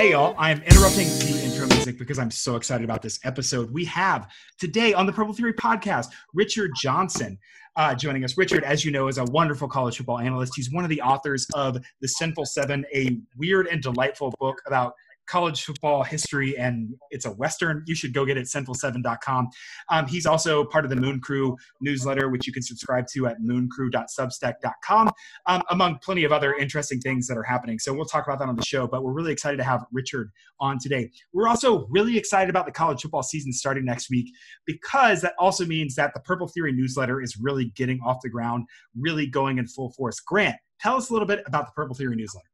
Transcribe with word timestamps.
Hey, 0.00 0.12
y'all, 0.12 0.34
I 0.38 0.50
am 0.50 0.62
interrupting 0.62 1.08
the 1.08 1.42
intro 1.44 1.66
music 1.66 1.98
because 1.98 2.18
I'm 2.18 2.30
so 2.30 2.56
excited 2.56 2.84
about 2.84 3.02
this 3.02 3.20
episode. 3.22 3.70
We 3.70 3.84
have 3.84 4.32
today 4.58 4.94
on 4.94 5.04
the 5.04 5.12
Purple 5.12 5.34
Theory 5.34 5.52
podcast 5.52 6.06
Richard 6.32 6.70
Johnson 6.74 7.38
uh, 7.76 7.94
joining 7.94 8.24
us. 8.24 8.38
Richard, 8.38 8.64
as 8.64 8.82
you 8.82 8.92
know, 8.92 9.08
is 9.08 9.18
a 9.18 9.24
wonderful 9.24 9.68
college 9.68 9.98
football 9.98 10.18
analyst. 10.18 10.54
He's 10.56 10.72
one 10.72 10.84
of 10.84 10.90
the 10.90 11.02
authors 11.02 11.46
of 11.52 11.76
The 12.00 12.08
Sinful 12.08 12.46
Seven, 12.46 12.86
a 12.94 13.18
weird 13.36 13.66
and 13.66 13.82
delightful 13.82 14.32
book 14.40 14.62
about 14.66 14.94
college 15.30 15.64
football 15.64 16.02
history 16.02 16.58
and 16.58 16.94
it's 17.10 17.24
a 17.24 17.30
Western. 17.30 17.84
You 17.86 17.94
should 17.94 18.12
go 18.12 18.26
get 18.26 18.36
it 18.36 18.40
at 18.40 18.46
sinful7.com. 18.46 19.48
Um, 19.88 20.06
he's 20.08 20.26
also 20.26 20.64
part 20.64 20.84
of 20.84 20.90
the 20.90 20.96
Moon 20.96 21.20
Crew 21.20 21.56
newsletter, 21.80 22.28
which 22.28 22.46
you 22.46 22.52
can 22.52 22.62
subscribe 22.62 23.06
to 23.12 23.28
at 23.28 23.36
mooncrew.substack.com, 23.40 25.10
um, 25.46 25.62
among 25.70 25.98
plenty 26.02 26.24
of 26.24 26.32
other 26.32 26.54
interesting 26.54 27.00
things 27.00 27.28
that 27.28 27.38
are 27.38 27.44
happening. 27.44 27.78
So 27.78 27.94
we'll 27.94 28.06
talk 28.06 28.26
about 28.26 28.40
that 28.40 28.48
on 28.48 28.56
the 28.56 28.64
show, 28.64 28.88
but 28.88 29.04
we're 29.04 29.12
really 29.12 29.32
excited 29.32 29.58
to 29.58 29.64
have 29.64 29.84
Richard 29.92 30.30
on 30.58 30.78
today. 30.78 31.10
We're 31.32 31.48
also 31.48 31.86
really 31.90 32.18
excited 32.18 32.50
about 32.50 32.66
the 32.66 32.72
college 32.72 33.02
football 33.02 33.22
season 33.22 33.52
starting 33.52 33.84
next 33.84 34.10
week 34.10 34.32
because 34.66 35.20
that 35.22 35.34
also 35.38 35.64
means 35.64 35.94
that 35.94 36.12
the 36.12 36.20
Purple 36.20 36.48
Theory 36.48 36.72
newsletter 36.72 37.22
is 37.22 37.36
really 37.40 37.72
getting 37.76 38.00
off 38.04 38.18
the 38.22 38.28
ground, 38.28 38.66
really 38.98 39.26
going 39.28 39.58
in 39.58 39.68
full 39.68 39.92
force. 39.92 40.18
Grant, 40.18 40.56
tell 40.80 40.96
us 40.96 41.10
a 41.10 41.12
little 41.12 41.28
bit 41.28 41.44
about 41.46 41.66
the 41.66 41.72
Purple 41.72 41.94
Theory 41.94 42.16
newsletter. 42.16 42.50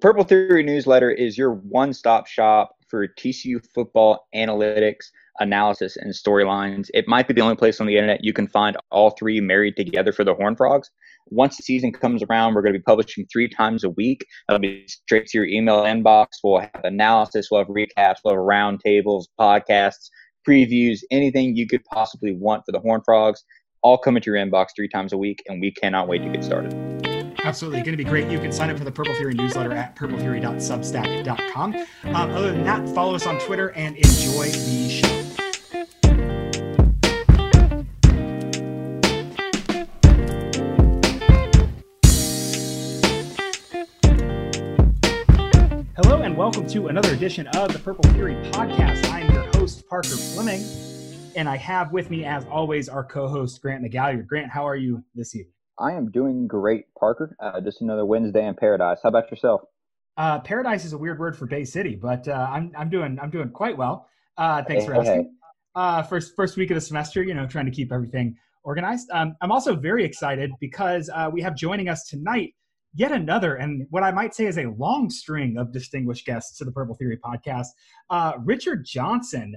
Purple 0.00 0.24
Theory 0.24 0.62
newsletter 0.62 1.10
is 1.10 1.38
your 1.38 1.52
one 1.54 1.94
stop 1.94 2.26
shop 2.26 2.76
for 2.88 3.08
TCU 3.08 3.64
football 3.74 4.26
analytics, 4.34 5.06
analysis, 5.38 5.96
and 5.96 6.12
storylines. 6.12 6.88
It 6.92 7.08
might 7.08 7.26
be 7.26 7.34
the 7.34 7.40
only 7.40 7.56
place 7.56 7.80
on 7.80 7.86
the 7.86 7.96
internet 7.96 8.22
you 8.22 8.32
can 8.32 8.46
find 8.46 8.76
all 8.90 9.10
three 9.10 9.40
married 9.40 9.76
together 9.76 10.12
for 10.12 10.22
the 10.22 10.34
Horn 10.34 10.54
Frogs. 10.54 10.90
Once 11.28 11.56
the 11.56 11.62
season 11.62 11.92
comes 11.92 12.22
around, 12.22 12.54
we're 12.54 12.62
going 12.62 12.74
to 12.74 12.78
be 12.78 12.82
publishing 12.82 13.26
three 13.32 13.48
times 13.48 13.84
a 13.84 13.90
week. 13.90 14.24
That'll 14.46 14.60
be 14.60 14.86
straight 14.86 15.26
to 15.28 15.38
your 15.38 15.46
email 15.46 15.82
inbox. 15.84 16.26
We'll 16.44 16.60
have 16.60 16.84
analysis, 16.84 17.48
we'll 17.50 17.62
have 17.62 17.68
recaps, 17.68 18.16
we'll 18.22 18.34
have 18.34 18.42
roundtables, 18.42 19.24
podcasts, 19.40 20.10
previews, 20.46 21.00
anything 21.10 21.56
you 21.56 21.66
could 21.66 21.84
possibly 21.86 22.32
want 22.32 22.64
for 22.66 22.72
the 22.72 22.80
Horn 22.80 23.00
Frogs, 23.04 23.42
all 23.82 23.98
come 23.98 24.16
into 24.16 24.30
your 24.30 24.44
inbox 24.44 24.68
three 24.76 24.88
times 24.88 25.12
a 25.12 25.18
week, 25.18 25.42
and 25.46 25.60
we 25.60 25.72
cannot 25.72 26.06
wait 26.06 26.22
to 26.22 26.28
get 26.28 26.44
started. 26.44 27.05
Absolutely. 27.46 27.78
Going 27.82 27.92
to 27.92 27.96
be 27.96 28.02
great. 28.02 28.28
You 28.28 28.40
can 28.40 28.50
sign 28.50 28.70
up 28.70 28.78
for 28.78 28.82
the 28.82 28.90
Purple 28.90 29.14
Theory 29.14 29.32
newsletter 29.32 29.72
at 29.72 29.94
purpletheory.substack.com. 29.94 31.76
Um, 31.76 32.30
other 32.32 32.50
than 32.50 32.64
that, 32.64 32.88
follow 32.88 33.14
us 33.14 33.24
on 33.24 33.38
Twitter 33.38 33.70
and 33.70 33.94
enjoy 33.94 34.48
the 34.48 34.88
show. 34.88 35.06
Hello 45.94 46.22
and 46.22 46.36
welcome 46.36 46.66
to 46.66 46.88
another 46.88 47.12
edition 47.12 47.46
of 47.46 47.72
the 47.72 47.78
Purple 47.78 48.10
Theory 48.10 48.34
podcast. 48.50 49.08
I 49.08 49.20
am 49.20 49.32
your 49.32 49.44
host, 49.54 49.86
Parker 49.88 50.08
Fleming, 50.08 50.64
and 51.36 51.48
I 51.48 51.56
have 51.58 51.92
with 51.92 52.10
me, 52.10 52.24
as 52.24 52.44
always, 52.46 52.88
our 52.88 53.04
co-host 53.04 53.62
Grant 53.62 53.84
McGalliard. 53.84 54.26
Grant, 54.26 54.50
how 54.50 54.66
are 54.66 54.74
you 54.74 55.04
this 55.14 55.36
evening? 55.36 55.55
I 55.78 55.92
am 55.92 56.10
doing 56.10 56.46
great, 56.46 56.86
Parker. 56.98 57.36
Uh, 57.40 57.60
just 57.60 57.80
another 57.80 58.04
Wednesday 58.04 58.46
in 58.46 58.54
paradise. 58.54 58.98
How 59.02 59.08
about 59.10 59.30
yourself? 59.30 59.62
Uh, 60.16 60.38
paradise 60.40 60.84
is 60.84 60.94
a 60.94 60.98
weird 60.98 61.18
word 61.18 61.36
for 61.36 61.46
Bay 61.46 61.64
City, 61.64 61.94
but 61.94 62.26
uh, 62.26 62.48
I'm 62.50 62.72
I'm 62.76 62.88
doing 62.88 63.18
I'm 63.20 63.30
doing 63.30 63.50
quite 63.50 63.76
well. 63.76 64.08
Uh, 64.38 64.62
thanks 64.62 64.84
Hey, 64.84 64.86
for 64.88 64.94
hey, 64.94 65.00
asking. 65.00 65.22
hey. 65.22 65.28
Uh, 65.74 66.02
first 66.02 66.34
first 66.34 66.56
week 66.56 66.70
of 66.70 66.74
the 66.74 66.80
semester, 66.80 67.22
you 67.22 67.34
know, 67.34 67.46
trying 67.46 67.66
to 67.66 67.70
keep 67.70 67.92
everything 67.92 68.34
organized. 68.64 69.08
Um, 69.12 69.36
I'm 69.42 69.52
also 69.52 69.76
very 69.76 70.04
excited 70.04 70.50
because 70.58 71.10
uh, 71.14 71.28
we 71.30 71.42
have 71.42 71.54
joining 71.54 71.88
us 71.88 72.04
tonight 72.06 72.54
yet 72.94 73.12
another 73.12 73.56
and 73.56 73.86
what 73.90 74.02
I 74.02 74.10
might 74.10 74.34
say 74.34 74.46
is 74.46 74.56
a 74.56 74.64
long 74.78 75.10
string 75.10 75.58
of 75.58 75.70
distinguished 75.70 76.24
guests 76.24 76.56
to 76.56 76.64
the 76.64 76.72
Purple 76.72 76.94
Theory 76.94 77.18
podcast. 77.22 77.66
Uh, 78.08 78.32
Richard 78.42 78.86
Johnson 78.86 79.54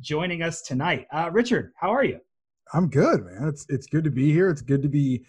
joining 0.00 0.42
us 0.42 0.60
tonight. 0.60 1.06
Uh, 1.10 1.30
Richard, 1.32 1.72
how 1.76 1.90
are 1.90 2.04
you? 2.04 2.20
I'm 2.74 2.90
good, 2.90 3.24
man. 3.24 3.48
It's 3.48 3.64
it's 3.70 3.86
good 3.86 4.04
to 4.04 4.10
be 4.10 4.30
here. 4.32 4.50
It's 4.50 4.60
good 4.60 4.82
to 4.82 4.88
be 4.88 5.24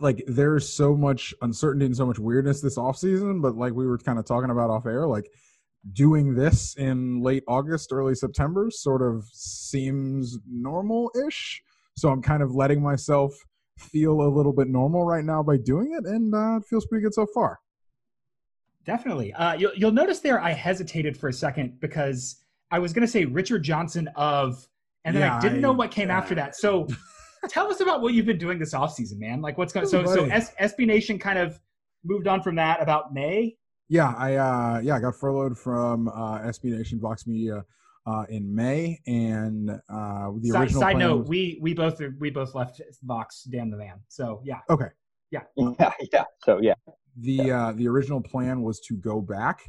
like 0.00 0.22
there's 0.26 0.68
so 0.68 0.96
much 0.96 1.34
uncertainty 1.42 1.86
and 1.86 1.96
so 1.96 2.06
much 2.06 2.18
weirdness 2.18 2.60
this 2.60 2.78
off 2.78 2.98
season, 2.98 3.40
but 3.40 3.56
like 3.56 3.72
we 3.72 3.86
were 3.86 3.98
kind 3.98 4.18
of 4.18 4.24
talking 4.24 4.50
about 4.50 4.70
off 4.70 4.86
air, 4.86 5.06
like 5.06 5.30
doing 5.92 6.34
this 6.34 6.74
in 6.76 7.22
late 7.22 7.44
August, 7.46 7.92
early 7.92 8.14
September 8.14 8.68
sort 8.70 9.02
of 9.02 9.24
seems 9.32 10.38
normal-ish. 10.50 11.62
So 11.96 12.10
I'm 12.10 12.20
kind 12.20 12.42
of 12.42 12.54
letting 12.54 12.82
myself 12.82 13.34
feel 13.78 14.22
a 14.22 14.28
little 14.28 14.52
bit 14.52 14.68
normal 14.68 15.04
right 15.04 15.24
now 15.24 15.42
by 15.42 15.56
doing 15.56 15.92
it, 15.92 16.06
and 16.06 16.34
uh, 16.34 16.56
it 16.56 16.64
feels 16.68 16.86
pretty 16.86 17.02
good 17.02 17.14
so 17.14 17.26
far. 17.32 17.58
Definitely. 18.84 19.32
Uh, 19.34 19.54
you'll, 19.54 19.74
you'll 19.74 19.92
notice 19.92 20.20
there 20.20 20.40
I 20.40 20.52
hesitated 20.52 21.16
for 21.16 21.28
a 21.28 21.32
second 21.32 21.80
because 21.80 22.44
I 22.70 22.78
was 22.78 22.92
going 22.92 23.02
to 23.02 23.10
say 23.10 23.24
Richard 23.24 23.62
Johnson 23.62 24.08
of, 24.16 24.68
and 25.04 25.16
then 25.16 25.22
I 25.22 25.40
didn't 25.40 25.60
know 25.60 25.72
what 25.72 25.90
came 25.90 26.10
after 26.10 26.34
that. 26.36 26.56
So 26.56 26.86
tell 27.48 27.70
us 27.70 27.80
about 27.80 28.02
what 28.02 28.14
you've 28.14 28.26
been 28.26 28.38
doing 28.38 28.58
this 28.58 28.74
offseason, 28.74 29.18
man. 29.18 29.40
Like 29.40 29.58
what's 29.58 29.72
going 29.72 29.86
so, 29.86 30.02
Ooh, 30.02 30.06
so 30.06 30.16
buddy. 30.16 30.32
S, 30.32 30.52
SB 30.60 30.86
Nation 30.86 31.18
kind 31.18 31.38
of 31.38 31.60
moved 32.04 32.26
on 32.28 32.42
from 32.42 32.56
that 32.56 32.82
about 32.82 33.12
May. 33.14 33.56
Yeah, 33.88 34.12
I 34.16 34.34
uh 34.36 34.80
yeah, 34.82 34.96
I 34.96 35.00
got 35.00 35.14
furloughed 35.14 35.56
from 35.58 36.08
uh 36.08 36.40
SB 36.40 36.76
Nation 36.76 37.00
Vox 37.00 37.26
Media 37.26 37.64
uh 38.06 38.24
in 38.28 38.54
May 38.54 39.00
and 39.06 39.70
uh 39.70 40.30
the 40.40 40.50
Side, 40.50 40.60
original 40.62 40.82
side 40.82 40.96
note, 40.96 41.18
was- 41.20 41.28
we, 41.28 41.58
we 41.60 41.74
both, 41.74 42.00
we 42.18 42.30
both 42.30 42.54
left 42.54 42.80
Vox, 43.02 43.44
damn 43.44 43.70
the 43.70 43.76
man. 43.76 44.00
So 44.08 44.40
yeah. 44.44 44.60
Okay. 44.70 44.88
Yeah, 45.30 45.40
yeah. 46.12 46.24
So 46.44 46.60
yeah, 46.62 46.74
the 47.16 47.50
uh, 47.50 47.72
the 47.72 47.88
original 47.88 48.20
plan 48.20 48.62
was 48.62 48.78
to 48.86 48.94
go 48.94 49.20
back 49.20 49.60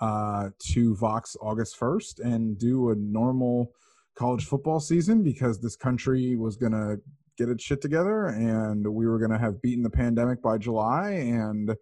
uh, 0.00 0.50
to 0.72 0.94
Vox 0.96 1.36
August 1.40 1.76
first 1.76 2.20
and 2.20 2.56
do 2.56 2.90
a 2.90 2.94
normal 2.94 3.72
college 4.16 4.46
football 4.46 4.80
season 4.80 5.22
because 5.22 5.60
this 5.60 5.76
country 5.76 6.36
was 6.36 6.56
gonna 6.56 6.96
get 7.38 7.48
its 7.48 7.64
shit 7.64 7.80
together 7.80 8.26
and 8.26 8.86
we 8.86 9.06
were 9.06 9.18
gonna 9.18 9.38
have 9.38 9.60
beaten 9.62 9.82
the 9.82 9.90
pandemic 9.90 10.42
by 10.42 10.58
July 10.58 11.10
and 11.10 11.74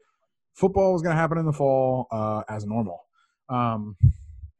football 0.54 0.92
was 0.92 1.02
gonna 1.02 1.16
happen 1.16 1.38
in 1.38 1.46
the 1.46 1.52
fall 1.52 2.06
uh, 2.12 2.42
as 2.48 2.64
normal. 2.64 3.00
Um, 3.48 3.96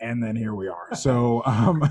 and 0.01 0.23
then 0.23 0.35
here 0.35 0.55
we 0.55 0.69
are. 0.69 0.95
So 0.95 1.43
um, 1.47 1.83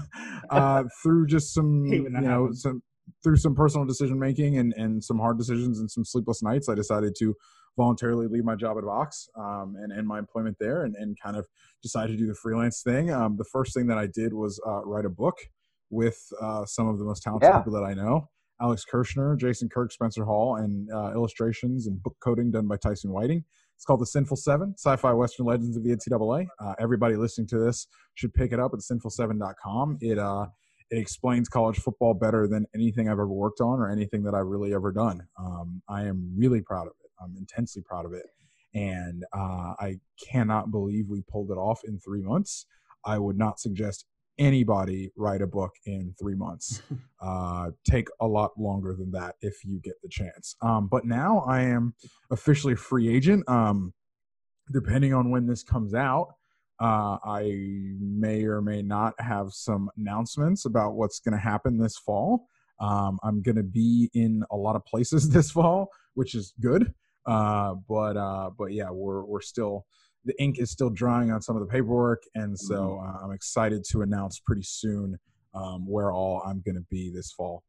uh, 0.50 0.84
through 1.02 1.28
just 1.28 1.54
some 1.54 1.86
you 1.86 2.10
know 2.10 2.50
some 2.52 2.82
through 3.24 3.38
some 3.38 3.56
personal 3.56 3.86
decision 3.86 4.20
making 4.20 4.58
and 4.58 4.74
and 4.74 5.04
some 5.04 5.20
hard 5.20 5.38
decisions 5.38 5.80
and 5.80 5.90
some 5.90 6.04
sleepless 6.04 6.42
nights, 6.44 6.70
I 6.70 6.76
decided 6.76 7.16
to 7.20 7.36
voluntarily 7.78 8.28
leave 8.28 8.44
my 8.44 8.56
job 8.56 8.78
at 8.78 8.84
Vox 8.84 9.30
um, 9.38 9.76
and 9.80 9.94
end 9.98 10.06
my 10.06 10.20
employment 10.20 10.58
there 10.60 10.84
and, 10.84 10.96
and 10.96 11.18
kind 11.24 11.38
of 11.38 11.48
decided 11.82 12.12
to 12.14 12.18
do 12.18 12.28
the 12.28 12.36
freelance 12.36 12.82
thing. 12.84 13.10
Um, 13.10 13.38
the 13.38 13.46
first 13.46 13.74
thing 13.74 13.88
that 13.88 13.98
I 13.98 14.06
did 14.06 14.34
was 14.34 14.60
uh, 14.68 14.84
write 14.84 15.06
a 15.06 15.10
book 15.10 15.36
with 15.90 16.20
uh, 16.42 16.66
some 16.66 16.88
of 16.88 16.98
the 17.00 17.06
most 17.06 17.24
talented 17.24 17.48
Yeah. 17.50 17.60
people 17.60 17.74
that 17.74 17.84
I 17.84 17.94
know. 17.94 18.30
Alex 18.62 18.84
Kirshner, 18.92 19.38
Jason 19.38 19.70
Kirk, 19.70 19.92
Spencer 19.92 20.26
Hall, 20.26 20.58
and 20.58 20.90
uh, 20.92 21.12
illustrations 21.14 21.88
and 21.88 22.02
book 22.04 22.18
coding 22.22 22.52
done 22.52 22.68
by 22.68 22.76
Tyson 22.76 23.12
Whiting. 23.12 23.46
It's 23.76 23.86
called 23.86 24.02
The 24.02 24.06
Sinful 24.06 24.36
Seven, 24.36 24.74
Sci-Fi 24.78 25.14
Western 25.14 25.46
Legends 25.46 25.78
of 25.78 25.84
the 25.86 25.92
NCAA. 25.96 26.48
Uh, 26.60 26.74
everybody 26.78 27.16
listening 27.16 27.48
to 27.48 27.58
this 27.58 27.88
should 28.16 28.34
pick 28.34 28.52
it 28.52 28.60
up 28.60 28.74
at 28.74 28.80
sinful7.com. 28.82 29.98
It 30.02 30.20
uh, 30.20 30.48
it 30.92 30.98
explains 30.98 31.48
college 31.48 31.78
football 31.78 32.14
better 32.16 32.48
than 32.48 32.66
anything 32.76 33.08
I've 33.08 33.14
ever 33.14 33.28
worked 33.28 33.62
on 33.62 33.80
or 33.80 33.90
anything 33.90 34.24
that 34.24 34.34
I've 34.34 34.48
really 34.48 34.74
ever 34.74 34.92
done. 34.92 35.22
Um, 35.40 35.82
I 35.88 36.04
am 36.06 36.34
really 36.36 36.62
proud 36.62 36.88
of 36.88 36.94
it. 37.04 37.12
I'm 37.24 37.36
intensely 37.38 37.82
proud 37.82 38.06
of 38.06 38.12
it, 38.14 38.26
and 38.74 39.24
uh, 39.34 39.76
I 39.80 40.00
cannot 40.30 40.72
believe 40.72 41.06
we 41.08 41.22
pulled 41.30 41.52
it 41.52 41.58
off 41.58 41.80
in 41.86 42.00
three 42.00 42.22
months. 42.24 42.66
I 43.06 43.18
would 43.20 43.38
not 43.38 43.60
suggest 43.62 44.06
anybody 44.40 45.12
write 45.16 45.42
a 45.42 45.48
book 45.48 45.76
in 45.86 46.16
three 46.20 46.36
months. 46.36 46.82
uh, 47.22 47.70
take 47.88 48.08
a 48.22 48.26
lot 48.26 48.52
longer 48.58 48.96
than 48.96 49.12
that 49.12 49.36
if 49.42 49.64
you 49.64 49.80
get 49.84 50.02
the 50.02 50.10
chance. 50.10 50.56
Um, 50.62 50.88
but 50.88 51.06
now 51.06 51.44
I 51.48 51.62
am 51.62 51.94
officially 52.32 52.74
a 52.74 52.78
free 52.78 53.14
agent. 53.14 53.48
Um, 53.48 53.94
depending 54.72 55.14
on 55.14 55.30
when 55.30 55.46
this 55.46 55.64
comes 55.64 55.94
out, 55.94 56.30
uh, 56.82 57.18
I 57.26 57.52
may 58.00 58.46
or 58.46 58.62
may 58.62 58.82
not 58.82 59.14
have 59.20 59.52
some 59.52 59.90
announcements 59.98 60.66
about 60.66 60.94
what's 60.94 61.20
going 61.20 61.34
to 61.34 61.40
happen 61.40 61.78
this 61.78 61.98
fall. 61.98 62.48
Um, 62.80 63.20
I'm 63.22 63.42
going 63.42 63.58
to 63.58 63.64
be 63.64 64.10
in 64.14 64.44
a 64.52 64.56
lot 64.56 64.78
of 64.78 64.86
places 64.86 65.30
this 65.34 65.52
fall, 65.52 65.90
which 66.14 66.36
is 66.36 66.54
good. 66.62 66.94
Uh, 67.26 67.76
but 67.88 68.16
uh, 68.16 68.50
but 68.58 68.72
yeah, 68.72 68.90
we're 68.90 69.24
we're 69.26 69.42
still 69.42 69.86
the 70.26 70.40
ink 70.42 70.60
is 70.60 70.72
still 70.72 70.90
drying 70.90 71.32
on 71.32 71.42
some 71.42 71.56
of 71.56 71.62
the 71.62 71.72
paperwork, 71.72 72.22
and 72.36 72.58
so 72.58 73.02
uh, 73.04 73.24
I'm 73.24 73.32
excited 73.32 73.84
to 73.92 74.02
announce 74.02 74.40
pretty 74.40 74.64
soon 74.64 75.18
um, 75.54 75.88
where 75.88 76.12
all 76.12 76.42
I'm 76.46 76.62
going 76.66 76.76
to 76.76 76.86
be 76.90 77.12
this 77.14 77.32
fall. 77.32 77.64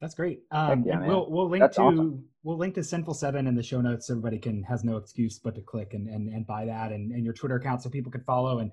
That's 0.00 0.14
great. 0.14 0.40
Um, 0.50 0.82
yeah, 0.86 1.06
we'll 1.06 1.30
we'll 1.30 1.48
link 1.48 1.62
That's 1.62 1.76
to 1.76 1.82
awesome. 1.82 2.24
we'll 2.42 2.56
link 2.56 2.74
to 2.76 2.82
Sinful 2.82 3.14
Seven 3.14 3.46
in 3.46 3.54
the 3.54 3.62
show 3.62 3.82
notes. 3.82 4.06
So 4.06 4.14
everybody 4.14 4.38
can 4.38 4.62
has 4.62 4.82
no 4.82 4.96
excuse 4.96 5.38
but 5.38 5.54
to 5.56 5.60
click 5.60 5.92
and 5.92 6.08
and, 6.08 6.28
and 6.28 6.46
buy 6.46 6.64
that 6.64 6.90
and, 6.90 7.12
and 7.12 7.22
your 7.22 7.34
Twitter 7.34 7.56
account 7.56 7.82
so 7.82 7.90
people 7.90 8.10
can 8.10 8.22
follow 8.22 8.60
and 8.60 8.72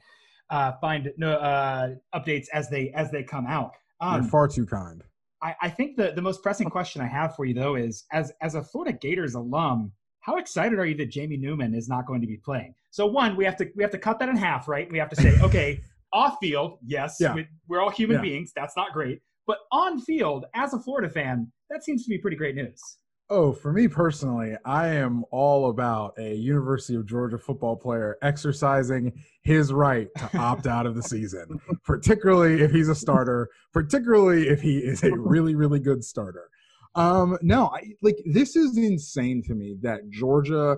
uh, 0.50 0.72
find 0.80 1.12
no 1.18 1.34
uh, 1.34 1.90
updates 2.16 2.46
as 2.54 2.70
they 2.70 2.92
as 2.92 3.12
they 3.12 3.24
come 3.24 3.46
out. 3.46 3.74
You're 4.02 4.12
Um, 4.22 4.24
far 4.30 4.48
too 4.48 4.66
kind. 4.66 5.04
I, 5.44 5.54
I 5.64 5.70
think 5.70 5.98
the 5.98 6.14
the 6.16 6.22
most 6.22 6.42
pressing 6.42 6.70
question 6.70 7.02
I 7.02 7.08
have 7.08 7.36
for 7.36 7.44
you 7.44 7.54
though 7.54 7.76
is 7.76 8.06
as 8.14 8.32
as 8.42 8.56
a 8.56 8.64
Florida 8.64 8.98
Gators 8.98 9.36
alum, 9.36 9.92
how 10.28 10.36
excited 10.38 10.78
are 10.78 10.86
you 10.86 10.96
that 10.98 11.10
Jamie 11.10 11.38
Newman 11.38 11.74
is 11.74 11.88
not 11.88 12.06
going 12.06 12.20
to 12.20 12.28
be 12.28 12.36
playing? 12.38 12.76
So 12.92 13.06
one, 13.08 13.38
we 13.38 13.46
have 13.46 13.56
to 13.58 13.72
we 13.76 13.82
have 13.84 13.92
to 13.92 13.98
cut 13.98 14.20
that 14.20 14.28
in 14.30 14.36
half, 14.36 14.68
right? 14.68 14.92
We 14.92 14.98
have 15.00 15.10
to 15.10 15.16
say, 15.16 15.40
okay, 15.42 15.80
off 16.12 16.38
field, 16.42 16.80
yes, 16.86 17.16
Yeah. 17.20 17.34
we, 17.34 17.48
we're 17.70 17.82
all 17.82 17.90
human 17.90 18.18
Yeah. 18.18 18.22
beings. 18.22 18.52
That's 18.56 18.76
not 18.76 18.92
great, 18.92 19.22
but 19.48 19.60
on 19.72 20.00
field, 20.02 20.46
as 20.54 20.74
a 20.74 20.80
Florida 20.80 21.10
fan, 21.10 21.50
that 21.70 21.84
seems 21.84 22.04
to 22.04 22.10
be 22.10 22.18
pretty 22.18 22.36
great 22.38 22.56
news. 22.56 22.82
Oh, 23.30 23.52
for 23.52 23.74
me 23.74 23.90
personally, 23.90 24.56
I 24.66 24.88
am 24.88 25.26
all 25.32 25.70
about 25.70 26.14
a 26.18 26.34
University 26.34 26.96
of 26.96 27.06
Georgia 27.06 27.38
football 27.38 27.76
player 27.76 28.18
exercising 28.22 29.12
his 29.44 29.74
right 29.74 30.08
to 30.18 30.38
opt 30.38 30.66
out 30.66 30.86
of 30.86 30.96
the 30.96 31.04
season, 31.04 31.60
particularly 31.86 32.62
if 32.62 32.72
he's 32.72 32.88
a 32.88 32.96
starter, 32.96 33.50
particularly 33.74 34.48
if 34.48 34.62
he 34.62 34.78
is 34.80 35.04
a 35.04 35.12
really, 35.14 35.56
really 35.56 35.80
good 35.80 36.04
starter. 36.06 36.50
Um, 36.98 37.38
no, 37.44 37.68
I, 37.68 37.94
like 38.02 38.18
this 38.26 38.56
is 38.56 38.76
insane 38.76 39.44
to 39.44 39.54
me 39.54 39.78
that 39.84 40.10
Georgia 40.10 40.78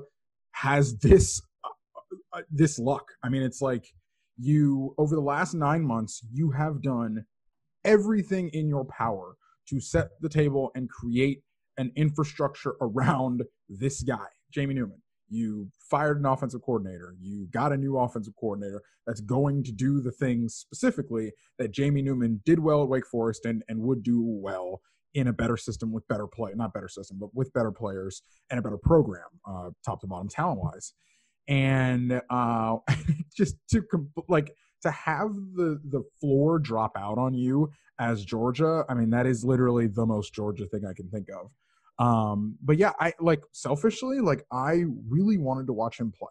has 0.51 0.98
this 0.98 1.42
uh, 1.63 1.69
uh, 2.33 2.42
this 2.51 2.77
luck. 2.77 3.06
I 3.24 3.30
mean, 3.30 3.42
it's 3.42 3.62
like 3.62 3.86
you 4.38 4.94
over 4.98 5.16
the 5.16 5.21
last 5.21 5.54
nine 5.54 5.81
months, 5.81 6.21
you 6.30 6.51
have 6.51 6.81
done 6.81 7.24
everything 7.86 8.50
in 8.50 8.68
your 8.68 8.83
power 8.83 9.38
to 9.69 9.80
set 9.80 10.10
the 10.19 10.27
table 10.27 10.71
and 10.75 10.89
create 10.89 11.42
an 11.77 11.94
infrastructure 11.95 12.75
around 12.81 13.44
this 13.69 14.04
guy, 14.04 14.27
Jamie 14.51 14.74
Newman. 14.74 15.01
You 15.30 15.69
fired 15.89 16.19
an 16.19 16.25
offensive 16.25 16.63
coordinator. 16.63 17.16
You 17.21 17.48
got 17.51 17.71
a 17.71 17.77
new 17.77 17.98
offensive 17.98 18.33
coordinator 18.38 18.81
that's 19.07 19.21
going 19.21 19.63
to 19.63 19.71
do 19.71 20.01
the 20.01 20.12
things 20.12 20.56
specifically 20.56 21.31
that 21.60 21.71
Jamie 21.71 22.01
Newman 22.01 22.42
did 22.44 22.60
well 22.60 22.83
at 22.83 22.89
Wake 22.89 23.07
Forest 23.07 23.45
and, 23.45 23.63
and 23.69 23.80
would 23.83 24.04
do 24.04 24.21
well 24.21 24.81
in 25.13 25.27
a 25.27 25.33
better 25.33 25.57
system 25.57 25.91
with 25.91 26.07
better 26.07 26.27
play, 26.27 26.51
not 26.56 26.73
better 26.73 26.88
system, 26.88 27.17
but 27.19 27.33
with 27.33 27.51
better 27.53 27.71
players 27.71 28.21
and 28.50 28.59
a 28.59 28.61
better 28.63 28.77
program, 28.77 29.23
uh, 29.47 29.69
top 29.85 30.01
to 30.01 30.07
bottom, 30.07 30.29
talent 30.29 30.59
wise. 30.61 30.94
And 31.47 32.21
uh, 32.29 32.77
just 33.35 33.56
to 33.71 33.81
com- 33.81 34.11
like 34.27 34.53
to 34.83 34.91
have 34.91 35.33
the 35.56 35.79
the 35.83 36.03
floor 36.21 36.59
drop 36.59 36.91
out 36.97 37.17
on 37.17 37.33
you 37.33 37.69
as 38.00 38.23
Georgia, 38.23 38.85
I 38.88 38.94
mean 38.94 39.09
that 39.09 39.25
is 39.25 39.44
literally 39.44 39.88
the 39.88 40.06
most 40.06 40.33
Georgia 40.33 40.65
thing 40.67 40.85
I 40.85 40.94
can 40.94 41.09
think 41.09 41.27
of. 41.29 41.51
Um, 42.06 42.56
but 42.63 42.77
yeah, 42.77 42.94
I 43.00 43.13
like 43.19 43.41
selfishly, 43.51 44.19
like 44.21 44.45
I 44.51 44.83
really 45.09 45.38
wanted 45.38 45.67
to 45.67 45.73
watch 45.73 46.00
him 46.00 46.11
play. 46.17 46.29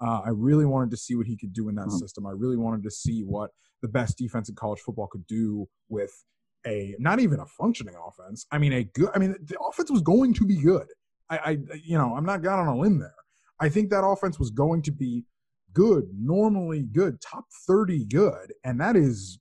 Uh, 0.00 0.20
I 0.24 0.30
really 0.30 0.64
wanted 0.64 0.90
to 0.92 0.96
see 0.96 1.14
what 1.14 1.26
he 1.26 1.36
could 1.36 1.52
do 1.52 1.68
in 1.68 1.74
that 1.74 1.88
Mhm. 1.88 1.98
system. 1.98 2.24
I 2.26 2.30
really 2.30 2.56
wanted 2.56 2.82
to 2.84 2.90
see 2.90 3.22
what 3.22 3.50
the 3.82 3.88
best 3.88 4.16
defense 4.16 4.48
in 4.48 4.54
college 4.54 4.80
football 4.80 5.08
could 5.08 5.26
do 5.26 5.68
with 5.90 6.24
a 6.66 6.94
not 6.98 7.20
even 7.20 7.40
a 7.40 7.46
functioning 7.46 7.94
offense. 8.06 8.46
I 8.50 8.58
mean, 8.58 8.72
a 8.72 8.84
good. 8.84 9.10
I 9.14 9.18
mean, 9.18 9.34
the 9.44 9.58
offense 9.60 9.90
was 9.90 10.02
going 10.02 10.34
to 10.34 10.44
be 10.44 10.56
good. 10.56 10.86
I, 11.28 11.38
I 11.38 11.50
you 11.82 11.96
know, 11.96 12.14
I'm 12.14 12.24
not 12.24 12.42
got 12.42 12.58
on 12.58 12.68
a 12.68 12.76
limb 12.76 12.98
there. 12.98 13.14
I 13.60 13.68
think 13.68 13.90
that 13.90 14.04
offense 14.04 14.38
was 14.38 14.50
going 14.50 14.82
to 14.82 14.92
be 14.92 15.24
good, 15.72 16.08
normally 16.18 16.82
good, 16.82 17.20
top 17.20 17.44
30 17.66 18.06
good, 18.06 18.52
and 18.64 18.80
that 18.80 18.96
is, 18.96 19.38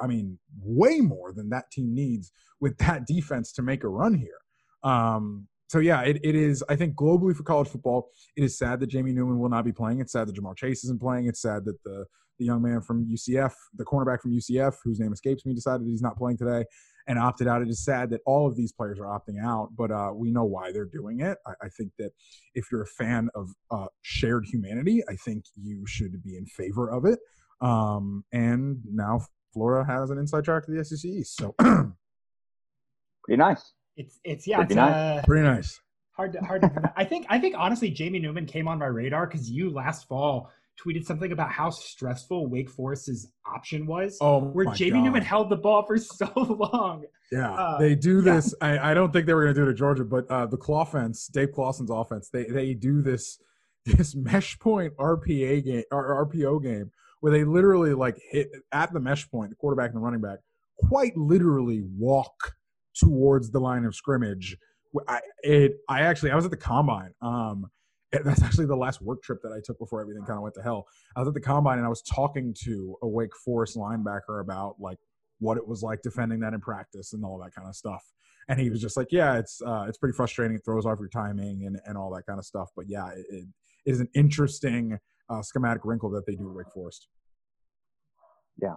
I 0.00 0.06
mean, 0.06 0.38
way 0.60 1.00
more 1.00 1.32
than 1.32 1.50
that 1.50 1.70
team 1.70 1.94
needs 1.94 2.32
with 2.60 2.76
that 2.78 3.06
defense 3.06 3.52
to 3.52 3.62
make 3.62 3.84
a 3.84 3.88
run 3.88 4.14
here. 4.14 4.40
Um, 4.82 5.46
so 5.68 5.78
yeah, 5.78 6.02
it, 6.02 6.20
it 6.22 6.34
is. 6.34 6.62
I 6.68 6.76
think 6.76 6.96
globally 6.96 7.34
for 7.34 7.44
college 7.44 7.68
football, 7.68 8.10
it 8.36 8.44
is 8.44 8.58
sad 8.58 8.80
that 8.80 8.88
Jamie 8.88 9.12
Newman 9.12 9.38
will 9.38 9.48
not 9.48 9.64
be 9.64 9.72
playing. 9.72 10.00
It's 10.00 10.12
sad 10.12 10.28
that 10.28 10.36
Ja'Marr 10.36 10.56
Chase 10.56 10.84
isn't 10.84 11.00
playing. 11.00 11.28
It's 11.28 11.40
sad 11.40 11.64
that 11.64 11.82
the 11.84 12.04
the 12.42 12.46
young 12.46 12.62
man 12.62 12.80
from 12.80 13.06
UCF, 13.06 13.52
the 13.74 13.84
cornerback 13.84 14.20
from 14.20 14.32
UCF, 14.32 14.74
whose 14.84 14.98
name 14.98 15.12
escapes 15.12 15.46
me, 15.46 15.54
decided 15.54 15.86
he's 15.86 16.02
not 16.02 16.16
playing 16.16 16.36
today 16.36 16.64
and 17.06 17.18
opted 17.18 17.46
out. 17.48 17.62
It 17.62 17.68
is 17.68 17.84
sad 17.84 18.10
that 18.10 18.20
all 18.26 18.46
of 18.46 18.56
these 18.56 18.72
players 18.72 18.98
are 18.98 19.06
opting 19.06 19.42
out, 19.42 19.70
but 19.76 19.90
uh, 19.90 20.10
we 20.14 20.30
know 20.30 20.44
why 20.44 20.72
they're 20.72 20.84
doing 20.84 21.20
it. 21.20 21.38
I, 21.46 21.52
I 21.62 21.68
think 21.68 21.92
that 21.98 22.10
if 22.54 22.66
you're 22.70 22.82
a 22.82 22.86
fan 22.86 23.28
of 23.34 23.48
uh, 23.70 23.86
shared 24.02 24.44
humanity, 24.46 25.02
I 25.08 25.14
think 25.16 25.44
you 25.54 25.84
should 25.86 26.22
be 26.22 26.36
in 26.36 26.46
favor 26.46 26.90
of 26.90 27.04
it. 27.04 27.18
Um, 27.60 28.24
and 28.32 28.80
now 28.84 29.20
Florida 29.52 29.84
has 29.90 30.10
an 30.10 30.18
inside 30.18 30.44
track 30.44 30.64
to 30.66 30.72
the 30.72 30.84
SEC 30.84 31.04
East, 31.04 31.36
so 31.36 31.54
Pretty 33.24 33.38
nice. 33.38 33.72
It's 33.96 34.18
it's 34.24 34.46
yeah, 34.46 34.56
Pretty 34.58 34.72
it's 34.72 34.76
nice. 34.76 34.94
uh, 34.94 35.22
pretty 35.26 35.46
nice. 35.46 35.80
hard 36.12 36.32
to 36.32 36.40
hard 36.40 36.62
to. 36.62 36.92
I 36.96 37.04
think 37.04 37.26
I 37.28 37.38
think 37.38 37.54
honestly, 37.56 37.90
Jamie 37.90 38.18
Newman 38.18 38.46
came 38.46 38.66
on 38.66 38.78
my 38.78 38.86
radar 38.86 39.26
because 39.26 39.50
you 39.50 39.70
last 39.70 40.08
fall 40.08 40.50
tweeted 40.80 41.04
something 41.04 41.32
about 41.32 41.50
how 41.50 41.70
stressful 41.70 42.48
Wake 42.48 42.70
Forest's 42.70 43.28
option 43.46 43.86
was. 43.86 44.18
Oh, 44.20 44.40
where 44.40 44.66
Jamie 44.74 44.98
God. 44.98 45.04
Newman 45.04 45.22
held 45.22 45.50
the 45.50 45.56
ball 45.56 45.84
for 45.84 45.98
so 45.98 46.30
long. 46.36 47.04
Yeah, 47.30 47.52
Uh, 47.52 47.78
they 47.78 47.94
do 47.94 48.16
yeah. 48.16 48.34
this. 48.34 48.54
I, 48.60 48.90
I 48.90 48.94
don't 48.94 49.12
think 49.12 49.26
they 49.26 49.34
were 49.34 49.44
going 49.44 49.54
to 49.54 49.60
do 49.60 49.64
it 49.64 49.72
to 49.72 49.74
Georgia, 49.74 50.04
but 50.04 50.30
uh, 50.30 50.46
the 50.46 50.56
Claw 50.56 50.82
offense, 50.82 51.26
Dave 51.28 51.52
Clawson's 51.52 51.90
offense, 51.90 52.28
they 52.30 52.44
they 52.44 52.74
do 52.74 53.02
this 53.02 53.38
this 53.86 54.14
mesh 54.14 54.58
point 54.58 54.94
RPA 54.96 55.64
game 55.64 55.84
or 55.90 56.26
RPO 56.26 56.62
game 56.62 56.90
where 57.20 57.32
they 57.32 57.44
literally 57.44 57.94
like 57.94 58.18
hit 58.30 58.50
at 58.72 58.92
the 58.92 59.00
mesh 59.00 59.30
point, 59.30 59.50
the 59.50 59.56
quarterback 59.56 59.90
and 59.90 59.96
the 59.96 60.00
running 60.00 60.20
back, 60.20 60.38
quite 60.76 61.16
literally 61.16 61.82
walk 61.96 62.54
towards 62.96 63.50
the 63.50 63.60
line 63.60 63.84
of 63.84 63.94
scrimmage. 63.94 64.56
I 65.08 65.20
it 65.42 65.78
I 65.88 66.02
actually 66.02 66.32
I 66.32 66.36
was 66.36 66.44
at 66.44 66.50
the 66.50 66.56
combine. 66.56 67.12
Um, 67.22 67.70
that's 68.12 68.42
actually 68.42 68.66
the 68.66 68.76
last 68.76 69.00
work 69.00 69.22
trip 69.22 69.40
that 69.42 69.52
I 69.52 69.60
took 69.64 69.78
before 69.78 70.00
everything 70.00 70.24
kind 70.24 70.36
of 70.36 70.42
went 70.42 70.54
to 70.56 70.62
hell. 70.62 70.86
I 71.16 71.20
was 71.20 71.28
at 71.28 71.34
the 71.34 71.40
combine 71.40 71.78
and 71.78 71.86
I 71.86 71.90
was 71.90 72.02
talking 72.02 72.54
to 72.64 72.96
a 73.02 73.08
Wake 73.08 73.34
Forest 73.34 73.76
linebacker 73.76 74.40
about 74.40 74.76
like 74.78 74.98
what 75.38 75.56
it 75.56 75.66
was 75.66 75.82
like 75.82 76.02
defending 76.02 76.40
that 76.40 76.52
in 76.52 76.60
practice 76.60 77.12
and 77.12 77.24
all 77.24 77.38
that 77.42 77.54
kind 77.54 77.68
of 77.68 77.74
stuff. 77.74 78.02
And 78.48 78.60
he 78.60 78.70
was 78.70 78.80
just 78.80 78.96
like, 78.96 79.08
"Yeah, 79.10 79.38
it's 79.38 79.62
uh, 79.62 79.86
it's 79.88 79.98
pretty 79.98 80.14
frustrating. 80.14 80.56
It 80.56 80.62
throws 80.64 80.84
off 80.84 80.98
your 80.98 81.08
timing 81.08 81.64
and, 81.64 81.78
and 81.86 81.96
all 81.96 82.12
that 82.14 82.26
kind 82.26 82.38
of 82.38 82.44
stuff. 82.44 82.70
But 82.76 82.86
yeah, 82.88 83.08
it, 83.10 83.24
it 83.30 83.46
is 83.86 84.00
an 84.00 84.08
interesting 84.14 84.98
uh, 85.30 85.42
schematic 85.42 85.84
wrinkle 85.84 86.10
that 86.10 86.26
they 86.26 86.34
do 86.34 86.48
at 86.50 86.56
Wake 86.56 86.72
Forest. 86.74 87.06
Yeah. 88.60 88.74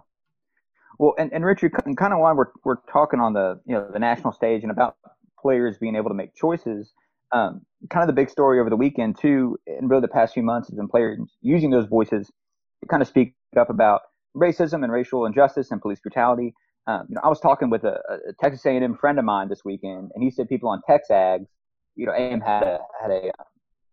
Well, 0.98 1.14
and, 1.18 1.32
and 1.32 1.44
Richard, 1.44 1.72
kind 1.72 2.12
of 2.12 2.20
why 2.20 2.32
we're 2.32 2.52
we're 2.64 2.80
talking 2.90 3.20
on 3.20 3.32
the 3.32 3.60
you 3.66 3.74
know 3.74 3.88
the 3.92 3.98
national 3.98 4.32
stage 4.32 4.62
and 4.62 4.70
about 4.70 4.96
players 5.38 5.78
being 5.78 5.96
able 5.96 6.08
to 6.08 6.14
make 6.14 6.34
choices. 6.34 6.94
Um, 7.32 7.62
kind 7.90 8.02
of 8.02 8.06
the 8.06 8.20
big 8.20 8.30
story 8.30 8.60
over 8.60 8.70
the 8.70 8.76
weekend 8.76 9.18
too, 9.20 9.58
and 9.66 9.90
really 9.90 10.00
the 10.00 10.08
past 10.08 10.34
few 10.34 10.42
months 10.42 10.68
has 10.68 10.76
been 10.76 10.88
players 10.88 11.18
using 11.42 11.70
those 11.70 11.86
voices 11.86 12.30
to 12.80 12.88
kind 12.88 13.02
of 13.02 13.08
speak 13.08 13.34
up 13.58 13.70
about 13.70 14.02
racism 14.36 14.84
and 14.84 14.92
racial 14.92 15.26
injustice 15.26 15.70
and 15.70 15.80
police 15.80 16.00
brutality. 16.00 16.54
Um, 16.86 17.06
you 17.08 17.14
know, 17.16 17.20
I 17.24 17.28
was 17.28 17.40
talking 17.40 17.68
with 17.68 17.84
a, 17.84 17.98
a 18.28 18.32
Texas 18.40 18.64
A&M 18.64 18.96
friend 18.96 19.18
of 19.18 19.24
mine 19.24 19.48
this 19.48 19.62
weekend, 19.64 20.10
and 20.14 20.22
he 20.22 20.30
said 20.30 20.48
people 20.48 20.68
on 20.68 20.80
Texags, 20.88 21.46
you 21.96 22.06
know, 22.06 22.12
A&M 22.12 22.40
had 22.40 22.62
a 22.62 22.78
had 23.00 23.10
a, 23.10 23.30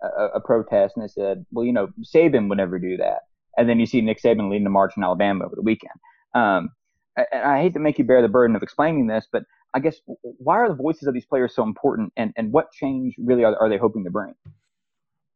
a 0.04 0.26
a 0.36 0.42
protest, 0.42 0.96
and 0.96 1.04
they 1.04 1.08
said, 1.08 1.46
well, 1.52 1.66
you 1.66 1.74
know, 1.74 1.88
Saban 2.04 2.50
would 2.50 2.58
never 2.58 2.78
do 2.78 2.98
that. 2.98 3.22
And 3.58 3.70
then 3.70 3.80
you 3.80 3.86
see 3.86 4.02
Nick 4.02 4.22
Saban 4.22 4.50
leading 4.50 4.64
the 4.64 4.70
march 4.70 4.94
in 4.98 5.04
Alabama 5.04 5.46
over 5.46 5.56
the 5.56 5.62
weekend. 5.62 5.94
Um, 6.36 6.70
and 7.18 7.44
I 7.44 7.62
hate 7.62 7.74
to 7.74 7.80
make 7.80 7.98
you 7.98 8.04
bear 8.04 8.22
the 8.22 8.28
burden 8.28 8.56
of 8.56 8.64
explaining 8.64 9.08
this, 9.08 9.28
but 9.32 9.44
I 9.74 9.80
guess 9.80 9.98
why 10.22 10.58
are 10.58 10.70
the 10.70 10.76
voices 10.76 11.08
of 11.08 11.14
these 11.14 11.26
players 11.26 11.56
so 11.56 11.64
important, 11.64 12.14
and, 12.18 12.34
and 12.38 12.52
what 12.52 12.72
change 12.72 13.16
really 13.18 13.44
are, 13.44 13.56
are 13.60 13.70
they 13.70 13.78
hoping 13.78 14.04
to 14.04 14.12
bring? 14.12 14.34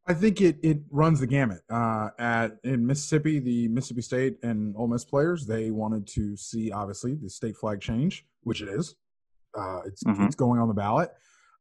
I 0.09 0.13
think 0.13 0.39
it 0.41 0.57
it 0.63 0.79
runs 0.89 1.19
the 1.19 1.27
gamut. 1.27 1.61
Uh, 1.69 2.09
at 2.17 2.57
in 2.63 2.85
Mississippi, 2.85 3.39
the 3.39 3.67
Mississippi 3.67 4.01
State 4.01 4.37
and 4.43 4.73
Ole 4.77 4.87
Miss 4.87 5.03
players 5.03 5.45
they 5.45 5.69
wanted 5.71 6.07
to 6.09 6.37
see 6.37 6.71
obviously 6.71 7.15
the 7.15 7.29
state 7.29 7.57
flag 7.57 7.81
change, 7.81 8.25
which 8.41 8.61
it 8.61 8.69
is. 8.69 8.95
Uh, 9.57 9.81
it's 9.85 10.03
Mhm. 10.03 10.25
it's 10.27 10.35
going 10.35 10.59
on 10.61 10.67
the 10.69 10.73
ballot 10.73 11.09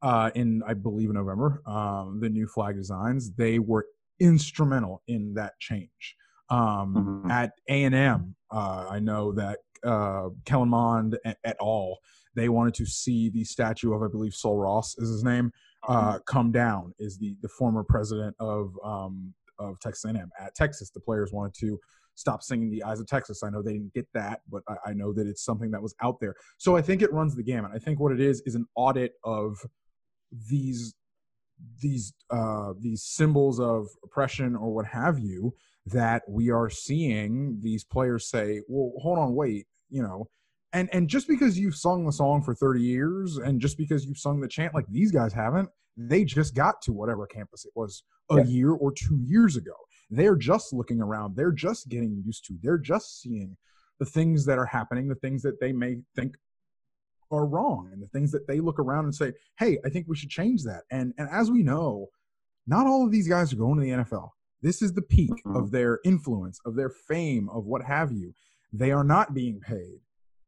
uh, 0.03 0.31
in 0.35 0.63
I 0.67 0.75
believe 0.75 1.09
in 1.09 1.15
November. 1.17 1.61
Um, 1.67 2.21
the 2.21 2.29
new 2.29 2.47
flag 2.47 2.77
designs 2.77 3.33
they 3.33 3.59
were 3.59 3.87
instrumental 4.21 5.03
in 5.09 5.35
that 5.35 5.59
change. 5.59 6.17
Um, 6.49 7.23
Mhm. 7.25 7.31
At 7.31 7.53
A 7.69 7.83
and 7.85 7.95
M, 7.97 8.37
uh, 8.53 8.87
I 8.89 9.01
know 9.01 9.33
that 9.33 9.61
uh, 9.85 10.29
Kellen 10.45 10.69
Mond 10.69 11.19
et, 11.25 11.37
et 11.45 11.57
al. 11.61 11.99
They 12.35 12.49
wanted 12.49 12.75
to 12.75 12.87
see 12.87 13.31
the 13.31 13.45
statue 13.45 13.95
of 13.95 14.03
I 14.03 14.09
believe 14.09 14.35
Sul 14.35 14.57
Ross 14.57 14.95
is 14.99 15.09
his 15.09 15.25
name 15.25 15.53
uh, 15.89 16.19
come 16.27 16.53
down 16.53 16.93
is 16.99 17.19
the 17.19 17.37
the 17.43 17.49
former 17.49 17.85
president 17.85 18.35
of 18.41 18.73
um, 18.85 19.33
of 19.59 19.79
Texas 19.81 20.05
A&M 20.05 20.31
at 20.39 20.55
Texas. 20.55 20.91
The 20.91 21.01
players 21.01 21.33
wanted 21.33 21.55
to 21.61 21.79
stop 22.15 22.43
singing 22.43 22.71
"The 22.71 22.83
Eyes 22.83 23.01
of 23.01 23.07
Texas." 23.07 23.43
I 23.43 23.51
know 23.51 23.63
they 23.63 23.75
didn't 23.75 23.95
get 23.95 24.07
that, 24.15 24.41
but 24.51 24.63
I, 24.69 24.91
I 24.91 24.93
know 24.95 25.13
that 25.13 25.27
it's 25.27 25.45
something 25.45 25.71
that 25.71 25.83
was 25.83 25.95
out 26.03 26.19
there. 26.21 26.35
So 26.59 26.77
I 26.77 26.83
think 26.83 27.03
it 27.03 27.13
runs 27.13 27.35
the 27.37 27.43
gamut. 27.43 27.71
I 27.75 27.79
think 27.79 28.01
what 28.01 28.13
it 28.13 28.21
is 28.21 28.43
is 28.47 28.55
an 28.55 28.67
audit 28.75 29.13
of 29.25 29.59
these 30.51 30.95
these 31.81 32.13
uh, 32.31 32.73
these 32.81 33.03
symbols 33.03 33.61
of 33.61 33.87
oppression 34.05 34.57
or 34.57 34.75
what 34.75 34.87
have 34.87 35.19
you 35.19 35.55
that 35.87 36.23
we 36.29 36.51
are 36.51 36.69
seeing 36.69 37.59
these 37.61 37.85
players 37.85 38.29
say, 38.29 38.63
"Well, 38.69 38.93
hold 39.01 39.19
on, 39.19 39.35
wait," 39.35 39.67
you 39.89 40.03
know. 40.03 40.29
And, 40.73 40.89
and 40.93 41.09
just 41.09 41.29
because 41.29 41.59
you've 41.59 41.77
sung 41.77 42.05
the 42.05 42.13
song 42.13 42.43
for 42.43 42.55
30 42.55 42.83
years 42.83 43.39
and 43.39 43.61
just 43.61 43.79
because 43.79 44.05
you've 44.05 44.19
sung 44.19 44.41
the 44.41 44.49
chant 44.49 44.75
like 44.75 44.85
these 44.91 45.11
guys 45.11 45.33
haven't, 45.33 45.71
they 45.97 46.25
just 46.25 46.55
got 46.55 46.83
to 46.83 46.93
whatever 46.93 47.27
campus 47.27 47.65
it 47.65 47.73
was 47.75 48.03
a 48.31 48.37
Yeah. 48.39 48.45
year 48.45 48.71
or 48.73 48.93
two 48.93 49.17
years 49.25 49.57
ago. 49.57 49.73
They're 50.11 50.37
just 50.37 50.73
looking 50.75 51.01
around. 51.01 51.35
They're 51.37 51.53
just 51.53 51.89
getting 51.89 52.23
used 52.27 52.45
to. 52.47 52.59
They're 52.63 52.79
just 52.79 53.23
seeing 53.23 53.57
the 53.99 54.05
things 54.05 54.45
that 54.47 54.59
are 54.59 54.67
happening, 54.67 55.09
the 55.09 55.15
things 55.15 55.41
that 55.43 55.61
they 55.61 55.73
may 55.73 55.99
think 56.15 56.37
are 57.31 57.47
wrong, 57.47 57.89
and 57.93 58.03
the 58.03 58.09
things 58.09 58.31
that 58.33 58.47
they 58.47 58.61
look 58.61 58.79
around 58.79 59.05
and 59.05 59.15
say, 59.15 59.33
"Hey, 59.59 59.79
I 59.85 59.89
think 59.89 60.07
we 60.09 60.17
should 60.17 60.29
change 60.31 60.63
that." 60.65 60.83
And 60.91 61.15
and 61.17 61.29
as 61.31 61.51
we 61.51 61.63
know, 61.63 62.09
not 62.67 62.87
all 62.87 63.05
of 63.05 63.11
these 63.13 63.29
guys 63.29 63.53
are 63.53 63.57
going 63.57 63.77
to 63.79 63.83
the 63.83 63.91
NFL. 63.93 64.36
This 64.67 64.83
is 64.83 64.95
the 64.95 65.03
peak 65.03 65.31
Mhm. 65.45 65.57
of 65.57 65.71
their 65.71 66.01
influence, 66.05 66.59
of 66.65 66.75
their 66.75 66.91
fame, 66.91 67.49
of 67.51 67.67
what 67.67 67.83
have 67.85 68.11
you. 68.11 68.33
They 68.73 68.91
are 68.91 69.05
not 69.05 69.33
being 69.33 69.61
paid. 69.61 70.01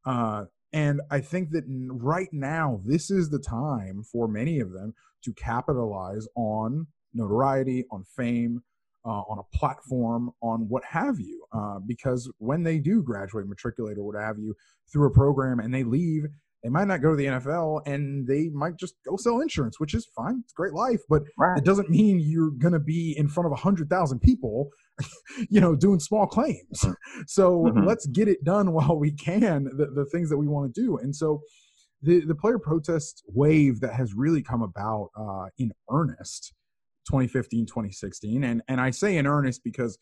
Uh, 0.05 0.47
and 0.73 1.01
I 1.09 1.21
think 1.21 1.51
that 1.53 1.63
right 1.69 2.33
now, 2.33 2.81
this 2.85 3.13
is 3.13 3.31
the 3.31 3.39
time 3.39 4.03
for 4.03 4.27
many 4.27 4.59
of 4.59 4.73
them 4.73 4.95
to 5.23 5.33
capitalize 5.33 6.27
on 6.35 6.89
notoriety, 7.15 7.85
on 7.93 8.03
fame, 8.03 8.65
uh, 9.05 9.23
on 9.31 9.39
a 9.39 9.57
platform, 9.57 10.33
on 10.43 10.69
what 10.69 10.85
have 10.85 11.21
you. 11.21 11.45
Uh, 11.53 11.79
because 11.79 12.29
when 12.39 12.65
they 12.65 12.81
do 12.81 13.03
graduate, 13.05 13.47
matriculate, 13.47 13.99
or 13.99 14.05
what 14.05 14.21
have 14.21 14.41
you 14.41 14.57
through 14.93 15.07
a 15.07 15.13
program 15.13 15.61
and 15.61 15.73
they 15.73 15.85
leave, 15.85 16.27
they 16.63 16.69
might 16.69 16.89
not 16.89 17.03
go 17.03 17.11
to 17.11 17.17
the 17.17 17.27
NFL 17.27 17.83
and 17.87 18.27
they 18.27 18.49
might 18.49 18.77
just 18.77 18.95
go 19.09 19.17
sell 19.17 19.41
insurance, 19.41 19.79
which 19.79 19.95
is 19.95 20.07
fine. 20.17 20.41
It's 20.43 20.53
a 20.53 20.57
great 20.57 20.75
life, 20.75 21.01
but 21.09 21.23
Right. 21.39 21.57
it 21.59 21.65
doesn't 21.65 21.89
mean 21.89 22.19
you're 22.19 22.51
going 22.51 22.73
to 22.73 22.81
be 22.81 23.17
in 23.17 23.29
front 23.29 23.47
of 23.47 23.53
100,000 23.53 24.19
people, 24.21 24.71
you 25.51 25.61
know, 25.61 25.77
doing 25.77 26.01
small 26.01 26.27
claims. 26.27 26.85
So 27.27 27.65
Mhm. 27.75 27.87
let's 27.87 28.07
get 28.07 28.29
it 28.29 28.43
done 28.45 28.73
while 28.77 28.99
we 28.99 29.13
can, 29.13 29.65
the, 29.65 29.87
the 29.95 30.05
things 30.07 30.29
that 30.31 30.37
we 30.39 30.49
want 30.49 30.75
to 30.75 30.81
do. 30.81 30.99
And 30.99 31.15
so 31.15 31.43
the, 32.03 32.21
the 32.25 32.35
player 32.35 32.59
protest 32.59 33.25
wave 33.29 33.81
that 33.81 33.95
has 33.95 34.15
really 34.15 34.43
come 34.43 34.63
about 34.63 35.11
uh, 35.17 35.47
in 35.59 35.73
earnest 35.91 36.55
2015, 37.09 37.67
2016. 37.67 38.45
And, 38.45 38.63
and 38.69 38.81
I 38.81 38.91
say 38.91 39.17
in 39.17 39.27
earnest 39.27 39.63
because 39.65 39.99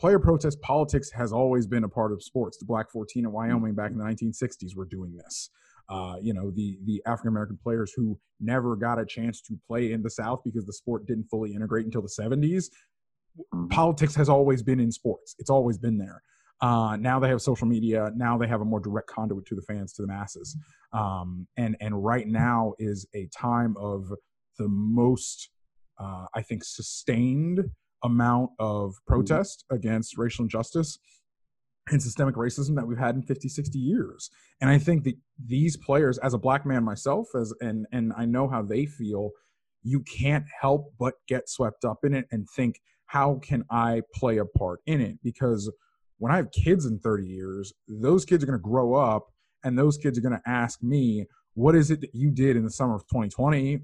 player 0.00 0.18
protest 0.18 0.60
politics 0.60 1.10
has 1.12 1.32
always 1.32 1.66
been 1.66 1.84
a 1.84 1.88
part 1.88 2.12
of 2.12 2.22
sports. 2.22 2.58
The 2.58 2.64
Black 2.64 2.90
14 2.90 3.24
in 3.24 3.32
Wyoming 3.32 3.74
back 3.74 3.90
in 3.90 3.98
the 3.98 4.04
1960s 4.04 4.74
were 4.76 4.84
doing 4.86 5.16
this. 5.16 5.50
Uh, 5.88 6.16
you 6.20 6.34
know, 6.34 6.50
the 6.50 6.78
the 6.84 7.02
African 7.06 7.28
American 7.28 7.58
players 7.62 7.92
who 7.94 8.18
never 8.40 8.76
got 8.76 8.98
a 8.98 9.06
chance 9.06 9.40
to 9.42 9.58
play 9.66 9.92
in 9.92 10.02
the 10.02 10.10
South 10.10 10.40
because 10.44 10.66
the 10.66 10.72
sport 10.72 11.06
didn't 11.06 11.24
fully 11.24 11.54
integrate 11.54 11.84
until 11.84 12.02
the 12.02 12.08
70s. 12.08 12.70
Mhm. 13.54 13.70
Politics 13.70 14.14
has 14.14 14.28
always 14.28 14.62
been 14.62 14.80
in 14.80 14.90
sports. 14.90 15.34
It's 15.38 15.50
always 15.50 15.78
been 15.78 15.98
there. 15.98 16.22
Uh, 16.60 16.96
now 16.98 17.20
they 17.20 17.28
have 17.28 17.42
social 17.42 17.66
media. 17.66 18.10
Now 18.16 18.38
they 18.38 18.48
have 18.48 18.62
a 18.62 18.64
more 18.64 18.80
direct 18.80 19.08
conduit 19.08 19.44
to 19.46 19.54
the 19.54 19.62
fans, 19.62 19.92
to 19.94 20.02
the 20.02 20.08
masses. 20.08 20.56
Um, 20.92 21.46
and 21.56 21.76
and 21.80 22.02
right 22.02 22.26
now 22.26 22.72
is 22.78 23.06
a 23.14 23.28
time 23.36 23.76
of 23.76 24.10
the 24.58 24.68
most, 24.68 25.50
uh, 25.98 26.26
I 26.34 26.42
think, 26.42 26.64
sustained 26.64 27.60
amount 28.02 28.50
of 28.58 28.94
protest 29.06 29.64
against 29.70 30.16
racial 30.16 30.44
injustice 30.44 30.98
and 31.90 32.02
systemic 32.02 32.34
racism 32.34 32.74
that 32.76 32.86
we've 32.86 32.98
had 32.98 33.14
in 33.14 33.22
50 33.22 33.48
60 33.48 33.78
years. 33.78 34.30
And 34.60 34.70
i 34.70 34.78
think 34.78 35.04
that 35.04 35.16
these 35.44 35.76
players 35.76 36.18
as 36.18 36.34
a 36.34 36.38
black 36.38 36.66
man 36.66 36.84
myself 36.84 37.28
as 37.34 37.52
and 37.60 37.86
and 37.92 38.12
i 38.16 38.24
know 38.24 38.48
how 38.48 38.62
they 38.62 38.86
feel 38.86 39.30
you 39.82 40.00
can't 40.02 40.44
help 40.60 40.92
but 40.98 41.14
get 41.28 41.48
swept 41.48 41.84
up 41.84 41.98
in 42.04 42.14
it 42.14 42.26
and 42.32 42.48
think 42.56 42.80
how 43.06 43.38
can 43.42 43.64
i 43.70 44.02
play 44.14 44.38
a 44.38 44.44
part 44.44 44.80
in 44.86 45.00
it? 45.00 45.18
Because 45.22 45.70
when 46.18 46.32
i 46.32 46.36
have 46.36 46.50
kids 46.50 46.86
in 46.86 46.98
30 46.98 47.26
years 47.26 47.72
those 47.88 48.24
kids 48.24 48.42
are 48.42 48.46
going 48.46 48.58
to 48.58 48.62
grow 48.62 48.94
up 48.94 49.26
and 49.64 49.78
those 49.78 49.96
kids 49.96 50.18
are 50.18 50.22
going 50.22 50.38
to 50.38 50.50
ask 50.50 50.82
me 50.82 51.26
what 51.54 51.74
is 51.74 51.90
it 51.90 52.00
that 52.00 52.14
you 52.14 52.30
did 52.30 52.56
in 52.56 52.64
the 52.64 52.70
summer 52.70 52.96
of 52.96 53.02
2020 53.08 53.80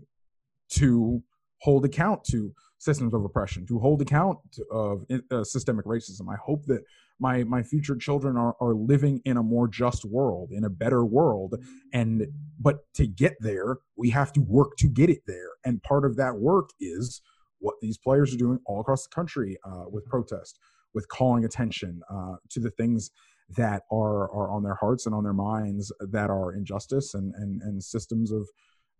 to 0.71 1.23
hold 1.61 1.85
account 1.85 2.25
to 2.25 2.53
systems 2.83 3.15
of 3.15 3.25
oppression 3.25 3.65
to 3.65 3.79
hold 3.79 4.03
account 4.03 4.39
of 4.73 5.05
uh, 5.31 5.45
systemic 5.45 5.85
racism. 5.85 6.23
I 6.29 6.37
hope 6.37 6.67
that 6.67 6.83
my 7.21 7.45
my 7.45 7.63
future 7.63 7.95
children 7.95 8.37
are, 8.37 8.57
are 8.61 8.75
living 8.75 9.21
in 9.25 9.37
a 9.37 9.43
more 9.43 9.69
just 9.69 10.05
world 10.05 10.51
in 10.51 10.65
a 10.65 10.71
better 10.71 11.05
world. 11.05 11.55
And 11.93 12.27
but 12.59 12.79
to 12.95 13.07
get 13.07 13.35
there 13.39 13.77
we 13.97 14.11
have 14.11 14.33
to 14.33 14.41
work 14.41 14.73
to 14.79 14.89
get 14.89 15.11
it 15.11 15.23
there. 15.29 15.51
And 15.65 15.81
part 15.83 16.05
of 16.05 16.17
that 16.17 16.39
work 16.39 16.71
is 16.81 17.23
what 17.61 17.77
these 17.81 17.99
players 17.99 18.35
are 18.35 18.39
doing 18.39 18.59
all 18.67 18.81
across 18.81 19.07
the 19.07 19.15
country 19.15 19.57
uh, 19.65 19.85
with 19.89 20.05
protest 20.07 20.59
with 20.93 21.09
calling 21.09 21.45
attention 21.45 22.01
uh, 22.11 22.35
to 22.51 22.59
the 22.59 22.71
things 22.71 23.13
that 23.57 23.83
are 23.93 24.29
are 24.33 24.51
on 24.51 24.65
their 24.65 24.75
hearts 24.81 25.07
and 25.07 25.15
on 25.15 25.23
their 25.23 25.33
minds 25.33 25.93
that 26.01 26.31
are 26.31 26.53
injustice 26.53 27.15
and 27.15 27.33
and, 27.37 27.63
and 27.63 27.85
systems 27.85 28.33
of 28.33 28.49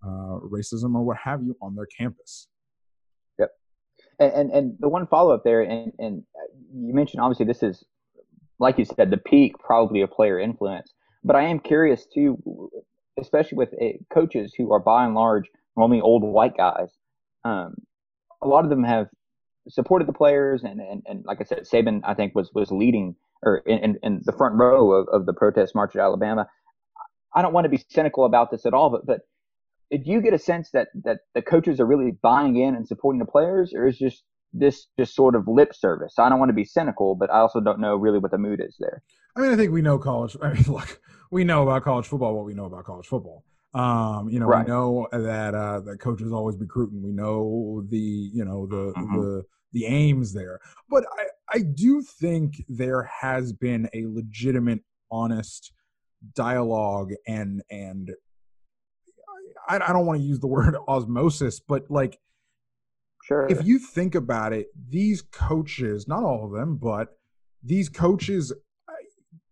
uh, 0.07 0.39
racism 0.57 0.95
or 0.95 1.03
what 1.03 1.17
have 1.25 1.43
you 1.43 1.57
on 1.61 1.75
their 1.75 1.89
campus 1.99 2.47
and 4.23 4.51
and, 4.51 4.77
the 4.79 4.89
one 4.89 5.07
follow 5.07 5.35
up 5.35 5.45
there, 5.45 5.63
and 5.63 5.93
and 5.99 6.23
you 6.75 6.95
mentioned 6.95 7.21
obviously 7.21 7.47
this 7.47 7.63
is, 7.63 7.85
like 8.59 8.79
you 8.79 8.85
said, 8.85 9.11
the 9.11 9.17
peak 9.17 9.59
probably 9.59 10.01
of 10.03 10.11
player 10.11 10.39
influence. 10.39 10.93
But 11.25 11.37
I 11.37 11.43
am 11.43 11.61
curious 11.61 12.07
too, 12.07 12.71
especially 13.21 13.57
with 13.57 13.71
uh, 13.81 13.99
coaches 14.13 14.55
who 14.57 14.73
are 14.73 14.81
by 14.81 15.05
and 15.05 15.15
large 15.15 15.45
normally 15.77 16.01
old 16.01 16.23
white 16.23 16.57
guys. 16.57 16.89
Um, 17.45 17.75
a 18.43 18.49
lot 18.49 18.65
of 18.65 18.71
them 18.71 18.85
have 18.85 19.09
supported 19.69 20.09
the 20.09 20.13
players, 20.13 20.65
and, 20.65 20.81
and, 20.81 21.03
and 21.07 21.25
like 21.25 21.41
I 21.41 21.45
said, 21.45 21.61
Saban 21.61 22.01
I 22.05 22.15
think 22.15 22.35
was 22.35 22.51
was 22.55 22.71
leading 22.71 23.15
or 23.43 23.59
in, 23.59 23.79
in, 23.79 23.99
in 24.03 24.23
the 24.25 24.33
front 24.33 24.55
row 24.55 24.93
of, 24.93 25.09
of 25.09 25.27
the 25.27 25.33
protest 25.33 25.75
march 25.75 25.97
at 25.97 26.03
Alabama. 26.03 26.47
I 27.35 27.43
don't 27.43 27.53
want 27.53 27.65
to 27.65 27.71
be 27.71 27.83
cynical 27.89 28.25
about 28.25 28.51
this 28.51 28.67
at 28.67 28.75
all, 28.75 28.91
but 28.91 29.07
but 29.07 29.21
do 29.99 30.11
you 30.11 30.21
get 30.21 30.35
a 30.35 30.39
sense 30.39 30.71
that 30.73 30.89
that 31.05 31.21
the 31.35 31.43
coaches 31.43 31.81
are 31.81 31.87
really 31.87 32.13
buying 32.23 32.57
in 32.57 32.75
and 32.75 32.87
supporting 32.87 33.19
the 33.19 33.27
players, 33.27 33.73
or 33.75 33.87
is 33.87 33.99
just 33.99 34.25
this 34.53 34.87
just 34.99 35.15
sort 35.15 35.35
of 35.35 35.45
lip 35.47 35.75
service? 35.75 36.15
I 36.19 36.29
don't 36.29 36.39
want 36.39 36.49
to 36.49 36.55
be 36.55 36.65
cynical, 36.65 37.15
but 37.15 37.31
I 37.31 37.39
also 37.39 37.61
don't 37.61 37.81
know 37.81 37.97
really 37.97 38.19
what 38.19 38.31
the 38.31 38.39
mood 38.39 38.61
is 38.61 38.77
there. 38.79 39.03
I 39.37 39.41
mean, 39.41 39.51
I 39.53 39.57
think 39.57 39.73
we 39.73 39.83
know 39.83 39.99
college. 39.99 40.37
I 40.43 40.53
mean, 40.53 40.65
look, 40.69 41.01
we 41.31 41.45
know 41.45 41.63
about 41.63 41.83
college 41.85 42.07
football 42.07 42.35
what 42.35 42.45
we 42.45 42.55
know 42.55 42.67
about 42.67 42.85
college 42.85 43.07
football. 43.07 43.45
Um, 43.75 44.29
you 44.29 44.39
know, 44.39 44.47
Right. 44.47 44.67
we 44.67 44.71
know 44.71 45.09
that 45.13 45.55
uh, 45.55 45.81
that 45.81 45.99
coaches 46.01 46.33
always 46.33 46.57
recruiting. 46.59 47.03
We 47.03 47.13
know 47.13 47.85
the 47.89 47.99
you 47.99 48.45
know 48.45 48.67
the 48.67 48.93
Mhm. 48.97 49.15
the 49.15 49.45
the 49.73 49.87
aims 49.87 50.35
there, 50.35 50.61
but 50.91 51.05
I 51.19 51.25
I 51.55 51.61
do 51.63 52.03
think 52.03 52.63
there 52.69 53.03
has 53.05 53.53
been 53.55 53.89
a 53.95 54.05
legitimate, 54.07 54.81
honest 55.11 55.73
dialogue 56.35 57.13
and 57.27 57.63
and 57.71 58.11
I, 59.73 59.91
I 59.91 59.93
don't 59.93 60.07
want 60.07 60.21
to 60.21 60.27
use 60.27 60.41
the 60.41 60.47
word 60.57 60.77
osmosis, 60.89 61.61
but 61.61 61.91
like 61.91 62.19
Sure. 63.25 63.47
if 63.49 63.65
you 63.65 63.79
think 63.79 64.15
about 64.17 64.53
it, 64.53 64.67
these 64.89 65.23
coaches, 65.23 66.09
not 66.09 66.25
all 66.25 66.45
of 66.45 66.53
them, 66.53 66.77
but 66.77 67.17
these 67.63 67.89
coaches, 67.89 68.53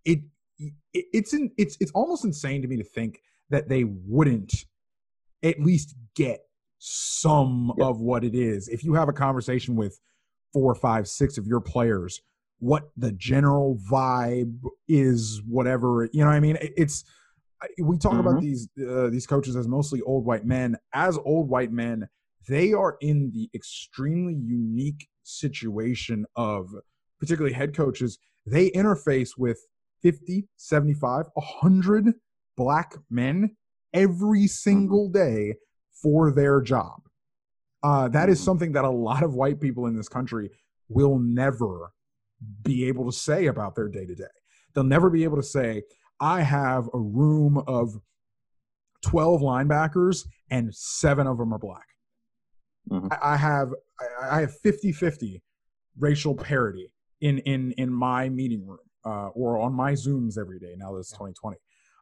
it, 0.04 0.20
it 0.58 0.72
it's 0.92 1.32
in, 1.32 1.52
it's 1.56 1.76
it's 1.80 1.92
almost 1.92 2.24
insane 2.24 2.62
to 2.62 2.68
me 2.68 2.76
to 2.78 2.82
think 2.84 3.20
that 3.50 3.68
they 3.68 3.84
wouldn't 3.84 4.52
at 5.44 5.60
least 5.60 5.94
get 6.16 6.40
some 6.78 7.72
Yeah. 7.78 7.86
of 7.86 8.00
what 8.00 8.24
it 8.24 8.34
is. 8.34 8.66
If 8.68 8.82
you 8.82 8.94
have 8.94 9.08
a 9.08 9.12
conversation 9.12 9.76
with 9.76 10.00
four, 10.52 10.74
five, 10.74 11.06
six 11.06 11.38
of 11.38 11.46
your 11.46 11.60
players, 11.60 12.20
what 12.58 12.90
the 12.96 13.12
general 13.12 13.78
vibe 13.88 14.58
is, 14.88 15.40
whatever 15.46 16.08
you 16.12 16.20
know, 16.20 16.26
what 16.26 16.34
I 16.34 16.40
mean, 16.40 16.56
It- 16.56 16.74
it's 16.76 17.04
we 17.82 17.98
talk 17.98 18.18
about 18.18 18.36
Mhm. 18.36 18.40
these 18.40 18.68
uh, 18.88 19.10
these 19.10 19.26
coaches 19.26 19.56
as 19.56 19.68
mostly 19.68 20.00
old 20.02 20.24
white 20.24 20.44
men. 20.46 20.76
As 20.92 21.18
old 21.18 21.48
white 21.48 21.72
men, 21.72 22.08
they 22.48 22.72
are 22.72 22.96
in 23.00 23.30
the 23.32 23.50
extremely 23.54 24.34
unique 24.34 25.08
situation 25.22 26.24
of 26.36 26.68
particularly 27.18 27.54
head 27.54 27.74
coaches 27.76 28.18
they 28.46 28.70
interface 28.70 29.36
with 29.36 29.58
50 30.02 30.48
75 30.56 31.26
100 31.34 32.14
black 32.56 32.94
men 33.10 33.56
every 33.92 34.46
single 34.46 35.08
day 35.10 35.54
for 36.02 36.32
their 36.32 36.60
job 36.62 37.02
uh, 37.82 38.08
that 38.08 38.28
is 38.30 38.40
Mhm. 38.40 38.44
something 38.44 38.72
that 38.72 38.84
a 38.84 38.90
lot 38.90 39.22
of 39.22 39.34
white 39.34 39.60
people 39.60 39.86
in 39.86 39.94
this 39.94 40.08
country 40.08 40.50
will 40.88 41.18
never 41.18 41.92
be 42.62 42.84
able 42.86 43.04
to 43.04 43.12
say 43.16 43.46
about 43.46 43.74
their 43.74 43.88
day 43.88 44.06
to 44.06 44.14
day 44.14 44.24
they'll 44.74 44.82
never 44.82 45.10
be 45.10 45.22
able 45.24 45.36
to 45.36 45.42
say 45.42 45.82
i 46.20 46.42
have 46.42 46.88
a 46.94 46.98
room 46.98 47.62
of 47.66 48.00
12 49.02 49.40
linebackers 49.40 50.26
and 50.50 50.74
seven 50.74 51.26
of 51.26 51.38
them 51.38 51.52
are 51.54 51.58
black. 51.58 51.86
Mhm. 52.90 53.08
I, 53.12 53.34
I 53.34 53.36
have 53.36 53.72
I, 54.00 54.36
I 54.36 54.40
have 54.40 54.52
50-50 54.64 55.40
racial 55.98 56.34
parity 56.34 56.92
in 57.20 57.38
in 57.40 57.72
in 57.72 57.92
my 57.92 58.28
meeting 58.28 58.66
room 58.66 58.78
uh, 59.04 59.28
or 59.28 59.58
on 59.58 59.72
my 59.72 59.92
zooms 59.92 60.38
every 60.38 60.58
day 60.58 60.74
now 60.76 60.92
that 60.92 60.98
it's 60.98 61.10
2020 61.10 61.56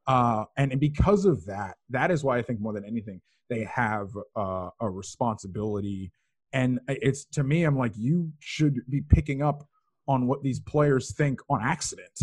uh, 0.06 0.44
and, 0.56 0.72
and 0.72 0.80
because 0.80 1.24
of 1.24 1.44
that 1.46 1.76
that 1.90 2.10
is 2.10 2.22
why 2.24 2.38
i 2.38 2.42
think 2.42 2.60
more 2.60 2.72
than 2.72 2.84
anything 2.84 3.20
they 3.50 3.64
have 3.64 4.10
uh, 4.36 4.68
a 4.80 4.90
responsibility. 4.90 6.12
And 6.52 6.80
it's 6.88 7.24
to 7.26 7.42
me 7.42 7.64
i'm 7.64 7.76
like 7.76 7.92
you 7.96 8.32
should 8.38 8.80
be 8.88 9.00
picking 9.00 9.42
up 9.42 9.66
on 10.06 10.26
what 10.26 10.42
these 10.42 10.60
players 10.60 11.14
think 11.14 11.40
on 11.50 11.60
accident 11.62 12.20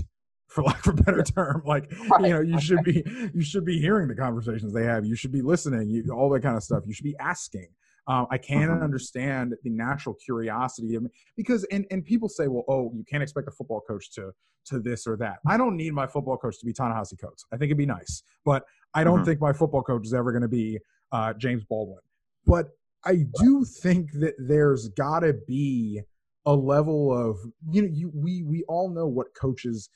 for 0.55 0.63
lack 0.63 0.87
of 0.87 0.97
a 0.97 1.03
better 1.03 1.21
term 1.21 1.61
like 1.65 1.91
you 2.19 2.29
know 2.29 2.39
you 2.39 2.57
should 2.59 2.81
be 2.83 3.03
you 3.33 3.41
should 3.43 3.65
be 3.65 3.77
hearing 3.79 4.07
the 4.07 4.15
conversations 4.15 4.73
they 4.73 4.85
have 4.85 5.05
you 5.05 5.15
should 5.15 5.31
be 5.31 5.41
listening 5.41 5.89
you, 5.89 6.03
all 6.13 6.29
that 6.29 6.41
kind 6.41 6.55
of 6.55 6.63
stuff 6.63 6.81
you 6.87 6.93
should 6.93 7.03
be 7.03 7.15
asking 7.19 7.67
um, 8.07 8.27
I 8.29 8.37
can 8.37 8.69
Mhm. 8.69 8.83
understand 8.83 9.55
the 9.63 9.69
natural 9.71 10.13
curiosity 10.15 10.93
of 10.95 11.07
because 11.35 11.63
and, 11.71 11.87
and 11.89 12.05
people 12.05 12.29
say, 12.29 12.47
well, 12.47 12.63
oh, 12.67 12.91
you 12.95 13.03
can't 13.03 13.23
expect 13.23 13.47
a 13.47 13.51
football 13.51 13.81
coach 13.81 14.11
to 14.11 14.31
to 14.65 14.79
this 14.79 15.07
or 15.07 15.17
that. 15.17 15.37
I 15.47 15.57
don't 15.57 15.75
need 15.75 15.91
my 15.93 16.05
football 16.05 16.37
coach 16.37 16.59
to 16.59 16.67
be 16.67 16.71
Ta-Nehisi 16.73 17.19
Coates. 17.19 17.45
I 17.51 17.57
think 17.57 17.69
it'd 17.69 17.79
be 17.79 17.87
nice, 17.87 18.21
but 18.45 18.63
I 18.93 19.03
don't 19.03 19.21
Mhm. 19.21 19.25
think 19.25 19.41
my 19.41 19.53
football 19.53 19.81
coach 19.81 20.05
is 20.05 20.13
ever 20.13 20.31
going 20.31 20.43
to 20.43 20.47
be 20.47 20.77
uh, 21.11 21.33
James 21.33 21.63
Baldwin. 21.63 22.01
But 22.45 22.69
I 23.05 23.25
do 23.39 23.65
think 23.65 24.11
that 24.19 24.35
there's 24.37 24.89
got 24.89 25.21
to 25.21 25.33
be 25.47 26.01
a 26.45 26.53
level 26.53 27.11
of 27.11 27.39
you 27.71 27.81
know 27.81 27.89
you 27.91 28.11
we 28.13 28.43
we 28.43 28.63
all 28.67 28.89
know 28.91 29.07
what 29.07 29.33
coaches 29.33 29.89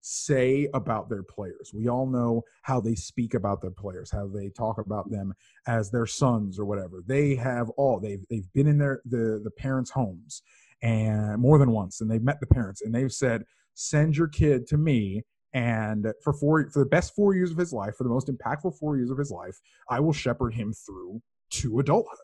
say 0.00 0.68
about 0.74 1.08
their 1.08 1.22
players. 1.22 1.72
We 1.74 1.88
all 1.88 2.06
know 2.06 2.42
how 2.62 2.80
they 2.80 2.94
speak 2.94 3.34
about 3.34 3.60
their 3.60 3.70
players, 3.70 4.10
how 4.10 4.28
they 4.28 4.48
talk 4.48 4.78
about 4.78 5.10
them 5.10 5.34
as 5.66 5.90
their 5.90 6.06
sons 6.06 6.58
or 6.58 6.64
whatever. 6.64 7.02
They 7.06 7.34
have 7.34 7.70
all 7.70 8.00
they've 8.00 8.24
they've 8.30 8.52
been 8.52 8.66
in 8.66 8.78
their 8.78 9.02
the 9.04 9.40
the 9.42 9.50
parents' 9.50 9.90
homes 9.90 10.42
and 10.82 11.38
more 11.40 11.58
than 11.58 11.70
once 11.70 12.00
and 12.00 12.10
they've 12.10 12.22
met 12.22 12.40
the 12.40 12.46
parents 12.46 12.82
and 12.82 12.94
they've 12.94 13.12
said 13.12 13.44
send 13.74 14.16
your 14.16 14.28
kid 14.28 14.66
to 14.66 14.76
me 14.76 15.22
and 15.52 16.06
for 16.22 16.32
four 16.32 16.70
for 16.70 16.78
the 16.78 16.88
best 16.88 17.14
four 17.14 17.34
years 17.34 17.50
of 17.50 17.58
his 17.58 17.72
life 17.72 17.96
for 17.96 18.04
the 18.04 18.10
most 18.10 18.28
impactful 18.28 18.76
four 18.78 18.96
years 18.96 19.10
of 19.10 19.18
his 19.18 19.30
life 19.30 19.58
i 19.88 20.00
will 20.00 20.12
shepherd 20.12 20.54
him 20.54 20.72
through 20.72 21.20
to 21.50 21.80
adulthood 21.80 22.16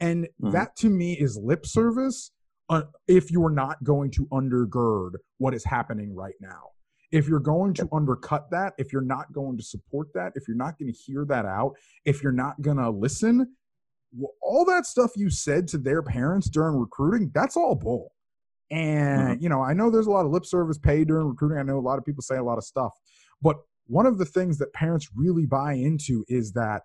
and 0.00 0.24
mm-hmm. 0.24 0.50
that 0.50 0.76
to 0.76 0.88
me 0.88 1.14
is 1.14 1.36
lip 1.36 1.66
service 1.66 2.30
uh, 2.70 2.82
if 3.06 3.30
you're 3.30 3.50
not 3.50 3.82
going 3.82 4.10
to 4.10 4.26
undergird 4.26 5.12
what 5.38 5.54
is 5.54 5.64
happening 5.64 6.14
right 6.14 6.34
now 6.40 6.68
if 7.10 7.28
you're 7.28 7.40
going 7.40 7.74
to 7.74 7.88
undercut 7.92 8.50
that, 8.50 8.74
if 8.78 8.92
you're 8.92 9.02
not 9.02 9.32
going 9.32 9.56
to 9.56 9.62
support 9.62 10.08
that, 10.14 10.32
if 10.34 10.46
you're 10.46 10.56
not 10.56 10.78
going 10.78 10.92
to 10.92 10.98
hear 10.98 11.24
that 11.26 11.46
out, 11.46 11.72
if 12.04 12.22
you're 12.22 12.32
not 12.32 12.60
going 12.60 12.76
to 12.76 12.90
listen, 12.90 13.54
all 14.42 14.64
that 14.64 14.86
stuff 14.86 15.12
you 15.16 15.30
said 15.30 15.68
to 15.68 15.78
their 15.78 16.02
parents 16.02 16.48
during 16.48 16.76
recruiting, 16.76 17.30
that's 17.34 17.56
all 17.56 17.74
bull. 17.74 18.12
And, 18.70 19.28
mm-hmm. 19.30 19.42
you 19.42 19.48
know, 19.48 19.62
I 19.62 19.72
know 19.72 19.90
there's 19.90 20.06
a 20.06 20.10
lot 20.10 20.26
of 20.26 20.32
lip 20.32 20.44
service 20.44 20.78
paid 20.78 21.08
during 21.08 21.26
recruiting. 21.26 21.58
I 21.58 21.62
know 21.62 21.78
a 21.78 21.80
lot 21.80 21.98
of 21.98 22.04
people 22.04 22.22
say 22.22 22.36
a 22.36 22.42
lot 22.42 22.58
of 22.58 22.64
stuff. 22.64 22.92
But 23.40 23.56
one 23.86 24.06
of 24.06 24.18
the 24.18 24.26
things 24.26 24.58
that 24.58 24.72
parents 24.74 25.08
really 25.14 25.46
buy 25.46 25.74
into 25.74 26.24
is 26.28 26.52
that 26.52 26.82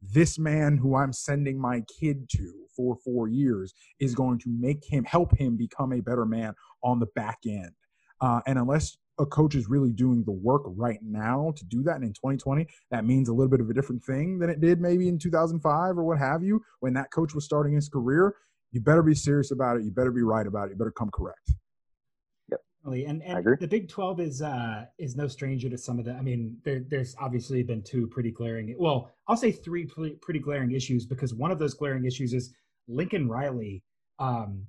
this 0.00 0.38
man 0.38 0.78
who 0.78 0.96
I'm 0.96 1.12
sending 1.12 1.60
my 1.60 1.82
kid 2.00 2.28
to 2.30 2.52
for 2.74 2.96
four 3.04 3.28
years 3.28 3.74
is 3.98 4.14
going 4.14 4.38
to 4.40 4.48
make 4.48 4.84
him 4.86 5.04
help 5.04 5.36
him 5.36 5.56
become 5.56 5.92
a 5.92 6.00
better 6.00 6.24
man 6.24 6.54
on 6.82 7.00
the 7.00 7.06
back 7.14 7.38
end. 7.46 7.72
Uh, 8.20 8.40
and 8.46 8.58
unless 8.58 8.96
a 9.18 9.26
coach 9.26 9.54
is 9.54 9.68
really 9.68 9.92
doing 9.92 10.22
the 10.24 10.32
work 10.32 10.62
right 10.66 10.98
now 11.02 11.52
to 11.56 11.64
do 11.64 11.82
that. 11.82 11.96
And 11.96 12.04
in 12.04 12.12
2020, 12.12 12.66
that 12.90 13.04
means 13.04 13.28
a 13.28 13.32
little 13.32 13.50
bit 13.50 13.60
of 13.60 13.70
a 13.70 13.74
different 13.74 14.04
thing 14.04 14.38
than 14.38 14.50
it 14.50 14.60
did 14.60 14.80
maybe 14.80 15.08
in 15.08 15.18
2005 15.18 15.98
or 15.98 16.04
what 16.04 16.18
have 16.18 16.42
you, 16.42 16.62
when 16.80 16.92
that 16.94 17.10
coach 17.10 17.34
was 17.34 17.44
starting 17.44 17.74
his 17.74 17.88
career. 17.88 18.34
You 18.72 18.80
better 18.80 19.02
be 19.02 19.14
serious 19.14 19.52
about 19.52 19.78
it. 19.78 19.84
You 19.84 19.90
better 19.90 20.10
be 20.10 20.22
right 20.22 20.46
about 20.46 20.68
it. 20.68 20.72
You 20.72 20.76
better 20.76 20.90
come 20.90 21.10
correct. 21.10 21.52
Yep. 22.50 22.60
And 22.84 23.22
and 23.22 23.44
the 23.58 23.66
Big 23.66 23.88
12 23.88 24.20
is 24.20 24.42
uh 24.42 24.84
is 24.98 25.16
no 25.16 25.28
stranger 25.28 25.70
to 25.70 25.78
some 25.78 25.98
of 25.98 26.04
the. 26.04 26.12
I 26.12 26.20
mean, 26.20 26.58
there, 26.64 26.84
there's 26.88 27.16
obviously 27.18 27.62
been 27.62 27.82
two 27.82 28.06
pretty 28.08 28.30
glaring. 28.30 28.74
Well, 28.78 29.10
I'll 29.28 29.36
say 29.36 29.50
three 29.50 29.86
pretty 30.20 30.40
glaring 30.40 30.72
issues 30.72 31.06
because 31.06 31.32
one 31.32 31.50
of 31.50 31.58
those 31.58 31.74
glaring 31.74 32.04
issues 32.04 32.34
is 32.34 32.52
Lincoln 32.86 33.28
Riley 33.28 33.82
um, 34.18 34.66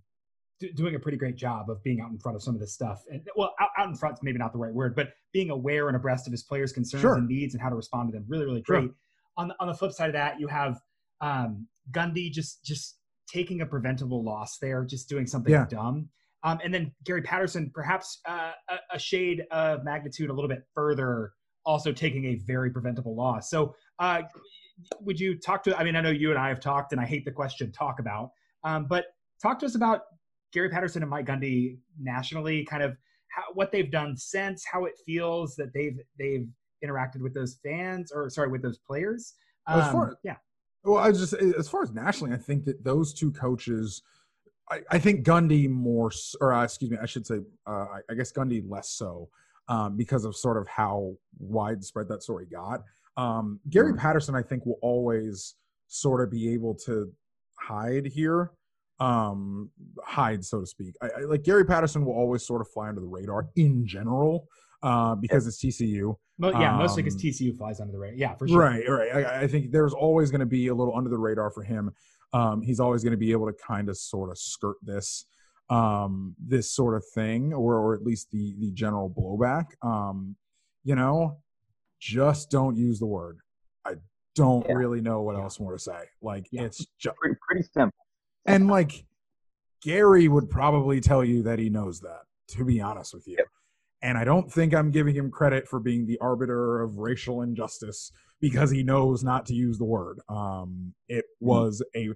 doing 0.75 0.95
a 0.95 0.99
pretty 0.99 1.17
great 1.17 1.35
job 1.35 1.69
of 1.69 1.83
being 1.83 2.01
out 2.01 2.09
in 2.09 2.17
front 2.17 2.35
of 2.35 2.43
some 2.43 2.53
of 2.53 2.59
this 2.59 2.73
stuff. 2.73 3.03
And 3.11 3.21
well, 3.35 3.53
out, 3.59 3.69
out 3.77 3.87
in 3.87 3.95
front 3.95 4.17
maybe 4.23 4.37
not 4.37 4.51
the 4.51 4.59
right 4.59 4.73
word, 4.73 4.95
but 4.95 5.09
being 5.33 5.49
aware 5.49 5.87
and 5.87 5.95
abreast 5.95 6.27
of 6.27 6.31
his 6.31 6.43
players' 6.43 6.71
concerns 6.71 7.01
sure. 7.01 7.15
and 7.15 7.27
needs 7.27 7.53
and 7.53 7.61
how 7.61 7.69
to 7.69 7.75
respond 7.75 8.09
to 8.09 8.13
them. 8.13 8.25
Really, 8.27 8.45
really 8.45 8.61
great. 8.61 8.83
Sure. 8.83 8.95
On 9.37 9.47
the 9.49 9.55
on 9.59 9.67
the 9.67 9.73
flip 9.73 9.91
side 9.91 10.09
of 10.09 10.13
that, 10.13 10.39
you 10.39 10.47
have 10.47 10.79
um, 11.21 11.67
Gundy 11.91 12.31
just 12.31 12.63
just 12.65 12.97
taking 13.27 13.61
a 13.61 13.65
preventable 13.65 14.23
loss 14.23 14.57
there, 14.57 14.83
just 14.83 15.09
doing 15.09 15.27
something 15.27 15.53
yeah. 15.53 15.65
dumb. 15.69 16.09
Um, 16.43 16.59
and 16.63 16.73
then 16.73 16.91
Gary 17.03 17.21
Patterson, 17.21 17.71
perhaps 17.73 18.19
uh, 18.27 18.51
a, 18.69 18.75
a, 18.93 18.99
shade 18.99 19.43
of 19.51 19.83
magnitude 19.83 20.29
a 20.29 20.33
little 20.33 20.47
bit 20.47 20.63
further, 20.73 21.33
also 21.65 21.91
taking 21.91 22.25
a 22.25 22.35
very 22.45 22.69
preventable 22.69 23.15
loss. 23.15 23.49
So, 23.49 23.75
uh, 23.99 24.21
would 25.01 25.19
you 25.19 25.37
talk 25.37 25.63
to? 25.63 25.77
I 25.77 25.83
mean, 25.83 25.95
I 25.95 26.01
know 26.01 26.11
you 26.11 26.29
and 26.29 26.39
I 26.39 26.49
have 26.49 26.59
talked, 26.59 26.91
and 26.91 27.01
I 27.01 27.05
hate 27.05 27.25
the 27.25 27.31
question 27.31 27.71
"talk 27.71 27.99
about," 27.99 28.29
um, 28.63 28.85
but 28.87 29.05
talk 29.41 29.59
to 29.59 29.65
us 29.65 29.75
about 29.75 30.01
Gary 30.53 30.69
Patterson 30.69 31.01
and 31.01 31.09
Mike 31.09 31.25
Gundy 31.25 31.77
nationally, 31.99 32.63
kind 32.65 32.83
of 32.83 32.97
how, 33.27 33.43
what 33.53 33.71
they've 33.71 33.91
done 33.91 34.15
since, 34.15 34.65
how 34.71 34.85
it 34.85 34.93
feels 35.05 35.55
that 35.55 35.73
they've 35.73 35.99
they've 36.17 36.47
interacted 36.83 37.21
with 37.21 37.33
those 37.33 37.57
fans 37.63 38.11
or 38.11 38.29
sorry 38.29 38.49
with 38.49 38.61
those 38.61 38.77
players. 38.77 39.35
Um, 39.67 39.81
as 39.81 39.91
far, 39.91 40.17
yeah. 40.23 40.35
Well, 40.83 41.03
I 41.03 41.11
just 41.11 41.33
as 41.33 41.67
far 41.67 41.83
as 41.83 41.91
nationally, 41.91 42.33
I 42.33 42.37
think 42.37 42.65
that 42.65 42.83
those 42.83 43.13
two 43.13 43.31
coaches. 43.31 44.01
I, 44.69 44.81
I 44.91 44.99
think 44.99 45.25
Gundy 45.25 45.69
more, 45.69 46.11
or 46.41 46.53
uh, 46.53 46.65
excuse 46.65 46.91
me, 46.91 46.97
I 47.01 47.05
should 47.05 47.25
say, 47.25 47.39
uh, 47.65 47.85
I 48.09 48.13
guess 48.15 48.33
Gundy 48.33 48.61
less 48.69 48.89
so, 48.89 49.29
um, 49.69 49.95
because 49.95 50.25
of 50.25 50.35
sort 50.35 50.57
of 50.57 50.67
how 50.67 51.13
widespread 51.39 52.09
that 52.09 52.21
story 52.21 52.47
got. 52.47 52.83
Um, 53.15 53.61
Gary 53.69 53.93
mm-hmm. 53.93 53.99
Patterson, 53.99 54.35
I 54.35 54.41
think, 54.41 54.65
will 54.65 54.79
always 54.81 55.55
sort 55.87 56.21
of 56.21 56.29
be 56.29 56.53
able 56.53 56.75
to 56.75 57.09
hide 57.57 58.07
here 58.07 58.51
um 58.99 59.69
hide 60.03 60.43
so 60.43 60.59
to 60.59 60.65
speak. 60.65 60.95
I, 61.01 61.07
I, 61.07 61.19
like 61.21 61.43
gary 61.43 61.65
patterson 61.65 62.03
will 62.03 62.13
always 62.13 62.45
sort 62.45 62.61
of 62.61 62.69
fly 62.69 62.89
under 62.89 63.01
the 63.01 63.07
radar 63.07 63.47
in 63.55 63.85
general 63.85 64.47
uh 64.81 65.13
because 65.15 65.45
it's 65.45 65.63
tcu 65.63 66.15
well, 66.39 66.51
yeah 66.53 66.73
um, 66.73 66.79
mostly 66.79 67.03
because 67.03 67.21
tcu 67.21 67.55
flies 67.55 67.79
under 67.79 67.91
the 67.91 67.99
radar 67.99 68.17
yeah 68.17 68.33
for 68.33 68.47
sure. 68.47 68.59
Right 68.59 68.83
right. 68.89 69.25
I, 69.25 69.41
I 69.41 69.47
think 69.47 69.71
there's 69.71 69.93
always 69.93 70.31
going 70.31 70.39
to 70.39 70.47
be 70.47 70.67
a 70.67 70.75
little 70.75 70.95
under 70.95 71.09
the 71.09 71.17
radar 71.17 71.51
for 71.51 71.63
him. 71.63 71.91
Um 72.33 72.61
he's 72.63 72.79
always 72.79 73.03
going 73.03 73.11
to 73.11 73.17
be 73.17 73.31
able 73.31 73.45
to 73.45 73.53
kind 73.53 73.87
of 73.87 73.97
sort 73.97 74.31
of 74.31 74.37
skirt 74.37 74.77
this 74.81 75.25
um 75.69 76.35
this 76.43 76.71
sort 76.71 76.95
of 76.95 77.03
thing 77.13 77.53
or 77.53 77.75
or 77.75 77.93
at 77.93 78.01
least 78.01 78.31
the 78.31 78.55
the 78.59 78.71
general 78.71 79.09
blowback. 79.09 79.65
Um 79.83 80.35
you 80.83 80.95
know 80.95 81.37
just 81.99 82.49
don't 82.49 82.77
use 82.77 82.99
the 82.99 83.07
word. 83.07 83.39
I 83.85 83.93
don't 84.35 84.65
yeah. 84.67 84.73
really 84.73 85.01
know 85.01 85.21
what 85.21 85.35
yeah. 85.35 85.43
else 85.43 85.59
more 85.59 85.73
to 85.73 85.79
say. 85.79 86.01
Like 86.21 86.47
yeah. 86.51 86.63
it's 86.63 86.85
just 86.99 87.15
pretty, 87.17 87.37
pretty 87.47 87.67
simple 87.73 88.06
and 88.47 88.67
like 88.67 89.05
Gary 89.83 90.27
would 90.27 90.49
probably 90.49 90.99
tell 90.99 91.23
you 91.23 91.43
that 91.43 91.59
he 91.59 91.69
knows 91.69 91.99
that, 92.01 92.21
to 92.49 92.65
be 92.65 92.81
honest 92.81 93.13
with 93.13 93.27
you. 93.27 93.35
Yep. 93.37 93.47
And 94.01 94.17
I 94.17 94.23
don't 94.23 94.51
think 94.51 94.73
I'm 94.73 94.91
giving 94.91 95.15
him 95.15 95.31
credit 95.31 95.67
for 95.67 95.79
being 95.79 96.05
the 96.05 96.17
arbiter 96.19 96.81
of 96.81 96.97
racial 96.97 97.41
injustice 97.41 98.11
because 98.39 98.69
he 98.69 98.83
knows 98.83 99.23
not 99.23 99.45
to 99.47 99.53
use 99.53 99.77
the 99.77 99.85
word. 99.85 100.19
Um, 100.29 100.93
it 101.09 101.25
mm-hmm. 101.25 101.47
was 101.47 101.83
a, 101.95 102.09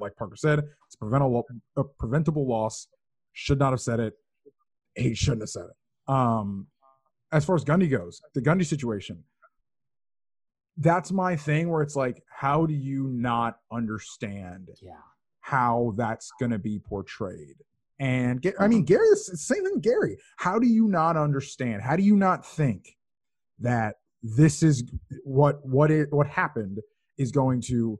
like 0.00 0.16
Parker 0.16 0.36
said, 0.36 0.60
it's 0.60 0.94
a 0.94 0.98
preventable, 0.98 1.44
a 1.76 1.84
preventable 1.84 2.48
loss. 2.48 2.88
Should 3.32 3.58
not 3.58 3.72
have 3.72 3.80
said 3.80 4.00
it. 4.00 4.14
He 4.96 5.14
shouldn't 5.14 5.42
have 5.42 5.50
said 5.50 5.66
it. 5.66 6.12
Um, 6.12 6.66
as 7.30 7.44
far 7.44 7.54
as 7.54 7.64
Gundy 7.64 7.90
goes, 7.90 8.20
the 8.34 8.40
Gundy 8.40 8.66
situation, 8.66 9.22
that's 10.78 11.12
my 11.12 11.36
thing 11.36 11.68
where 11.68 11.82
it's 11.82 11.94
like, 11.94 12.22
how 12.30 12.64
do 12.64 12.74
you 12.74 13.08
not 13.08 13.58
understand? 13.70 14.70
Yeah 14.82 14.92
how 15.48 15.94
that's 15.96 16.30
going 16.38 16.50
to 16.50 16.58
be 16.58 16.78
portrayed. 16.78 17.56
And 17.98 18.44
I 18.60 18.68
mean, 18.68 18.84
Gary, 18.84 19.06
same 19.14 19.64
thing. 19.64 19.80
Gary, 19.80 20.18
how 20.36 20.58
do 20.58 20.68
you 20.68 20.86
not 20.86 21.16
understand? 21.16 21.82
How 21.82 21.96
do 21.96 22.02
you 22.02 22.16
not 22.16 22.46
think 22.46 22.96
that 23.60 23.96
this 24.22 24.62
is 24.62 24.84
what 25.24 25.56
what 25.66 25.90
it 25.90 26.08
what 26.12 26.26
happened 26.26 26.78
is 27.16 27.32
going 27.32 27.60
to 27.62 27.98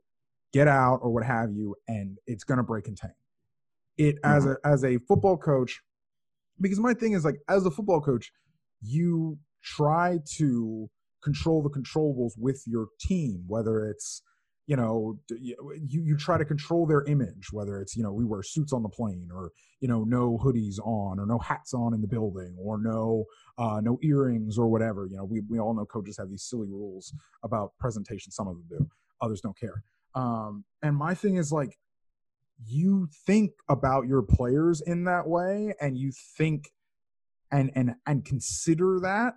get 0.52 0.68
out 0.68 1.00
or 1.02 1.11
what 1.11 1.24
have 1.24 1.50
you, 1.52 1.74
and 1.88 2.18
it's 2.26 2.44
going 2.44 2.58
to 2.58 2.62
break 2.62 2.87
and 2.87 2.98
contain 2.98 3.16
it 3.96 4.16
mm-hmm. 4.22 4.37
as 4.37 4.46
a 4.46 4.56
as 4.64 4.84
a 4.84 4.98
football 5.08 5.37
coach? 5.37 5.80
Because 6.61 6.78
my 6.78 6.94
thing 6.94 7.12
is 7.12 7.24
like, 7.24 7.37
as 7.48 7.66
a 7.66 7.70
football 7.70 8.00
coach, 8.00 8.30
you 8.82 9.38
try 9.64 10.18
to 10.37 10.88
control 11.24 11.62
the 11.62 11.70
controllables 11.70 12.32
with 12.37 12.62
your 12.66 12.88
team, 13.00 13.44
whether 13.46 13.84
it's 13.87 14.22
you 14.68 14.76
know 14.76 15.18
you, 15.31 15.57
you 15.88 16.16
try 16.16 16.38
to 16.38 16.44
control 16.44 16.87
their 16.87 17.02
image 17.07 17.48
whether 17.50 17.81
it's 17.81 17.96
you 17.96 18.02
know 18.04 18.12
we 18.12 18.24
wear 18.24 18.42
suits 18.44 18.72
on 18.72 18.85
the 18.85 18.88
plane 18.88 19.28
or 19.35 19.50
you 19.81 19.88
know 19.88 20.04
no 20.04 20.38
hoodies 20.38 20.78
on 20.85 21.18
or 21.18 21.26
no 21.26 21.40
hats 21.40 21.74
on 21.74 21.92
in 21.92 22.00
the 22.00 22.07
building 22.07 22.54
or 22.61 22.78
no 22.81 23.24
uh, 23.59 23.81
no 23.83 23.98
earrings 24.02 24.57
or 24.57 24.68
whatever 24.68 25.09
you 25.11 25.16
know 25.16 25.24
we, 25.24 25.42
we 25.48 25.59
all 25.59 25.74
know 25.74 25.85
coaches 25.85 26.16
have 26.16 26.31
these 26.31 26.44
silly 26.44 26.68
rules 26.68 27.12
about 27.42 27.72
presentation 27.81 28.31
some 28.31 28.46
of 28.46 28.54
them 28.54 28.64
do 28.68 28.87
others 29.20 29.40
don't 29.40 29.59
care. 29.59 29.83
Um, 30.14 30.64
and 30.83 30.96
my 30.96 31.14
thing 31.14 31.37
is 31.37 31.52
like 31.52 31.78
you 32.66 33.09
think 33.26 33.52
about 33.68 34.07
your 34.07 34.22
players 34.22 34.81
in 34.81 35.04
that 35.04 35.28
way 35.28 35.74
and 35.81 35.96
you 35.96 36.12
think 36.37 36.70
and 37.50 37.70
and 37.74 37.94
and 38.07 38.24
consider 38.24 38.98
that 39.00 39.35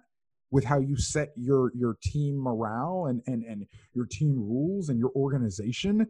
with 0.52 0.66
how 0.66 0.80
you 0.80 0.98
set 0.98 1.30
your 1.36 1.72
your 1.76 1.98
team 2.04 2.38
morale 2.38 3.08
and 3.10 3.22
and 3.26 3.44
and 3.44 3.66
your 3.94 4.06
team 4.06 4.36
rules 4.38 4.90
and 4.90 5.00
your 5.00 5.12
organization 5.16 6.08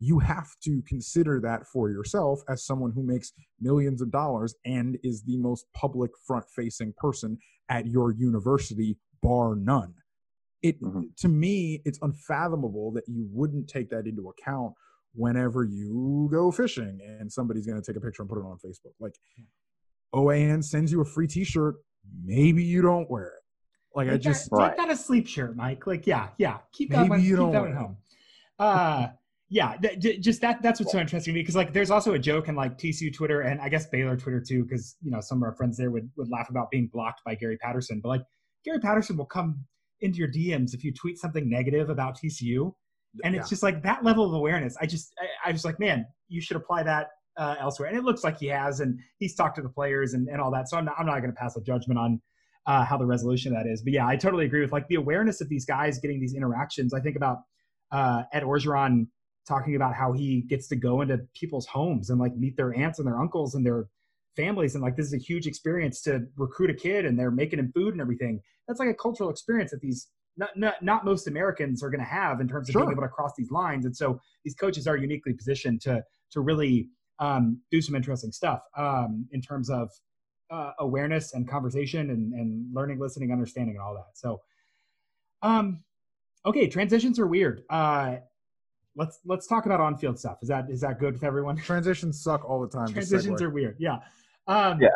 you 0.00 0.18
have 0.18 0.48
to 0.62 0.82
consider 0.86 1.40
that 1.40 1.66
for 1.66 1.88
yourself 1.88 2.40
as 2.48 2.66
someone 2.66 2.92
who 2.92 3.02
makes 3.02 3.32
millions 3.60 4.02
of 4.02 4.10
dollars 4.10 4.54
and 4.64 4.98
is 5.02 5.22
the 5.22 5.38
most 5.38 5.66
public 5.74 6.10
front 6.26 6.44
facing 6.54 6.92
person 6.96 7.38
at 7.68 7.86
your 7.86 8.12
university 8.12 8.98
bar 9.22 9.54
none. 9.54 9.94
It 10.62 10.80
mm-hmm. 10.82 11.02
to 11.18 11.28
me 11.28 11.80
it's 11.84 11.98
unfathomable 12.02 12.92
that 12.92 13.04
you 13.06 13.26
wouldn't 13.32 13.68
take 13.68 13.90
that 13.90 14.06
into 14.06 14.28
account 14.28 14.74
whenever 15.14 15.64
you 15.64 16.28
go 16.30 16.50
fishing 16.50 16.98
and 17.20 17.32
somebody's 17.32 17.66
going 17.66 17.80
to 17.80 17.86
take 17.86 17.96
a 17.96 18.04
picture 18.04 18.22
and 18.22 18.28
put 18.28 18.38
it 18.38 18.44
on 18.44 18.58
facebook. 18.58 18.94
Like 18.98 19.14
OAN 20.14 20.64
sends 20.64 20.90
you 20.92 21.00
a 21.00 21.04
free 21.04 21.26
t-shirt. 21.26 21.76
Maybe 22.24 22.62
you 22.62 22.82
don't 22.82 23.10
wear 23.10 23.26
it 23.26 23.43
like 23.94 24.06
make 24.06 24.14
I 24.14 24.18
just 24.18 24.50
that, 24.50 24.56
right. 24.56 24.68
make 24.68 24.76
that 24.78 24.90
a 24.90 24.96
sleep 24.96 25.26
shirt, 25.26 25.56
Mike. 25.56 25.86
Like, 25.86 26.06
yeah, 26.06 26.28
yeah. 26.38 26.58
Keep 26.72 26.90
that, 26.90 27.08
one, 27.08 27.20
keep 27.20 27.36
that 27.36 27.42
one 27.42 27.72
home. 27.72 27.96
Uh, 28.58 29.08
yeah, 29.50 29.76
th- 29.76 30.20
just 30.20 30.40
that 30.40 30.62
that's 30.62 30.80
what's 30.80 30.92
so 30.92 30.98
interesting 30.98 31.32
to 31.32 31.38
me 31.38 31.42
because 31.42 31.54
like 31.54 31.72
there's 31.72 31.90
also 31.90 32.14
a 32.14 32.18
joke 32.18 32.48
in 32.48 32.56
like 32.56 32.78
TCU 32.78 33.14
Twitter 33.14 33.42
and 33.42 33.60
I 33.60 33.68
guess 33.68 33.86
Baylor 33.86 34.16
Twitter 34.16 34.40
too 34.40 34.64
because 34.64 34.96
you 35.02 35.10
know 35.10 35.20
some 35.20 35.38
of 35.38 35.42
our 35.44 35.54
friends 35.54 35.76
there 35.76 35.90
would 35.90 36.10
would 36.16 36.30
laugh 36.30 36.50
about 36.50 36.70
being 36.70 36.88
blocked 36.92 37.22
by 37.24 37.34
Gary 37.34 37.56
Patterson, 37.58 38.00
but 38.02 38.08
like 38.08 38.22
Gary 38.64 38.80
Patterson 38.80 39.16
will 39.16 39.26
come 39.26 39.64
into 40.00 40.18
your 40.18 40.28
DMs 40.28 40.74
if 40.74 40.82
you 40.82 40.92
tweet 40.92 41.18
something 41.18 41.48
negative 41.48 41.90
about 41.90 42.18
TCU, 42.18 42.72
and 43.22 43.36
it's 43.36 43.48
just 43.48 43.62
like 43.62 43.82
that 43.82 44.02
level 44.02 44.26
of 44.26 44.34
awareness. 44.34 44.76
I 44.80 44.86
just 44.86 45.12
I, 45.20 45.50
I 45.50 45.52
was 45.52 45.64
like, 45.64 45.78
man, 45.78 46.06
you 46.28 46.40
should 46.40 46.56
apply 46.56 46.82
that 46.84 47.10
uh, 47.36 47.56
elsewhere, 47.60 47.88
and 47.88 47.98
it 47.98 48.02
looks 48.02 48.24
like 48.24 48.38
he 48.38 48.46
has, 48.46 48.80
and 48.80 48.98
he's 49.18 49.34
talked 49.34 49.56
to 49.56 49.62
the 49.62 49.68
players 49.68 50.14
and 50.14 50.28
and 50.28 50.40
all 50.40 50.50
that. 50.50 50.68
So 50.68 50.76
I'm 50.78 50.86
not 50.86 50.94
I'm 50.98 51.06
not 51.06 51.20
going 51.20 51.32
to 51.32 51.36
pass 51.38 51.56
a 51.56 51.60
judgment 51.60 51.98
on. 51.98 52.20
Uh, 52.66 52.82
how 52.82 52.96
the 52.96 53.04
resolution 53.04 53.54
of 53.54 53.62
that 53.62 53.70
is, 53.70 53.82
but 53.82 53.92
yeah, 53.92 54.06
I 54.06 54.16
totally 54.16 54.46
agree 54.46 54.62
with 54.62 54.72
like 54.72 54.88
the 54.88 54.94
awareness 54.94 55.42
of 55.42 55.50
these 55.50 55.66
guys 55.66 55.98
getting 55.98 56.18
these 56.18 56.34
interactions. 56.34 56.94
I 56.94 57.00
think 57.00 57.14
about 57.14 57.40
uh, 57.92 58.22
Ed 58.32 58.42
Orgeron 58.42 59.06
talking 59.46 59.76
about 59.76 59.94
how 59.94 60.12
he 60.12 60.42
gets 60.42 60.68
to 60.68 60.76
go 60.76 61.02
into 61.02 61.18
people's 61.34 61.66
homes 61.66 62.10
and 62.10 62.18
like 62.18 62.34
meet 62.36 62.56
their 62.56 62.74
aunts 62.74 62.98
and 62.98 63.06
their 63.06 63.18
uncles 63.18 63.54
and 63.54 63.64
their 63.64 63.88
families 64.36 64.74
and 64.74 64.82
like 64.82 64.96
this 64.96 65.06
is 65.06 65.14
a 65.14 65.18
huge 65.18 65.46
experience 65.46 66.00
to 66.02 66.26
recruit 66.36 66.70
a 66.70 66.74
kid 66.74 67.04
and 67.04 67.18
they're 67.18 67.30
making 67.30 67.58
him 67.58 67.70
food 67.72 67.92
and 67.92 68.00
everything 68.00 68.40
that's 68.66 68.80
like 68.80 68.88
a 68.88 68.94
cultural 68.94 69.30
experience 69.30 69.70
that 69.70 69.80
these 69.80 70.08
not 70.36 70.50
not, 70.56 70.82
not 70.82 71.04
most 71.04 71.28
americans 71.28 71.82
are 71.82 71.90
going 71.90 72.00
to 72.00 72.06
have 72.06 72.40
in 72.40 72.48
terms 72.48 72.68
of 72.68 72.72
sure. 72.72 72.82
being 72.82 72.92
able 72.92 73.02
to 73.02 73.08
cross 73.08 73.32
these 73.36 73.50
lines 73.50 73.84
and 73.84 73.96
so 73.96 74.18
these 74.44 74.54
coaches 74.54 74.86
are 74.86 74.96
uniquely 74.96 75.32
positioned 75.32 75.80
to 75.80 76.02
to 76.32 76.40
really 76.40 76.88
um, 77.20 77.60
do 77.70 77.80
some 77.80 77.94
interesting 77.94 78.32
stuff 78.32 78.60
um, 78.76 79.28
in 79.30 79.40
terms 79.40 79.70
of 79.70 79.88
uh, 80.50 80.72
awareness 80.78 81.34
and 81.34 81.48
conversation 81.48 82.10
and, 82.10 82.32
and 82.34 82.72
learning 82.74 82.98
listening 82.98 83.32
understanding 83.32 83.76
and 83.76 83.82
all 83.82 83.94
that 83.94 84.10
so 84.14 84.40
um 85.42 85.82
okay 86.46 86.66
transitions 86.66 87.18
are 87.18 87.26
weird 87.26 87.62
uh 87.70 88.16
let's 88.96 89.20
let's 89.24 89.46
talk 89.46 89.66
about 89.66 89.80
on-field 89.80 90.18
stuff. 90.18 90.38
Is 90.42 90.48
that 90.48 90.70
is 90.70 90.80
that 90.80 90.98
good 90.98 91.14
with 91.14 91.24
everyone? 91.24 91.56
Transitions 91.64 92.22
suck 92.22 92.48
all 92.48 92.60
the 92.60 92.68
time. 92.68 92.88
Transitions 92.88 93.42
are 93.42 93.50
weird. 93.50 93.76
Yeah. 93.78 93.98
Um, 94.46 94.80
yeah. 94.80 94.88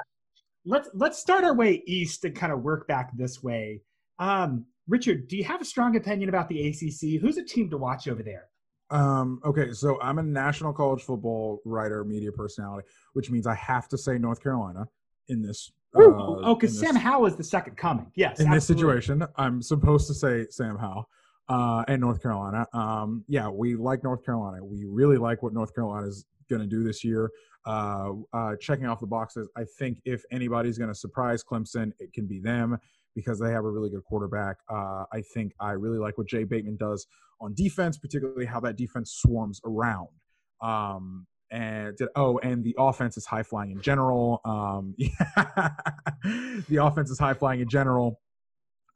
Let's 0.65 0.89
let's 0.95 1.19
start 1.19 1.45
our 1.45 1.55
way 1.55 1.83
east 1.87 2.25
and 2.25 2.35
kind 2.35 2.53
of 2.53 2.63
work 2.63 2.87
back 2.87 3.17
this 3.17 3.43
way. 3.43 3.83
Um, 4.19 4.67
Richard, 4.87 5.29
do 5.29 5.37
you 5.37 5.45
have 5.45 5.61
a 5.61 5.65
strong 5.65 5.97
opinion 5.97 6.29
about 6.29 6.49
the 6.49 6.69
ACC? 6.69 7.21
Who's 7.21 7.37
a 7.37 7.45
team 7.45 7.71
to 7.71 7.79
watch 7.79 8.09
over 8.09 8.23
there? 8.23 8.47
Um, 8.91 9.41
okay, 9.45 9.73
so 9.73 10.01
I'm 10.01 10.19
a 10.19 10.23
national 10.23 10.73
college 10.73 11.03
football 11.03 11.61
writer, 11.67 12.05
media 12.05 12.33
personality, 12.33 12.89
which 13.13 13.31
means 13.31 13.47
I 13.47 13.55
have 13.55 13.87
to 13.89 13.99
say 13.99 14.17
North 14.17 14.43
Carolina 14.43 14.89
in 15.29 15.43
this. 15.43 15.73
Uh, 15.95 16.03
oh, 16.03 16.55
because 16.55 16.79
Sam 16.79 16.95
Howell 16.95 17.27
is 17.27 17.37
the 17.37 17.45
second 17.45 17.77
coming. 17.77 18.11
Yes. 18.15 18.41
In 18.41 18.47
absolutely. 18.47 18.57
this 18.57 18.67
situation, 18.67 19.27
I'm 19.37 19.63
supposed 19.63 20.07
to 20.09 20.15
say 20.15 20.47
Sam 20.51 20.77
Howell 20.77 21.09
uh, 21.49 21.85
and 21.89 22.01
North 22.01 22.23
Carolina. 22.23 22.67
Um, 22.73 23.25
yeah, 23.29 23.49
we 23.49 23.75
like 23.75 24.05
North 24.05 24.25
Carolina. 24.25 24.65
We 24.65 24.85
really 24.85 25.17
like 25.17 25.43
what 25.43 25.53
North 25.53 25.75
Carolina 25.75 26.07
is 26.07 26.27
going 26.51 26.61
to 26.61 26.69
do 26.69 26.83
this 26.83 27.03
year. 27.05 27.31
Uh, 27.65 28.13
uh, 28.33 28.57
checking 28.61 28.87
off 28.87 29.01
the 29.01 29.07
boxes, 29.07 29.49
I 29.57 29.65
think 29.79 30.01
if 30.05 30.23
anybody's 30.31 30.79
going 30.79 30.89
to 30.89 30.95
surprise 30.95 31.43
Clemson, 31.45 31.93
it 31.99 32.13
can 32.13 32.27
be 32.27 32.41
them 32.41 32.79
because 33.15 33.39
they 33.39 33.51
have 33.51 33.65
a 33.65 33.71
really 33.71 33.91
good 33.91 34.05
quarterback. 34.05 34.57
Uh, 34.71 35.05
I 35.13 35.23
think 35.35 35.53
I 35.61 35.73
really 35.73 35.99
like 35.99 36.17
what 36.17 36.29
Jay 36.29 36.45
Bateman 36.45 36.77
does 36.77 37.07
on 37.41 37.55
defense, 37.55 37.99
particularly 37.99 38.47
how 38.47 38.61
that 38.61 38.77
defense 38.77 39.13
swarms 39.17 39.61
around. 39.65 40.09
Um, 40.63 41.27
and 41.51 41.97
did, 41.97 42.09
oh, 42.17 42.39
and 42.39 42.63
the 42.65 42.75
offense 42.79 43.17
is 43.17 43.27
high 43.27 43.43
flying 43.43 43.71
in 43.71 43.81
general. 43.81 44.41
Um, 44.45 44.95
yeah. 44.99 45.71
the 46.69 46.79
offense 46.81 47.11
is 47.11 47.19
high 47.19 47.35
flying 47.35 47.61
in 47.61 47.69
general. 47.69 48.21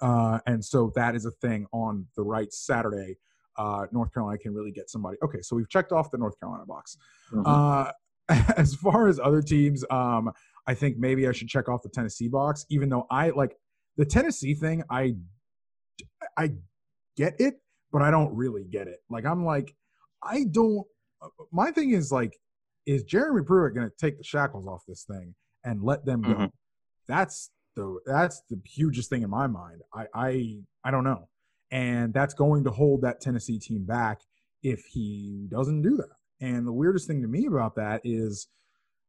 Uh, 0.00 0.40
and 0.46 0.64
so 0.64 0.92
that 0.94 1.14
is 1.14 1.24
a 1.24 1.30
thing 1.30 1.66
on 1.72 2.06
the 2.16 2.22
right 2.22 2.52
Saturday. 2.52 3.16
Uh, 3.56 3.86
North 3.92 4.12
Carolina 4.12 4.38
can 4.38 4.54
really 4.54 4.72
get 4.72 4.90
somebody. 4.90 5.16
Okay, 5.22 5.40
so 5.42 5.54
we've 5.54 5.68
checked 5.68 5.92
off 5.92 6.10
the 6.10 6.18
North 6.18 6.38
Carolina 6.40 6.64
box. 6.66 6.96
Mm-hmm. 7.32 7.42
Uh, 7.46 7.92
as 8.56 8.74
far 8.74 9.08
as 9.08 9.20
other 9.20 9.42
teams, 9.42 9.84
um, 9.90 10.30
I 10.66 10.74
think 10.74 10.96
maybe 10.98 11.28
I 11.28 11.32
should 11.32 11.48
check 11.48 11.68
off 11.68 11.82
the 11.82 11.88
Tennessee 11.88 12.28
box, 12.28 12.66
even 12.70 12.88
though 12.88 13.06
I 13.10 13.30
like 13.30 13.56
the 13.96 14.04
Tennessee 14.04 14.54
thing. 14.54 14.82
I 14.90 15.14
I 16.36 16.52
get 17.16 17.40
it, 17.40 17.54
but 17.92 18.02
I 18.02 18.10
don't 18.10 18.34
really 18.34 18.64
get 18.64 18.88
it. 18.88 19.00
Like 19.10 19.26
I'm 19.26 19.44
like 19.44 19.74
I 20.22 20.44
don't. 20.50 20.86
My 21.52 21.70
thing 21.70 21.90
is 21.90 22.10
like, 22.10 22.36
is 22.86 23.04
Jeremy 23.04 23.42
Pruitt 23.44 23.74
going 23.74 23.88
to 23.88 23.94
take 24.00 24.18
the 24.18 24.24
shackles 24.24 24.66
off 24.66 24.82
this 24.86 25.04
thing 25.04 25.34
and 25.64 25.82
let 25.82 26.04
them 26.04 26.22
go? 26.22 26.28
Mm-hmm. 26.28 26.44
That's 27.08 27.50
the 27.76 28.00
that's 28.06 28.42
the 28.50 28.60
hugest 28.64 29.10
thing 29.10 29.22
in 29.22 29.30
my 29.30 29.46
mind. 29.46 29.82
I 29.94 30.06
I 30.14 30.58
I 30.84 30.90
don't 30.90 31.04
know, 31.04 31.28
and 31.70 32.12
that's 32.12 32.34
going 32.34 32.64
to 32.64 32.70
hold 32.70 33.02
that 33.02 33.20
Tennessee 33.20 33.58
team 33.58 33.84
back 33.84 34.20
if 34.62 34.84
he 34.90 35.46
doesn't 35.50 35.82
do 35.82 35.96
that. 35.96 36.46
And 36.46 36.66
the 36.66 36.72
weirdest 36.72 37.06
thing 37.06 37.22
to 37.22 37.28
me 37.28 37.46
about 37.46 37.76
that 37.76 38.00
is 38.04 38.48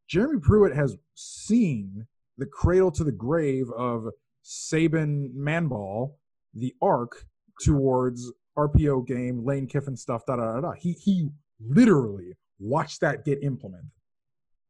Jeremy 0.08 0.40
Pruitt 0.40 0.76
has 0.76 0.98
seen 1.16 2.08
the 2.38 2.46
cradle 2.46 2.92
to 2.92 3.04
the 3.04 3.12
grave 3.12 3.70
of 3.76 4.08
Saban 4.44 5.34
manball, 5.36 6.14
the 6.54 6.74
arc 6.82 7.26
towards 7.64 8.32
RPO 8.58 9.08
game, 9.08 9.46
Lane 9.46 9.68
Kiffin 9.68 9.98
stuff, 9.98 10.26
da 10.26 10.36
da 10.36 10.54
da 10.54 10.62
da. 10.62 10.72
He 10.74 10.94
he 10.94 11.30
literally 11.60 12.34
watch 12.60 13.00
that 13.00 13.26
get 13.26 13.44
implemented. 13.44 13.92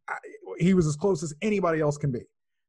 I, 0.09 0.15
he 0.59 0.73
was 0.73 0.87
as 0.87 0.95
close 0.95 1.23
as 1.23 1.33
anybody 1.41 1.79
else 1.79 1.97
can 1.97 2.11
be. 2.11 2.21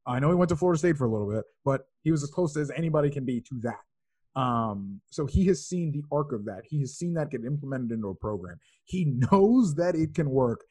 I 0.07 0.19
know 0.19 0.29
he 0.29 0.35
went 0.35 0.49
to 0.49 0.55
Florida 0.55 0.77
State 0.77 0.97
for 0.97 1.05
a 1.05 1.11
little 1.11 1.29
bit, 1.29 1.43
but 1.63 1.87
he 2.03 2.11
was 2.11 2.23
as 2.23 2.29
close 2.29 2.55
as 2.57 2.71
anybody 2.71 3.09
can 3.09 3.25
be 3.25 3.41
to 3.41 3.59
that. 3.63 4.39
Um, 4.39 5.01
so 5.09 5.25
he 5.25 5.45
has 5.47 5.65
seen 5.65 5.91
the 5.91 6.03
arc 6.11 6.31
of 6.33 6.45
that. 6.45 6.63
He 6.65 6.79
has 6.81 6.97
seen 6.97 7.13
that 7.13 7.31
get 7.31 7.43
implemented 7.45 7.91
into 7.91 8.09
a 8.09 8.15
program. 8.15 8.57
He 8.83 9.05
knows 9.31 9.75
that 9.75 9.95
it 9.95 10.13
can 10.13 10.29
work, 10.29 10.61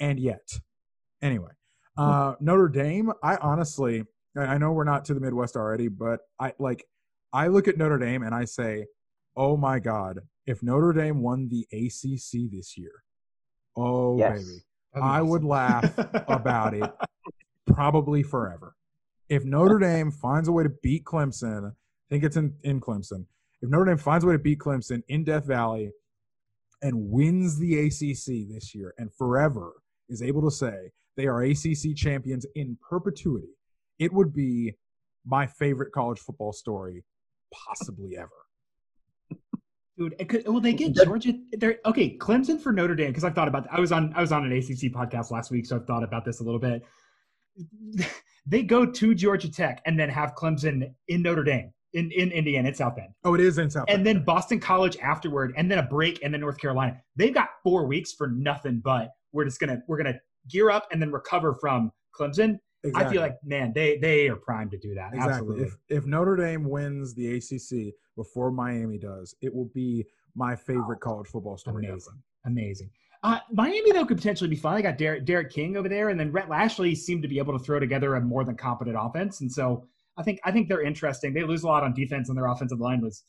and 0.00 0.18
yet, 0.18 0.46
anyway, 1.22 1.52
uh, 1.96 2.34
Notre 2.40 2.68
Dame. 2.68 3.12
I 3.22 3.36
honestly, 3.36 4.04
I 4.36 4.58
know 4.58 4.72
we're 4.72 4.84
not 4.84 5.04
to 5.06 5.14
the 5.14 5.20
Midwest 5.20 5.56
already, 5.56 5.88
but 5.88 6.20
I 6.38 6.52
like. 6.58 6.84
I 7.32 7.48
look 7.48 7.68
at 7.68 7.78
Notre 7.78 7.98
Dame 7.98 8.22
and 8.22 8.34
I 8.34 8.44
say, 8.44 8.86
"Oh 9.36 9.56
my 9.56 9.78
God! 9.78 10.20
If 10.46 10.62
Notre 10.62 10.92
Dame 10.92 11.20
won 11.22 11.48
the 11.48 11.66
ACC 11.72 12.50
this 12.50 12.78
year, 12.78 13.02
oh 13.76 14.18
yes. 14.18 14.44
baby, 14.44 14.58
I 15.02 15.22
would 15.22 15.44
laugh 15.44 15.92
about 16.28 16.74
it 16.74 16.90
probably 17.66 18.22
forever. 18.22 18.74
If 19.28 19.44
Notre 19.44 19.78
Dame 19.78 20.10
finds 20.10 20.48
a 20.48 20.52
way 20.52 20.62
to 20.62 20.72
beat 20.82 21.04
Clemson, 21.04 21.68
I 21.70 21.74
think 22.08 22.24
it's 22.24 22.36
in, 22.36 22.54
in 22.62 22.80
Clemson. 22.80 23.26
If 23.60 23.70
Notre 23.70 23.86
Dame 23.86 23.98
finds 23.98 24.24
a 24.24 24.28
way 24.28 24.34
to 24.34 24.38
beat 24.38 24.60
Clemson 24.60 25.02
in 25.08 25.24
Death 25.24 25.46
Valley 25.46 25.90
and 26.82 27.10
wins 27.10 27.58
the 27.58 27.86
ACC 27.86 28.48
this 28.48 28.74
year 28.74 28.94
and 28.98 29.12
forever 29.12 29.72
is 30.08 30.22
able 30.22 30.42
to 30.42 30.50
say 30.50 30.92
they 31.16 31.26
are 31.26 31.42
ACC 31.42 31.96
champions 31.96 32.46
in 32.54 32.78
perpetuity, 32.88 33.48
it 33.98 34.12
would 34.12 34.32
be 34.32 34.74
my 35.24 35.46
favorite 35.46 35.92
college 35.92 36.20
football 36.20 36.52
story 36.52 37.04
possibly 37.52 38.16
ever. 38.16 38.45
Dude, 39.98 40.28
could, 40.28 40.46
will 40.46 40.60
they 40.60 40.74
get 40.74 40.94
Georgia? 40.94 41.32
They're 41.52 41.78
okay. 41.86 42.18
Clemson 42.18 42.60
for 42.60 42.72
Notre 42.72 42.94
Dame 42.94 43.08
because 43.08 43.24
I've 43.24 43.34
thought 43.34 43.48
about. 43.48 43.64
That. 43.64 43.74
I 43.74 43.80
was 43.80 43.92
on. 43.92 44.12
I 44.14 44.20
was 44.20 44.30
on 44.30 44.44
an 44.44 44.52
ACC 44.52 44.92
podcast 44.92 45.30
last 45.30 45.50
week, 45.50 45.64
so 45.66 45.76
I've 45.76 45.86
thought 45.86 46.02
about 46.02 46.24
this 46.24 46.40
a 46.40 46.44
little 46.44 46.60
bit. 46.60 46.82
they 48.46 48.62
go 48.62 48.84
to 48.84 49.14
Georgia 49.14 49.50
Tech 49.50 49.80
and 49.86 49.98
then 49.98 50.10
have 50.10 50.34
Clemson 50.34 50.92
in 51.08 51.22
Notre 51.22 51.44
Dame. 51.44 51.72
In, 51.92 52.10
in 52.10 52.30
Indiana, 52.30 52.68
it's 52.68 52.78
South 52.78 52.94
Bend. 52.94 53.08
Oh, 53.24 53.32
it 53.32 53.40
is 53.40 53.56
in 53.56 53.70
South 53.70 53.86
Bend. 53.86 53.98
And 53.98 54.06
then 54.06 54.22
Boston 54.22 54.60
College 54.60 54.98
afterward, 54.98 55.54
and 55.56 55.70
then 55.70 55.78
a 55.78 55.82
break, 55.82 56.22
and 56.22 56.34
then 56.34 56.42
North 56.42 56.58
Carolina. 56.58 57.00
They've 57.14 57.32
got 57.32 57.48
four 57.62 57.86
weeks 57.86 58.12
for 58.12 58.26
nothing 58.26 58.82
but 58.84 59.12
we're 59.32 59.44
just 59.44 59.60
gonna 59.60 59.78
we're 59.88 59.96
gonna 59.96 60.18
gear 60.48 60.70
up 60.70 60.86
and 60.92 61.00
then 61.00 61.10
recover 61.10 61.54
from 61.54 61.90
Clemson. 62.14 62.58
Exactly. 62.88 63.08
I 63.08 63.12
feel 63.12 63.22
like 63.22 63.36
man, 63.44 63.72
they 63.74 63.98
they 63.98 64.28
are 64.28 64.36
primed 64.36 64.70
to 64.72 64.78
do 64.78 64.94
that. 64.94 65.14
Exactly. 65.14 65.32
Absolutely. 65.32 65.64
If 65.64 65.76
if 65.88 66.06
Notre 66.06 66.36
Dame 66.36 66.64
wins 66.64 67.14
the 67.14 67.36
ACC 67.36 67.94
before 68.16 68.50
Miami 68.50 68.98
does, 68.98 69.34
it 69.40 69.54
will 69.54 69.70
be 69.74 70.04
my 70.34 70.54
favorite 70.54 71.00
college 71.00 71.28
football 71.28 71.56
story 71.56 71.86
Amazing. 71.86 72.12
ever. 72.12 72.52
Amazing. 72.52 72.90
Uh, 73.22 73.40
Miami 73.50 73.92
though 73.92 74.04
could 74.04 74.18
potentially 74.18 74.48
be 74.48 74.56
fun. 74.56 74.76
They 74.76 74.82
got 74.82 74.98
Derek, 74.98 75.24
D'Eriq 75.24 75.50
King 75.50 75.76
over 75.76 75.88
there, 75.88 76.10
and 76.10 76.20
then 76.20 76.30
Rhett 76.30 76.48
Lashlee 76.48 76.94
seemed 76.94 77.22
to 77.22 77.28
be 77.28 77.38
able 77.38 77.58
to 77.58 77.64
throw 77.64 77.80
together 77.80 78.14
a 78.14 78.20
more 78.20 78.44
than 78.44 78.56
competent 78.56 78.96
offense. 78.98 79.40
And 79.40 79.50
so 79.50 79.86
I 80.16 80.22
think 80.22 80.40
I 80.44 80.52
think 80.52 80.68
they're 80.68 80.82
interesting. 80.82 81.34
They 81.34 81.42
lose 81.42 81.62
a 81.62 81.66
lot 81.66 81.82
on 81.82 81.92
defense, 81.92 82.28
and 82.28 82.38
their 82.38 82.46
offensive 82.46 82.78
line 82.78 83.00
was 83.00 83.24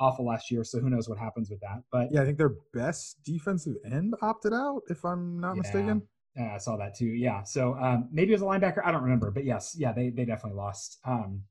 awful 0.00 0.26
last 0.26 0.50
year. 0.50 0.64
So 0.64 0.80
who 0.80 0.90
knows 0.90 1.08
what 1.08 1.18
happens 1.18 1.50
with 1.50 1.60
that? 1.60 1.82
But 1.92 2.08
yeah, 2.12 2.22
I 2.22 2.24
think 2.24 2.38
their 2.38 2.54
best 2.72 3.22
defensive 3.24 3.76
end 3.84 4.14
opted 4.22 4.52
out, 4.52 4.82
if 4.88 5.04
I'm 5.04 5.38
not 5.38 5.56
yeah. 5.56 5.62
mistaken. 5.62 6.02
Yeah, 6.36 6.54
I 6.54 6.58
saw 6.58 6.76
that 6.76 6.96
too. 6.96 7.06
Yeah, 7.06 7.42
so 7.44 7.74
um, 7.74 8.08
maybe 8.10 8.32
it 8.32 8.34
was 8.34 8.42
a 8.42 8.46
linebacker. 8.46 8.84
I 8.84 8.90
don't 8.90 9.02
remember, 9.02 9.30
but 9.30 9.44
yes, 9.44 9.76
yeah, 9.78 9.92
they 9.92 10.10
they 10.10 10.24
definitely 10.24 10.58
lost 10.58 10.98
um, 11.04 11.42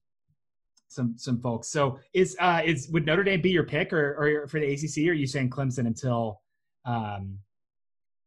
some 0.90 1.16
some 1.18 1.40
folks. 1.40 1.70
So 1.70 2.00
is 2.14 2.36
uh, 2.40 2.62
is 2.66 2.90
would 2.90 3.06
Notre 3.06 3.24
Dame 3.24 3.42
be 3.42 3.52
your 3.52 3.64
pick, 3.64 3.94
or 3.94 4.44
or 4.44 4.48
for 4.48 4.60
the 4.60 4.74
ACC? 4.74 5.08
Or 5.08 5.12
are 5.12 5.14
you 5.14 5.28
saying 5.28 5.52
Clemson 5.52 5.88
until 5.88 6.42
um, 6.86 7.40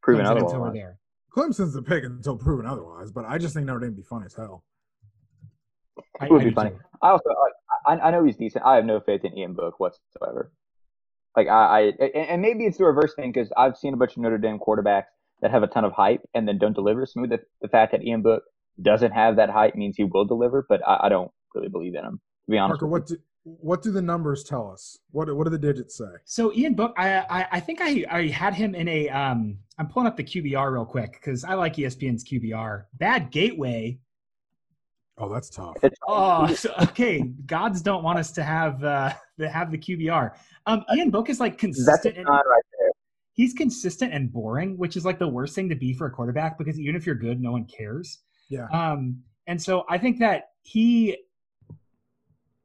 proven 0.03 0.25
Clemson 0.25 0.31
otherwise. 0.31 0.53
Until 0.53 0.61
we're 0.61 0.73
there. 0.73 0.99
Clemson's 1.37 1.75
the 1.75 1.83
pick 1.83 2.05
until 2.05 2.37
proven 2.37 2.65
otherwise, 2.65 3.11
but 3.11 3.27
I 3.27 3.37
just 3.37 3.53
think 3.55 3.67
Notre 3.67 3.81
Dame 3.81 3.91
would 3.91 3.97
be 3.97 4.03
fun 4.03 4.25
as 4.25 4.35
hell. 4.35 4.65
It 6.23 6.31
would 6.31 6.45
be 6.45 6.51
funny. 6.51 6.73
I 7.03 7.11
also 7.11 7.31
I, 7.87 7.99
I 7.99 8.11
know 8.11 8.25
he's 8.25 8.37
decent. 8.37 8.65
I 8.65 8.77
have 8.77 8.85
no 8.85 9.01
faith 9.01 9.25
in 9.25 9.37
Ian 9.37 9.53
Book 9.53 9.79
whatsoever. 9.79 10.53
Like 11.37 11.49
I, 11.49 11.93
I 12.01 12.07
and 12.07 12.41
maybe 12.41 12.65
it's 12.65 12.79
the 12.79 12.85
reverse 12.85 13.15
thing 13.15 13.33
because 13.33 13.53
I've 13.57 13.77
seen 13.77 13.93
a 13.93 13.97
bunch 13.99 14.13
of 14.13 14.19
Notre 14.19 14.39
Dame 14.39 14.59
quarterbacks 14.59 15.05
that 15.41 15.51
have 15.51 15.63
a 15.63 15.67
ton 15.67 15.85
of 15.85 15.93
hype 15.93 16.23
and 16.35 16.47
then 16.49 16.59
don't 16.59 16.73
deliver. 16.73 17.05
So 17.07 17.21
maybe 17.21 17.37
the, 17.37 17.43
the 17.63 17.69
fact 17.69 17.93
that 17.93 18.03
Ian 18.03 18.23
Book 18.23 18.43
doesn't 18.81 19.13
have 19.13 19.37
that 19.37 19.51
hype 19.51 19.75
means 19.75 19.97
he 19.97 20.05
will 20.05 20.25
deliver, 20.25 20.67
but 20.69 20.87
I, 20.87 21.01
I 21.05 21.09
don't 21.09 21.31
really 21.55 21.69
believe 21.69 21.95
in 21.95 22.05
him. 22.05 22.21
To 22.47 22.51
be 22.51 22.59
honest, 22.59 22.81
Parker, 22.81 22.87
what 22.87 23.07
do, 23.07 23.17
what 23.45 23.83
do 23.83 23.93
the 23.93 24.03
numbers 24.03 24.43
tell 24.45 24.71
us? 24.71 24.99
What 25.13 25.35
what 25.35 25.45
do 25.45 25.51
the 25.51 25.59
digits 25.59 25.99
say? 25.99 26.05
So 26.25 26.53
Ian 26.53 26.75
Book, 26.75 26.95
I 26.97 27.19
I, 27.19 27.47
I 27.53 27.61
think 27.61 27.81
I, 27.81 28.05
I 28.11 28.27
had 28.29 28.55
him 28.55 28.75
in 28.75 28.89
a 28.89 29.09
um. 29.11 29.59
I'm 29.79 29.89
pulling 29.89 30.07
up 30.07 30.17
the 30.17 30.25
QBR 30.25 30.73
real 30.73 30.87
quick 30.87 31.13
because 31.13 31.45
I 31.45 31.53
like 31.55 31.77
ESPN's 31.77 32.25
QBR. 32.25 32.85
Bad 32.95 33.31
gateway. 33.31 33.99
Oh, 35.19 35.33
that's 35.33 35.51
tough. 35.51 35.77
Oh, 36.09 36.47
so, 36.55 36.73
okay. 36.83 37.23
Gods 37.47 37.83
don't 37.83 38.03
want 38.03 38.19
us 38.19 38.33
to 38.33 38.43
have 38.43 38.83
uh 38.83 39.13
to 39.39 39.49
have 39.49 39.71
the 39.71 39.79
QBR. 39.79 40.33
Um, 40.67 40.85
Ian 40.95 41.11
Book 41.11 41.31
is 41.31 41.41
like 41.41 41.59
consistent. 41.59 42.17
That's 42.17 42.27
right 42.27 42.63
there. 42.73 42.76
He's 43.37 43.53
consistent 43.53 44.15
and 44.15 44.33
boring, 44.33 44.79
which 44.79 44.97
is 44.97 45.05
like 45.05 45.19
the 45.19 45.29
worst 45.29 45.55
thing 45.55 45.69
to 45.69 45.77
be 45.77 45.93
for 45.93 46.07
a 46.07 46.11
quarterback 46.11 46.57
because 46.57 46.81
even 46.81 46.97
if 46.97 47.05
you're 47.05 47.15
good, 47.15 47.41
no 47.41 47.53
one 47.53 47.67
cares. 47.67 48.21
Yeah. 48.49 48.67
Um, 48.73 49.23
and 49.47 49.61
so 49.61 49.85
I 49.89 49.99
think 49.99 50.19
that 50.21 50.51
he 50.63 51.19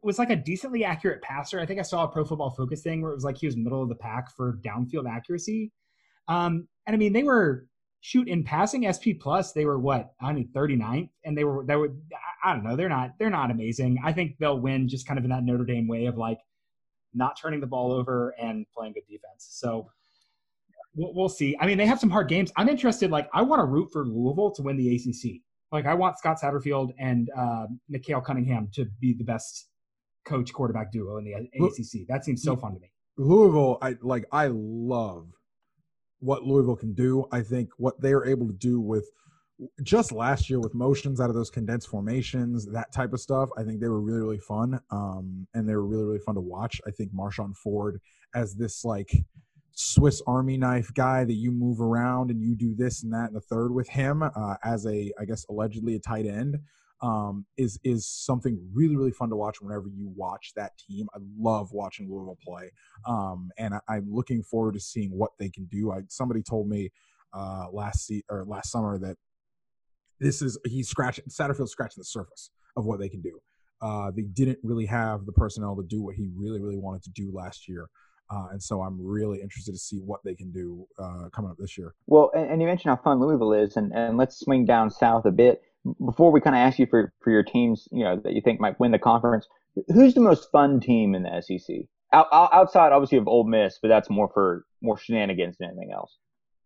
was 0.01 0.17
like 0.17 0.29
a 0.29 0.36
decently 0.36 0.84
accurate 0.84 1.21
passer. 1.21 1.60
I 1.60 1.65
think 1.65 1.79
I 1.79 1.84
saw 1.84 2.05
a 2.05 2.07
Pro 2.07 2.23
Football 2.23 2.51
Focus 2.51 2.81
thing 2.81 3.01
where 3.01 3.12
it 3.12 3.15
was 3.15 3.23
like 3.23 3.38
he 3.38 3.45
was 3.45 3.57
middle 3.57 3.84
of 3.84 3.89
the 3.89 3.95
pack 3.95 4.36
for 4.36 4.57
downfield 4.65 5.10
accuracy. 5.10 5.71
Um, 6.27 6.67
and 6.88 6.95
I 6.95 6.97
mean, 6.97 7.13
they 7.13 7.23
were 7.23 7.67
shoot 7.99 8.27
in 8.27 8.43
passing 8.43 8.89
SP 8.89 9.19
plus. 9.19 9.51
They 9.51 9.65
were 9.65 9.77
what 9.77 10.13
I 10.19 10.34
mean, 10.34 10.49
39th, 10.55 11.10
and 11.23 11.38
they 11.38 11.43
were 11.43 11.63
they 11.65 11.75
were 11.75 11.91
I 12.43 12.53
don't 12.53 12.63
know. 12.63 12.75
They're 12.75 12.89
not 12.89 13.12
they're 13.19 13.29
not 13.29 13.51
amazing. 13.51 13.99
I 14.03 14.13
think 14.13 14.38
they'll 14.39 14.60
win 14.60 14.89
just 14.89 15.07
kind 15.07 15.17
of 15.17 15.23
in 15.23 15.29
that 15.29 15.43
Notre 15.43 15.65
Dame 15.65 15.88
way 15.88 16.05
of 16.05 16.17
like 16.17 16.39
not 17.13 17.38
turning 17.39 17.60
the 17.60 17.67
ball 17.67 17.91
over 17.91 18.34
and 18.41 18.65
playing 18.73 18.93
good 18.93 19.05
defense. 19.07 19.47
So 19.51 19.89
we'll, 20.95 21.13
we'll 21.13 21.30
see. 21.30 21.56
I 21.60 21.65
mean, 21.65 21.77
they 21.77 21.86
have 21.86 21.99
some 21.99 22.10
hard 22.10 22.27
games. 22.27 22.51
I'm 22.58 22.69
interested. 22.69 23.12
Like, 23.12 23.30
I 23.34 23.41
want 23.41 23.60
to 23.60 23.65
root 23.65 23.89
for 23.91 24.06
Louisville 24.06 24.51
to 24.51 24.62
win 24.62 24.77
the 24.77 24.95
ACC. 24.95 25.41
Like, 25.71 25.86
I 25.86 25.93
want 25.93 26.17
Scott 26.17 26.39
Satterfield 26.41 26.91
and 26.99 27.30
uh, 27.38 27.67
Cunningham 28.25 28.69
to 28.73 28.86
be 28.99 29.13
the 29.13 29.23
best 29.23 29.67
coach 30.25 30.51
quarterback 30.54 30.91
duo 30.91 31.17
in 31.17 31.23
the 31.23 31.34
ACC. 31.34 32.08
That 32.08 32.25
seems 32.25 32.43
so 32.43 32.56
fun 32.56 32.73
to 32.73 32.80
me. 32.80 32.91
Louisville, 33.17 33.77
I 33.82 33.95
like. 34.01 34.25
I 34.32 34.47
love 34.51 35.27
what 36.19 36.43
Louisville 36.43 36.75
can 36.75 36.93
do. 36.93 37.25
I 37.32 37.41
think 37.41 37.69
what 37.77 37.99
they 38.01 38.13
are 38.13 38.25
able 38.25 38.47
to 38.47 38.54
do 38.54 38.80
with 38.80 39.10
just 39.84 40.12
last 40.12 40.49
year 40.49 40.60
with 40.60 40.73
motions 40.73 41.21
out 41.21 41.30
of 41.30 41.36
those 41.36 41.49
condensed 41.49 41.88
formations, 41.88 42.65
that 42.67 42.91
type 42.91 43.13
of 43.13 43.19
stuff. 43.19 43.49
I 43.58 43.63
think 43.63 43.80
they 43.80 43.89
were 43.89 44.01
really 44.01 44.21
really 44.21 44.39
fun, 44.39 44.80
um, 44.91 45.47
and 45.54 45.67
they 45.67 45.75
were 45.75 45.86
really 45.86 46.06
really 46.06 46.19
fun 46.19 46.36
to 46.36 46.41
watch. 46.41 46.82
I 46.88 46.91
think 46.91 47.13
Marshon 47.13 47.56
Ford 47.56 47.99
as 48.34 48.56
this 48.56 48.86
like 48.86 49.12
Swiss 49.82 50.22
Army 50.28 50.58
knife 50.58 50.94
guy 50.94 51.24
that 51.26 51.34
you 51.34 51.52
move 51.52 51.82
around 51.82 52.32
and 52.32 52.41
you 52.41 52.56
do 52.56 52.76
this 52.76 53.04
and 53.04 53.13
that 53.13 53.28
and 53.28 53.36
the 53.36 53.41
third 53.41 53.74
with 53.74 53.89
him 53.89 54.24
uh, 54.24 54.56
as 54.63 54.86
a 54.86 55.12
I 55.20 55.26
guess 55.26 55.46
allegedly 55.50 55.96
a 55.96 56.00
tight 56.00 56.26
end 56.26 56.60
um, 57.02 57.46
is 57.58 57.80
is 57.84 58.06
something 58.08 58.60
really 58.74 58.96
really 58.96 59.12
fun 59.12 59.30
to 59.30 59.36
watch 59.36 59.62
whenever 59.62 59.88
you 59.88 60.12
watch 60.15 60.54
that 60.56 60.78
team. 60.78 61.08
I 61.15 61.20
love 61.38 61.72
watching 61.72 62.10
Louisville 62.10 62.38
play, 62.44 62.72
um, 63.08 63.50
and 63.58 63.74
I, 63.88 63.98
am 63.98 64.08
looking 64.13 64.44
forward 64.44 64.74
to 64.76 64.80
seeing 64.80 65.10
what 65.12 65.32
they 65.39 65.50
can 65.50 65.65
do. 65.65 65.91
I 65.91 66.02
somebody 66.10 66.44
told 66.44 66.70
me 66.70 66.91
uh, 67.34 67.65
last 67.72 68.06
se- 68.06 68.24
or 68.30 68.46
last 68.46 68.72
summer 68.72 69.00
that 69.00 69.17
this 70.20 70.41
is 70.41 70.60
he's 70.65 70.89
scratching 70.89 71.26
Satterfield 71.26 71.70
scratching 71.70 72.02
the 72.02 72.06
surface 72.06 72.52
of 72.78 72.86
what 72.86 73.00
they 73.00 73.10
can 73.10 73.22
do. 73.22 73.39
Uh, 73.82 74.12
they 74.12 74.22
didn't 74.22 74.60
really 74.62 74.86
have 74.86 75.26
the 75.26 75.32
personnel 75.32 75.76
to 75.76 75.84
do 75.84 76.04
what 76.04 76.15
he 76.15 76.30
really 76.36 76.62
really 76.62 76.78
wanted 76.78 77.02
to 77.04 77.10
do 77.10 77.32
last 77.34 77.67
year. 77.67 77.88
Uh, 78.32 78.48
and 78.52 78.63
so 78.63 78.82
I'm 78.82 78.98
really 79.02 79.41
interested 79.41 79.74
to 79.74 79.78
see 79.78 79.98
what 79.98 80.22
they 80.24 80.36
can 80.36 80.52
do 80.52 80.88
uh, 80.98 81.30
coming 81.34 81.52
up 81.52 81.58
this 81.60 81.78
year. 81.78 81.94
Well, 82.08 82.32
and, 82.34 82.50
and, 82.50 82.62
you 82.62 82.67
mentioned 82.67 82.96
how 82.96 83.04
fun 83.04 83.20
Louisville 83.20 83.54
is, 83.54 83.76
and, 83.76 83.91
and 83.94 84.17
let's 84.17 84.39
swing 84.39 84.65
down 84.65 84.89
south 84.89 85.26
a 85.26 85.32
bit 85.32 85.62
before 86.06 86.32
we 86.32 86.39
kind 86.39 86.56
of 86.56 86.60
ask 86.60 86.80
you 86.80 86.86
for, 86.86 87.12
for 87.22 87.32
your 87.32 87.44
teams, 87.44 87.88
you 87.91 88.04
know, 88.04 88.22
that 88.24 88.34
you 88.34 88.41
think 88.41 88.60
might 88.62 88.80
win 88.80 88.91
the 88.91 89.00
conference. 89.00 89.48
Who's 89.88 90.13
the 90.13 90.22
most 90.22 90.50
fun 90.52 90.80
team 90.80 91.13
in 91.13 91.24
the 91.24 91.41
SEC? 91.41 91.76
Out, 92.13 92.28
outside, 92.32 92.91
obviously, 92.91 93.17
of 93.17 93.28
Ole 93.28 93.46
Miss, 93.46 93.80
but 93.82 93.88
that's 93.88 94.10
more 94.10 94.30
for 94.34 94.65
more 94.82 94.98
shenanigans 94.98 95.58
than 95.60 95.70
anything 95.70 95.91
else. 95.94 96.17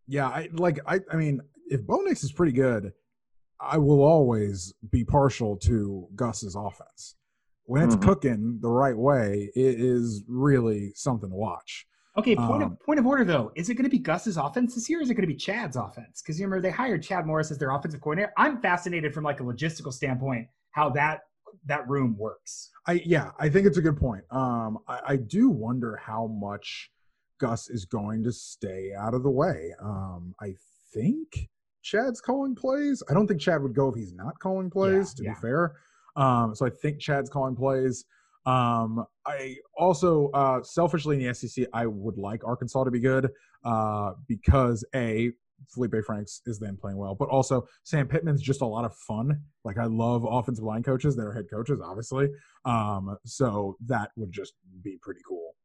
Yeah, 0.07 0.27
I 0.27 0.49
like. 0.53 0.79
I, 0.87 0.99
I 1.11 1.15
mean, 1.15 1.41
if 1.67 1.85
Bo 1.85 1.97
Nix 1.97 2.23
is 2.23 2.31
pretty 2.31 2.51
good, 2.51 2.93
I 3.59 3.77
will 3.77 4.03
always 4.03 4.73
be 4.91 5.03
partial 5.03 5.55
to 5.57 6.07
Gus's 6.15 6.55
offense 6.55 7.15
when 7.65 7.83
it's 7.83 7.95
mm-hmm. 7.95 8.07
cooking 8.09 8.59
the 8.61 8.69
right 8.69 8.97
way, 8.97 9.49
it 9.55 9.79
is 9.79 10.23
really 10.27 10.91
something 10.95 11.29
to 11.29 11.35
watch. 11.35 11.85
Okay, 12.17 12.35
point 12.35 12.63
um, 12.63 12.71
of 12.71 12.79
point 12.79 12.99
of 12.99 13.05
order 13.05 13.25
though, 13.25 13.51
is 13.55 13.69
it 13.69 13.73
going 13.75 13.83
to 13.83 13.89
be 13.89 13.99
Gus's 13.99 14.37
offense 14.37 14.75
this 14.75 14.89
year? 14.89 14.99
Or 14.99 15.01
is 15.01 15.09
it 15.09 15.15
going 15.15 15.27
to 15.27 15.33
be 15.33 15.35
Chad's 15.35 15.75
offense? 15.75 16.21
Because 16.21 16.39
you 16.39 16.45
remember 16.45 16.61
they 16.61 16.71
hired 16.71 17.03
Chad 17.03 17.25
Morris 17.25 17.51
as 17.51 17.57
their 17.57 17.71
offensive 17.71 17.99
coordinator. 17.99 18.31
I'm 18.37 18.61
fascinated 18.61 19.13
from 19.13 19.25
like 19.25 19.41
a 19.41 19.43
logistical 19.43 19.91
standpoint 19.91 20.47
how 20.71 20.89
that 20.91 21.21
that 21.65 21.87
room 21.89 22.15
works. 22.17 22.69
I 22.87 23.01
yeah, 23.05 23.31
I 23.39 23.49
think 23.49 23.67
it's 23.67 23.77
a 23.77 23.81
good 23.81 23.97
point. 23.97 24.23
Um, 24.31 24.79
I, 24.87 25.01
I 25.07 25.15
do 25.17 25.49
wonder 25.49 25.97
how 25.97 26.27
much 26.27 26.89
Gus 27.39 27.69
is 27.69 27.85
going 27.85 28.23
to 28.23 28.31
stay 28.31 28.91
out 28.97 29.13
of 29.13 29.23
the 29.23 29.31
way. 29.31 29.73
Um, 29.81 30.35
I 30.39 30.53
think 30.93 31.49
Chad's 31.81 32.21
calling 32.21 32.55
plays. 32.55 33.03
I 33.09 33.13
don't 33.13 33.27
think 33.27 33.41
Chad 33.41 33.61
would 33.61 33.75
go 33.75 33.89
if 33.89 33.95
he's 33.95 34.13
not 34.13 34.39
calling 34.39 34.69
plays. 34.69 35.13
Yeah, 35.17 35.17
to 35.17 35.23
yeah. 35.23 35.33
be 35.33 35.39
fair, 35.41 35.75
um, 36.15 36.55
so 36.55 36.65
I 36.65 36.69
think 36.69 36.99
Chad's 36.99 37.29
calling 37.29 37.55
plays. 37.55 38.05
Um, 38.45 39.05
I 39.25 39.55
also 39.77 40.29
uh, 40.33 40.61
selfishly 40.63 41.15
in 41.15 41.27
the 41.27 41.33
SEC, 41.33 41.65
I 41.73 41.87
would 41.87 42.17
like 42.17 42.43
Arkansas 42.45 42.83
to 42.83 42.91
be 42.91 42.99
good 42.99 43.29
uh, 43.63 44.13
because 44.27 44.85
a 44.93 45.31
Feleipe 45.75 46.03
Franks 46.05 46.41
is 46.45 46.59
then 46.59 46.77
playing 46.77 46.97
well, 46.97 47.15
but 47.15 47.29
also 47.29 47.67
Sam 47.83 48.07
Pittman's 48.07 48.41
just 48.41 48.61
a 48.61 48.65
lot 48.65 48.85
of 48.85 48.95
fun. 48.95 49.41
Like 49.63 49.77
I 49.77 49.85
love 49.85 50.25
offensive 50.29 50.63
line 50.63 50.83
coaches; 50.83 51.15
they're 51.15 51.33
head 51.33 51.45
coaches, 51.49 51.79
obviously. 51.83 52.29
Um, 52.65 53.17
so 53.25 53.77
that 53.87 54.11
would 54.15 54.31
just 54.31 54.53
be 54.83 54.97
pretty 55.01 55.21
cool. 55.27 55.55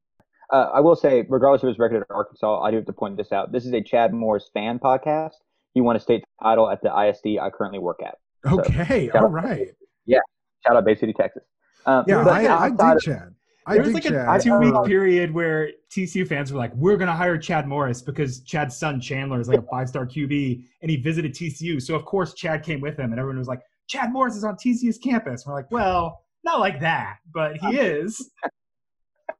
Uh, 0.52 0.70
I 0.74 0.80
will 0.80 0.96
say, 0.96 1.24
regardless 1.28 1.62
of 1.62 1.68
his 1.68 1.78
record 1.78 2.02
at 2.02 2.10
Arkansas, 2.10 2.60
I 2.60 2.70
do 2.70 2.78
have 2.78 2.86
to 2.86 2.92
point 2.92 3.16
this 3.16 3.30
out. 3.30 3.52
This 3.52 3.66
is 3.66 3.72
a 3.72 3.80
Chad 3.80 4.12
Morris 4.12 4.50
fan 4.52 4.78
podcast. 4.78 5.34
He 5.74 5.80
won 5.80 5.94
a 5.94 6.00
state 6.00 6.24
title 6.42 6.68
at 6.68 6.82
the 6.82 6.88
ISD 6.88 7.38
I 7.40 7.50
currently 7.50 7.78
work 7.78 8.00
at. 8.04 8.16
Okay, 8.50 9.10
so, 9.12 9.20
all 9.20 9.28
right. 9.28 9.68
Yeah, 10.06 10.18
Shout 10.66 10.76
out 10.76 10.84
Bay 10.84 10.94
City, 10.94 11.12
Texas. 11.12 11.42
Um, 11.86 12.04
yeah, 12.06 12.22
I, 12.26 12.66
I 12.66 12.70
did 12.70 13.00
Chad. 13.00 13.34
I 13.66 13.74
there 13.74 13.84
was 13.84 13.94
like 13.94 14.02
Chad. 14.04 14.40
a 14.40 14.42
two 14.42 14.58
week 14.58 14.74
period 14.84 15.32
where 15.32 15.70
TCU 15.90 16.26
fans 16.26 16.52
were 16.52 16.58
like, 16.58 16.74
"We're 16.74 16.96
going 16.96 17.08
to 17.08 17.14
hire 17.14 17.38
Chad 17.38 17.68
Morris 17.68 18.02
because 18.02 18.40
Chad's 18.40 18.76
son 18.76 19.00
Chandler 19.00 19.40
is 19.40 19.48
like 19.48 19.58
a 19.58 19.66
five 19.70 19.88
star 19.88 20.06
QB, 20.06 20.64
and 20.82 20.90
he 20.90 20.96
visited 20.96 21.34
TCU. 21.34 21.80
So 21.80 21.94
of 21.94 22.04
course 22.04 22.34
Chad 22.34 22.62
came 22.62 22.80
with 22.80 22.98
him, 22.98 23.12
and 23.12 23.20
everyone 23.20 23.38
was 23.38 23.48
like, 23.48 23.60
"Chad 23.86 24.12
Morris 24.12 24.36
is 24.36 24.44
on 24.44 24.56
TCU's 24.56 24.98
campus." 24.98 25.44
we're 25.46 25.54
like, 25.54 25.70
"Well, 25.70 26.22
not 26.42 26.60
like 26.60 26.80
that, 26.80 27.18
but 27.32 27.56
he 27.56 27.76
is." 27.78 28.30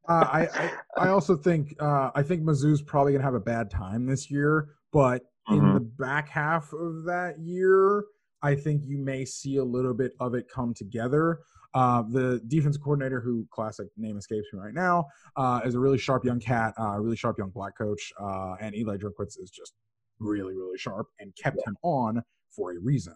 Uh, 0.09 0.27
I, 0.33 0.49
I, 0.55 0.73
I 0.97 1.09
also 1.09 1.37
think 1.37 1.75
uh, 1.81 2.11
I 2.15 2.23
think 2.23 2.43
Mizzou's 2.43 2.83
probably 2.83 3.13
gonna 3.13 3.25
have 3.25 3.35
a 3.35 3.41
bad 3.41 3.71
time 3.71 4.07
this 4.07 4.31
year, 4.31 4.69
but 4.93 5.23
mm-hmm. 5.49 5.55
in 5.55 5.75
the 5.75 5.81
back 5.81 6.29
half 6.29 6.73
of 6.73 7.05
that 7.05 7.37
year, 7.39 8.05
I 8.43 8.55
think 8.55 8.83
you 8.85 8.99
may 8.99 9.25
see 9.25 9.57
a 9.57 9.65
little 9.65 9.95
bit 9.95 10.13
of 10.21 10.35
it 10.35 10.47
come 10.53 10.75
together. 10.75 11.41
Uh, 11.73 12.03
the 12.03 12.41
defense 12.49 12.77
coordinator, 12.77 13.21
who 13.21 13.47
classic 13.51 13.89
name 13.97 14.17
escapes 14.17 14.47
me 14.53 14.59
right 14.59 14.75
now, 14.75 15.07
uh, 15.37 15.61
is 15.65 15.75
a 15.75 15.79
really 15.79 15.99
sharp 15.99 16.25
young 16.25 16.41
cat, 16.41 16.75
a 16.79 16.83
uh, 16.83 16.99
really 16.99 17.17
sharp 17.17 17.39
young 17.39 17.51
black 17.51 17.77
coach, 17.79 18.13
uh, 18.21 18.55
and 18.61 18.75
Eli 18.75 18.97
Drinkwitz 18.97 19.39
is 19.39 19.51
just 19.51 19.75
really, 20.19 20.55
really 20.55 20.79
sharp 20.79 21.07
and 21.21 21.33
kept 21.41 21.59
yeah. 21.59 21.71
him 21.71 21.77
on 21.83 22.23
for 22.51 22.73
a 22.73 22.79
reason. 22.81 23.15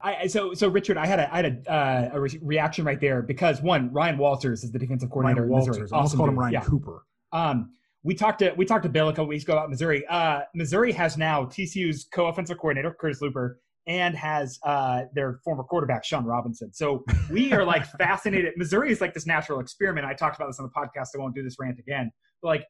I, 0.00 0.26
so 0.26 0.52
so 0.52 0.68
Richard, 0.68 0.96
I 0.96 1.06
had 1.06 1.20
a 1.20 1.32
I 1.32 1.36
had 1.36 1.46
a, 1.46 1.72
uh, 1.72 2.10
a 2.14 2.20
re- 2.20 2.40
reaction 2.42 2.84
right 2.84 3.00
there 3.00 3.22
because 3.22 3.62
one 3.62 3.92
Ryan 3.92 4.18
Walters 4.18 4.64
is 4.64 4.72
the 4.72 4.78
defensive 4.78 5.10
coordinator. 5.10 5.42
Ryan 5.42 5.50
Walters, 5.50 5.92
I 5.92 5.96
almost 5.96 6.16
called 6.16 6.30
him 6.30 6.38
Ryan 6.38 6.52
yeah. 6.54 6.60
Cooper. 6.62 7.04
Um, 7.30 7.70
we 8.02 8.14
talked 8.14 8.40
to 8.40 8.52
we 8.56 8.64
talked 8.64 8.82
to 8.82 8.88
Bill 8.88 9.08
a 9.08 9.12
couple 9.12 9.26
weeks 9.26 9.44
ago 9.44 9.52
about 9.52 9.70
Missouri. 9.70 10.04
Uh, 10.08 10.40
Missouri 10.54 10.90
has 10.92 11.16
now 11.16 11.44
TCU's 11.44 12.08
co-offensive 12.12 12.58
coordinator 12.58 12.96
Curtis 12.98 13.20
Luper 13.22 13.56
and 13.86 14.16
has 14.16 14.58
uh, 14.64 15.02
their 15.14 15.40
former 15.44 15.64
quarterback 15.64 16.04
Shawn 16.04 16.24
Robinson. 16.24 16.72
So 16.72 17.04
we 17.30 17.52
are 17.52 17.64
like 17.64 17.86
fascinated. 17.98 18.54
Missouri 18.56 18.92
is 18.92 19.00
like 19.00 19.14
this 19.14 19.26
natural 19.26 19.60
experiment. 19.60 20.06
I 20.06 20.14
talked 20.14 20.36
about 20.36 20.46
this 20.46 20.60
on 20.60 20.66
the 20.66 20.72
podcast. 20.72 21.08
I 21.14 21.18
won't 21.18 21.34
do 21.34 21.42
this 21.42 21.56
rant 21.58 21.78
again. 21.78 22.10
But 22.40 22.48
like, 22.48 22.66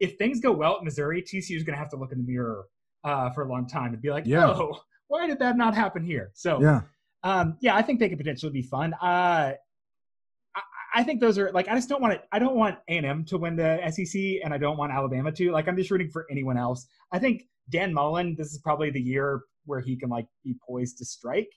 if 0.00 0.16
things 0.18 0.40
go 0.40 0.52
well 0.52 0.76
at 0.76 0.84
Missouri, 0.84 1.22
TCU 1.22 1.56
is 1.56 1.62
going 1.62 1.74
to 1.74 1.78
have 1.78 1.90
to 1.90 1.96
look 1.96 2.12
in 2.12 2.18
the 2.18 2.24
mirror 2.24 2.66
uh, 3.04 3.30
for 3.30 3.44
a 3.44 3.48
long 3.48 3.66
time 3.66 3.92
and 3.92 4.02
be 4.02 4.10
like, 4.10 4.26
yeah. 4.26 4.46
"Oh, 4.46 4.80
why 5.08 5.26
did 5.26 5.38
that 5.38 5.56
not 5.56 5.74
happen 5.74 6.04
here?" 6.04 6.30
So 6.34 6.60
yeah, 6.60 6.82
um, 7.22 7.56
yeah, 7.60 7.74
I 7.74 7.82
think 7.82 8.00
they 8.00 8.08
could 8.08 8.18
potentially 8.18 8.52
be 8.52 8.62
fun. 8.62 8.92
Uh, 8.94 9.54
I, 10.54 10.62
I 10.96 11.02
think 11.02 11.20
those 11.20 11.38
are 11.38 11.50
like 11.52 11.68
I 11.68 11.74
just 11.74 11.88
don't 11.88 12.02
want 12.02 12.14
it. 12.14 12.22
I 12.32 12.38
don't 12.38 12.56
want 12.56 12.78
A 12.88 12.96
and 12.98 13.06
M 13.06 13.24
to 13.26 13.38
win 13.38 13.56
the 13.56 13.80
SEC, 13.90 14.20
and 14.44 14.52
I 14.52 14.58
don't 14.58 14.76
want 14.76 14.92
Alabama 14.92 15.32
to. 15.32 15.52
Like 15.52 15.68
I'm 15.68 15.76
just 15.76 15.90
rooting 15.90 16.10
for 16.10 16.26
anyone 16.30 16.58
else. 16.58 16.86
I 17.12 17.18
think 17.18 17.44
Dan 17.70 17.94
Mullen. 17.94 18.34
This 18.36 18.52
is 18.52 18.58
probably 18.58 18.90
the 18.90 19.00
year 19.00 19.42
where 19.66 19.80
he 19.80 19.96
can 19.96 20.08
like 20.08 20.26
be 20.44 20.54
poised 20.66 20.98
to 20.98 21.04
strike 21.04 21.50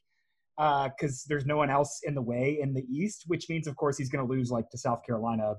because 0.57 1.23
uh, 1.23 1.27
there's 1.29 1.45
no 1.45 1.55
one 1.55 1.69
else 1.69 2.01
in 2.03 2.13
the 2.13 2.21
way 2.21 2.59
in 2.61 2.73
the 2.73 2.83
East, 2.91 3.23
which 3.27 3.47
means 3.49 3.65
of 3.65 3.75
course 3.77 3.97
he's 3.97 4.09
going 4.09 4.25
to 4.25 4.31
lose 4.31 4.51
like 4.51 4.69
to 4.69 4.77
South 4.77 5.05
Carolina 5.05 5.55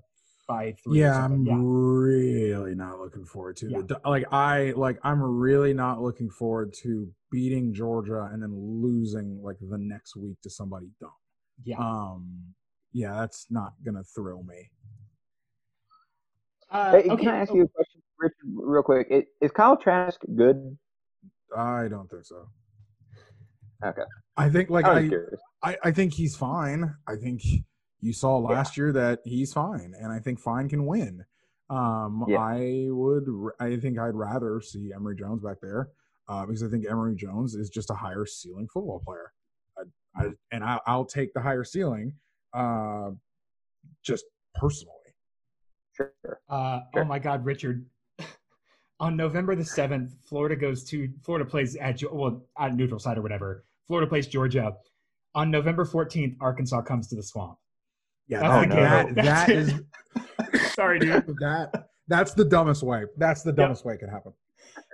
by 0.46 0.74
three. 0.84 1.00
Yeah, 1.00 1.24
I'm 1.24 1.46
yeah. 1.46 1.54
really 1.58 2.74
not 2.74 2.98
looking 2.98 3.24
forward 3.24 3.56
to 3.58 3.70
Yeah. 3.70 3.82
the 3.86 4.00
like 4.04 4.26
I 4.32 4.74
like 4.76 4.98
I'm 5.02 5.22
really 5.22 5.72
not 5.72 6.02
looking 6.02 6.28
forward 6.28 6.74
to 6.82 7.08
beating 7.30 7.72
Georgia 7.72 8.28
and 8.32 8.42
then 8.42 8.52
losing 8.52 9.40
like 9.42 9.56
the 9.60 9.78
next 9.78 10.16
week 10.16 10.36
to 10.42 10.50
somebody 10.50 10.88
dumb. 11.00 11.10
Yeah. 11.64 11.78
Um 11.78 12.54
yeah, 12.92 13.14
that's 13.20 13.46
not 13.50 13.74
gonna 13.84 14.04
thrill 14.04 14.42
me. 14.42 14.70
Uh, 16.70 16.92
Hey, 16.92 17.08
okay. 17.08 17.24
Can 17.24 17.28
I 17.28 17.38
ask 17.38 17.52
oh, 17.52 17.56
you 17.56 17.64
a 17.64 17.68
question, 17.68 18.02
Richard, 18.18 18.34
real 18.44 18.82
quick? 18.82 19.06
Is, 19.10 19.24
is 19.40 19.50
Kyle 19.50 19.76
Trask 19.76 20.20
good? 20.36 20.76
I 21.56 21.88
don't 21.88 22.08
think 22.10 22.24
so. 22.24 22.48
Okay. 23.84 24.02
I 24.36 24.48
think 24.50 24.70
like 24.70 24.84
I 24.84 25.10
I. 25.62 25.76
I, 25.84 25.90
think 25.90 26.12
he's 26.12 26.36
fine. 26.36 26.94
I 27.06 27.16
think 27.16 27.42
you 28.00 28.12
saw 28.12 28.36
last 28.38 28.76
year 28.76 28.92
that 28.92 29.20
he's 29.24 29.52
fine, 29.52 29.94
and 29.98 30.12
I 30.12 30.18
think 30.18 30.38
fine 30.38 30.68
can 30.68 30.86
win. 30.86 31.24
Um, 31.70 32.24
Yeah. 32.28 32.40
I 32.40 32.86
would. 32.88 33.26
I 33.58 33.76
think 33.76 33.98
I'd 33.98 34.14
rather 34.14 34.60
see 34.60 34.92
Emory 34.94 35.16
Jones 35.16 35.42
back 35.42 35.58
there 35.62 35.88
uh, 36.28 36.46
because 36.46 36.62
I 36.62 36.68
think 36.68 36.86
Emory 36.88 37.16
Jones 37.16 37.54
is 37.54 37.70
just 37.70 37.90
a 37.90 37.94
higher 37.94 38.26
ceiling 38.26 38.68
football 38.72 39.02
player. 39.04 39.32
I, 39.78 40.22
I, 40.22 40.30
and 40.52 40.64
I, 40.64 40.80
I'll 40.86 41.04
take 41.04 41.32
the 41.32 41.40
higher 41.40 41.64
ceiling, 41.64 42.14
uh, 42.52 43.10
just 44.02 44.24
personally. 44.54 44.94
Sure. 45.92 46.12
Uh, 46.48 46.80
Sure. 46.94 47.02
Oh 47.02 47.04
my 47.04 47.18
God, 47.18 47.44
Richard! 47.44 47.86
On 49.00 49.16
November 49.16 49.56
the 49.56 49.64
seventh, 49.64 50.14
Florida 50.28 50.54
goes 50.54 50.84
to 50.84 51.08
Florida 51.24 51.44
plays 51.48 51.74
at 51.76 52.00
well 52.12 52.42
at 52.58 52.74
neutral 52.74 53.00
site 53.00 53.16
or 53.18 53.22
whatever. 53.22 53.64
Florida 53.86 54.06
plays 54.08 54.26
Georgia. 54.26 54.74
On 55.34 55.50
November 55.50 55.84
fourteenth, 55.84 56.36
Arkansas 56.40 56.82
comes 56.82 57.08
to 57.08 57.16
the 57.16 57.22
swamp. 57.22 57.56
Yeah, 58.28 58.40
That's 58.40 58.52
Oh, 58.52 58.60
the 58.60 58.66
no. 58.66 58.74
that, 58.76 59.14
That's 59.14 59.46
that 59.46 59.48
it. 59.48 60.54
is 60.54 60.72
Sorry, 60.74 60.98
dude. 60.98 61.24
that 61.40 61.86
that's 62.08 62.34
the 62.34 62.44
dumbest 62.44 62.82
way. 62.82 63.04
That's 63.16 63.42
the 63.42 63.52
dumbest 63.52 63.84
way 63.84 63.94
it 63.94 63.98
could 64.00 64.10
happen. 64.10 64.32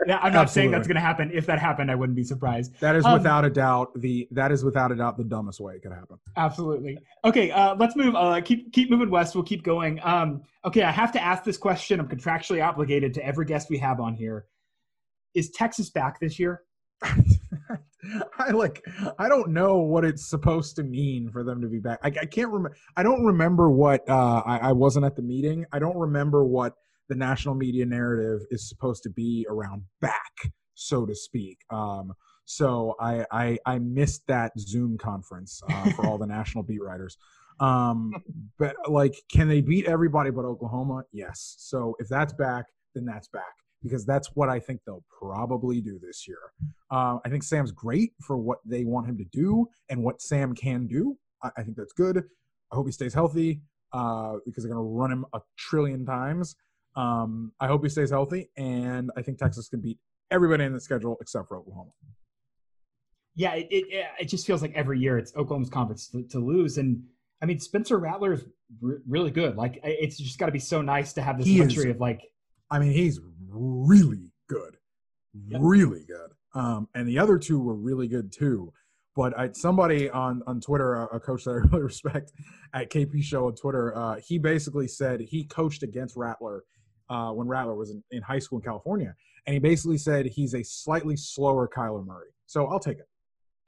Yeah, 0.06 0.18
I'm 0.22 0.32
not 0.32 0.50
saying 0.50 0.70
that's 0.70 0.86
going 0.86 0.96
to 0.96 1.00
happen. 1.00 1.30
If 1.32 1.46
that 1.46 1.58
happened, 1.58 1.90
I 1.90 1.94
wouldn't 1.94 2.16
be 2.16 2.24
surprised. 2.24 2.78
That 2.80 2.96
is 2.96 3.04
Um, 3.04 3.14
without 3.14 3.44
a 3.44 3.50
doubt 3.50 3.90
the 4.00 4.28
that 4.30 4.52
is 4.52 4.64
without 4.64 4.92
a 4.92 4.96
doubt 4.96 5.16
the 5.16 5.24
dumbest 5.24 5.60
way 5.60 5.74
it 5.74 5.82
could 5.82 5.92
happen. 5.92 6.18
Absolutely. 6.36 6.98
Okay, 7.24 7.50
uh, 7.50 7.74
let's 7.76 7.96
move. 7.96 8.14
Uh, 8.14 8.40
keep 8.40 8.72
keep 8.72 8.90
moving 8.90 9.10
west. 9.10 9.34
We'll 9.34 9.44
keep 9.44 9.62
going. 9.62 10.00
Um, 10.02 10.42
okay, 10.64 10.82
I 10.82 10.90
have 10.90 11.12
to 11.12 11.22
ask 11.22 11.44
this 11.44 11.56
question. 11.56 11.98
I'm 12.00 12.08
contractually 12.08 12.64
obligated 12.64 13.14
to 13.14 13.24
every 13.24 13.46
guest 13.46 13.70
we 13.70 13.78
have 13.78 14.00
on 14.00 14.14
here. 14.14 14.46
Is 15.34 15.50
Texas 15.50 15.90
back 15.90 16.20
this 16.20 16.38
year? 16.38 16.62
I 18.38 18.50
like 18.50 18.84
I 19.18 19.28
don't 19.28 19.50
know 19.50 19.78
what 19.78 20.04
it's 20.04 20.28
supposed 20.28 20.76
to 20.76 20.82
mean 20.82 21.30
for 21.30 21.42
them 21.42 21.60
to 21.60 21.68
be 21.68 21.78
back. 21.78 21.98
I, 22.02 22.08
I 22.08 22.26
can't 22.26 22.48
remember. 22.48 22.76
I 22.96 23.02
don't 23.02 23.24
remember 23.24 23.70
what 23.70 24.08
uh, 24.08 24.42
I, 24.46 24.58
I 24.58 24.72
wasn't 24.72 25.04
at 25.04 25.16
the 25.16 25.22
meeting. 25.22 25.66
I 25.72 25.78
don't 25.78 25.96
remember 25.96 26.44
what 26.44 26.74
the 27.08 27.14
national 27.14 27.54
media 27.54 27.86
narrative 27.86 28.46
is 28.50 28.68
supposed 28.68 29.02
to 29.04 29.10
be 29.10 29.46
around 29.48 29.82
back, 30.00 30.32
so 30.74 31.06
to 31.06 31.14
speak. 31.14 31.58
Um, 31.70 32.12
so 32.44 32.94
I, 33.00 33.24
I 33.30 33.58
I 33.66 33.78
missed 33.78 34.22
that 34.28 34.52
Zoom 34.58 34.98
conference 34.98 35.60
uh, 35.68 35.90
for 35.92 36.06
all 36.06 36.18
the 36.18 36.26
national 36.38 36.64
beat 36.64 36.82
writers. 36.82 37.16
Um, 37.58 38.12
but 38.58 38.76
like, 38.88 39.14
can 39.32 39.48
they 39.48 39.60
beat 39.60 39.86
everybody 39.86 40.30
but 40.30 40.44
Oklahoma? 40.44 41.04
Yes. 41.12 41.56
So 41.58 41.94
if 41.98 42.08
that's 42.08 42.32
back, 42.32 42.66
then 42.94 43.04
that's 43.04 43.28
back 43.28 43.54
because 43.82 44.04
that's 44.04 44.34
what 44.34 44.48
I 44.48 44.58
think 44.58 44.80
they'll 44.84 45.04
probably 45.20 45.80
do 45.80 45.98
this 46.02 46.26
year. 46.26 46.38
Uh, 46.90 47.18
I 47.24 47.28
think 47.28 47.42
Sam's 47.42 47.72
great 47.72 48.12
for 48.22 48.36
what 48.36 48.58
they 48.64 48.84
want 48.84 49.06
him 49.06 49.16
to 49.18 49.24
do 49.32 49.66
and 49.88 50.02
what 50.02 50.20
Sam 50.20 50.54
can 50.54 50.86
do. 50.86 51.16
I, 51.42 51.50
I 51.58 51.62
think 51.62 51.76
that's 51.76 51.92
good. 51.92 52.18
I 52.72 52.76
hope 52.76 52.86
he 52.86 52.92
stays 52.92 53.14
healthy 53.14 53.60
uh, 53.92 54.34
because 54.44 54.64
they're 54.64 54.72
going 54.72 54.84
to 54.84 54.90
run 54.90 55.12
him 55.12 55.24
a 55.32 55.40
trillion 55.56 56.04
times. 56.04 56.56
Um, 56.96 57.52
I 57.60 57.66
hope 57.66 57.82
he 57.82 57.88
stays 57.90 58.10
healthy, 58.10 58.50
and 58.56 59.10
I 59.16 59.22
think 59.22 59.38
Texas 59.38 59.68
can 59.68 59.80
beat 59.80 59.98
everybody 60.30 60.64
in 60.64 60.72
the 60.72 60.80
schedule 60.80 61.16
except 61.20 61.48
for 61.48 61.58
Oklahoma. 61.58 61.90
Yeah, 63.34 63.54
it, 63.54 63.68
it 63.70 64.06
it 64.20 64.24
just 64.26 64.46
feels 64.46 64.62
like 64.62 64.72
every 64.74 64.98
year 64.98 65.18
it's 65.18 65.36
Oklahoma's 65.36 65.68
conference 65.68 66.08
to, 66.08 66.22
to 66.30 66.38
lose, 66.38 66.78
and 66.78 67.02
I 67.42 67.46
mean 67.46 67.60
Spencer 67.60 67.98
Rattler 67.98 68.32
is 68.32 68.46
re- 68.80 68.96
really 69.06 69.30
good. 69.30 69.56
Like 69.56 69.78
it's 69.84 70.16
just 70.16 70.38
got 70.38 70.46
to 70.46 70.52
be 70.52 70.58
so 70.58 70.80
nice 70.80 71.12
to 71.14 71.22
have 71.22 71.36
this 71.36 71.46
He 71.46 71.56
is. 71.60 71.60
luxury 71.60 71.90
of 71.90 72.00
like 72.00 72.22
I 72.70 72.78
mean, 72.78 72.92
he's 72.92 73.20
really 73.48 74.30
good, 74.48 74.76
Yep. 75.48 75.60
really 75.62 76.04
good. 76.06 76.32
Um, 76.60 76.88
and 76.94 77.06
the 77.06 77.18
other 77.18 77.38
two 77.38 77.60
were 77.60 77.74
really 77.76 78.08
good 78.08 78.32
too. 78.32 78.72
But 79.14 79.38
I, 79.38 79.50
somebody 79.52 80.08
on 80.08 80.42
on 80.46 80.60
Twitter, 80.62 80.94
a, 80.94 81.16
a 81.16 81.20
coach 81.20 81.44
that 81.44 81.50
I 81.50 81.54
really 81.70 81.82
respect 81.84 82.32
at 82.72 82.90
KP 82.90 83.22
Show 83.22 83.46
on 83.48 83.54
Twitter, 83.54 83.94
uh, 83.96 84.16
he 84.26 84.38
basically 84.38 84.88
said 84.88 85.20
he 85.20 85.44
coached 85.44 85.82
against 85.82 86.16
Rattler 86.16 86.64
uh, 87.08 87.30
when 87.32 87.46
Rattler 87.46 87.74
was 87.74 87.90
in, 87.90 88.02
in 88.10 88.22
high 88.22 88.38
school 88.38 88.58
in 88.58 88.64
California, 88.64 89.14
and 89.46 89.54
he 89.54 89.58
basically 89.60 89.98
said 89.98 90.26
he's 90.26 90.54
a 90.54 90.62
slightly 90.62 91.16
slower 91.16 91.68
Kyler 91.68 92.04
Murray. 92.06 92.28
So 92.46 92.66
I'll 92.66 92.80
take 92.80 92.98
it. 92.98 93.08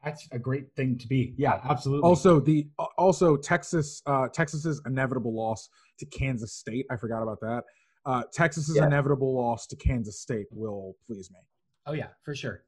that's 0.05 0.29
a 0.33 0.39
great 0.39 0.67
thing 0.77 0.97
to 0.99 1.07
be. 1.09 1.35
Yeah, 1.37 1.61
absolutely. 1.69 2.07
Also, 2.09 2.41
the 2.41 2.67
also 2.97 3.37
Texas 3.37 4.03
uh, 4.07 4.29
Texas's 4.29 4.81
inevitable 4.87 5.35
loss 5.35 5.69
to 5.99 6.07
Kansas 6.07 6.53
State. 6.53 6.87
I 6.91 6.97
forgot 6.97 7.23
about 7.23 7.41
that. 7.41 7.65
Uh, 8.07 8.23
Texas's 8.33 8.77
Yeah. 8.77 8.87
inevitable 8.87 9.35
loss 9.35 9.67
to 9.67 9.77
Kansas 9.77 10.21
State 10.21 10.47
will 10.51 10.95
please 11.07 11.31
me. 11.31 11.39
oh 11.87 11.93
yeah, 11.93 12.09
for 12.25 12.35
sure. 12.35 12.63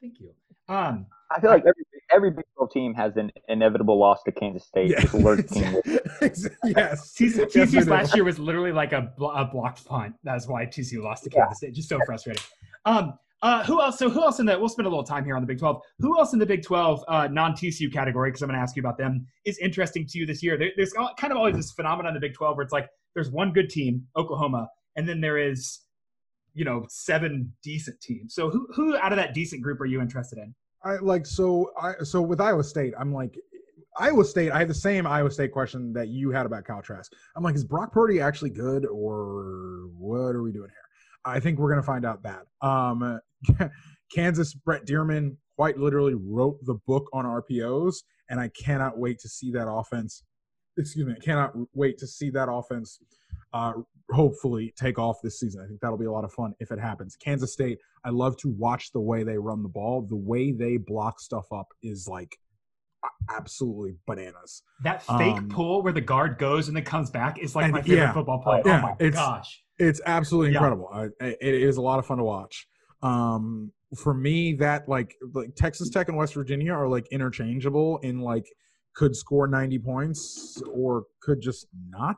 Thank 0.00 0.20
you. 0.20 0.30
Um, 0.68 1.06
I 1.30 1.40
feel 1.40 1.50
like 1.50 1.62
every 1.62 1.84
every 2.16 2.30
Big 2.30 2.44
12 2.56 2.72
team 2.72 2.94
has 2.94 3.16
an 3.16 3.30
inevitable 3.48 3.98
loss 3.98 4.22
to 4.24 4.32
Kansas 4.32 4.64
State. 4.66 4.96
Just 4.98 5.14
alert 5.14 5.46
team 5.48 5.80
yes. 5.84 6.48
TCU, 6.62 6.74
Yes, 6.76 7.14
we 7.18 7.28
TCU's 7.44 7.84
do. 7.84 7.90
last 7.90 8.14
year 8.14 8.24
was 8.24 8.38
literally 8.38 8.72
like 8.72 8.92
a, 8.92 9.12
a 9.34 9.44
blocked 9.44 9.84
punt. 9.84 10.14
That's 10.24 10.48
why 10.48 10.64
TCU 10.66 11.02
lost 11.02 11.24
to 11.24 11.30
Yeah. 11.32 11.42
Kansas 11.42 11.58
State. 11.58 11.74
Just 11.74 11.88
so 11.88 11.98
frustrating. 12.06 12.42
Um, 12.86 13.14
uh, 13.42 13.62
who 13.64 13.80
else? 13.82 13.98
So 13.98 14.08
who 14.08 14.22
else 14.22 14.40
in 14.40 14.46
the? 14.46 14.58
We'll 14.58 14.70
spend 14.70 14.86
a 14.86 14.88
little 14.88 15.04
time 15.04 15.22
here 15.24 15.36
on 15.36 15.42
the 15.42 15.46
Big 15.46 15.58
Twelve. 15.58 15.82
Who 15.98 16.18
else 16.18 16.32
in 16.32 16.38
the 16.38 16.46
Big 16.46 16.62
Twelve 16.64 17.04
uh, 17.06 17.28
non 17.30 17.52
TCU 17.52 17.92
category? 17.92 18.30
Because 18.30 18.40
I'm 18.40 18.48
going 18.48 18.58
to 18.58 18.62
ask 18.62 18.74
you 18.76 18.80
about 18.80 18.96
them. 18.96 19.26
Is 19.44 19.58
interesting 19.58 20.06
to 20.06 20.18
you 20.18 20.24
this 20.24 20.42
year? 20.42 20.56
There, 20.56 20.70
there's 20.76 20.92
kind 20.94 21.30
of 21.32 21.36
always 21.36 21.54
this 21.54 21.70
phenomenon 21.70 22.08
in 22.10 22.14
the 22.14 22.26
Big 22.26 22.32
Twelve 22.34 22.56
where 22.56 22.64
it's 22.64 22.72
like 22.72 22.88
there's 23.14 23.30
one 23.30 23.52
good 23.52 23.68
team, 23.68 24.02
Oklahoma, 24.16 24.68
and 24.96 25.06
then 25.06 25.20
there 25.20 25.36
is, 25.36 25.80
you 26.54 26.64
know, 26.64 26.86
seven 26.88 27.52
decent 27.62 28.00
teams. 28.00 28.34
So 28.34 28.48
who 28.48 28.66
who 28.74 28.96
out 28.96 29.12
of 29.12 29.18
that 29.18 29.34
decent 29.34 29.62
group 29.62 29.82
are 29.82 29.86
you 29.86 30.00
interested 30.00 30.38
in? 30.38 30.54
I 30.86 30.96
like 30.98 31.26
so 31.26 31.72
I 31.80 31.94
so 32.04 32.22
with 32.22 32.40
Iowa 32.40 32.62
State, 32.62 32.94
I'm 32.98 33.12
like 33.12 33.36
Iowa 33.98 34.24
State, 34.24 34.52
I 34.52 34.58
had 34.58 34.68
the 34.68 34.74
same 34.74 35.06
Iowa 35.06 35.30
State 35.30 35.50
question 35.50 35.92
that 35.94 36.08
you 36.08 36.30
had 36.30 36.46
about 36.46 36.64
Kyle 36.64 36.82
Trask. 36.82 37.10
I'm 37.34 37.42
like, 37.42 37.56
is 37.56 37.64
Brock 37.64 37.92
Purdy 37.92 38.20
actually 38.20 38.50
good 38.50 38.86
or 38.86 39.88
what 39.98 40.34
are 40.34 40.42
we 40.42 40.52
doing 40.52 40.68
here? 40.68 40.76
I 41.24 41.40
think 41.40 41.58
we're 41.58 41.70
gonna 41.70 41.82
find 41.82 42.04
out 42.04 42.22
that. 42.22 42.46
Um 42.62 43.20
Kansas 44.14 44.54
Brent 44.54 44.86
Dearmon 44.86 45.36
quite 45.56 45.76
literally 45.76 46.14
wrote 46.14 46.58
the 46.64 46.74
book 46.86 47.08
on 47.12 47.24
RPOs, 47.24 47.96
and 48.30 48.38
I 48.38 48.48
cannot 48.50 48.96
wait 48.96 49.18
to 49.20 49.28
see 49.28 49.50
that 49.52 49.68
offense. 49.68 50.22
Excuse 50.78 51.06
me, 51.06 51.14
I 51.16 51.24
cannot 51.24 51.54
wait 51.74 51.98
to 51.98 52.06
see 52.06 52.30
that 52.30 52.48
offense 52.48 53.00
uh, 53.52 53.72
hopefully 54.10 54.72
take 54.78 54.98
off 54.98 55.16
this 55.22 55.40
season. 55.40 55.62
I 55.64 55.66
think 55.66 55.80
that'll 55.80 55.98
be 55.98 56.04
a 56.06 56.12
lot 56.12 56.24
of 56.24 56.32
fun 56.32 56.54
if 56.60 56.70
it 56.70 56.78
happens. 56.78 57.16
Kansas 57.16 57.52
State, 57.52 57.78
I 58.04 58.10
love 58.10 58.36
to 58.38 58.48
watch 58.48 58.92
the 58.92 59.00
way 59.00 59.22
they 59.24 59.36
run 59.38 59.62
the 59.62 59.68
ball. 59.68 60.02
The 60.02 60.16
way 60.16 60.52
they 60.52 60.76
block 60.76 61.20
stuff 61.20 61.46
up 61.52 61.68
is 61.82 62.06
like 62.08 62.36
absolutely 63.30 63.96
bananas. 64.06 64.62
That 64.82 65.02
fake 65.02 65.36
Um, 65.36 65.48
pull 65.48 65.82
where 65.82 65.92
the 65.92 66.00
guard 66.00 66.38
goes 66.38 66.68
and 66.68 66.76
then 66.76 66.84
comes 66.84 67.10
back 67.10 67.38
is 67.38 67.54
like 67.56 67.64
and- 67.64 67.72
my 67.74 67.82
favorite 67.82 67.96
yeah. 67.98 68.12
football 68.12 68.40
play. 68.42 68.62
Yeah, 68.64 68.78
oh 68.78 68.82
my 68.82 68.92
it's- 68.98 69.14
gosh. 69.14 69.62
It's 69.78 70.00
absolutely 70.06 70.54
incredible. 70.54 70.88
I, 70.90 71.04
I- 71.20 71.36
it 71.40 71.54
is 71.54 71.76
a 71.76 71.82
lot 71.82 71.98
of 71.98 72.06
fun 72.06 72.16
to 72.18 72.24
watch. 72.24 72.66
Um, 73.02 73.72
for 73.94 74.14
me, 74.14 74.54
that 74.54 74.88
like 74.88 75.14
like 75.34 75.54
Texas 75.54 75.90
Tech 75.90 76.08
and 76.08 76.16
West 76.16 76.32
Virginia 76.34 76.72
are 76.72 76.88
like 76.88 77.06
interchangeable 77.12 77.98
in 77.98 78.20
like 78.20 78.46
could 78.94 79.14
score 79.14 79.46
90 79.46 79.78
points 79.80 80.62
or 80.72 81.04
could 81.20 81.40
just 81.42 81.66
not. 81.90 82.16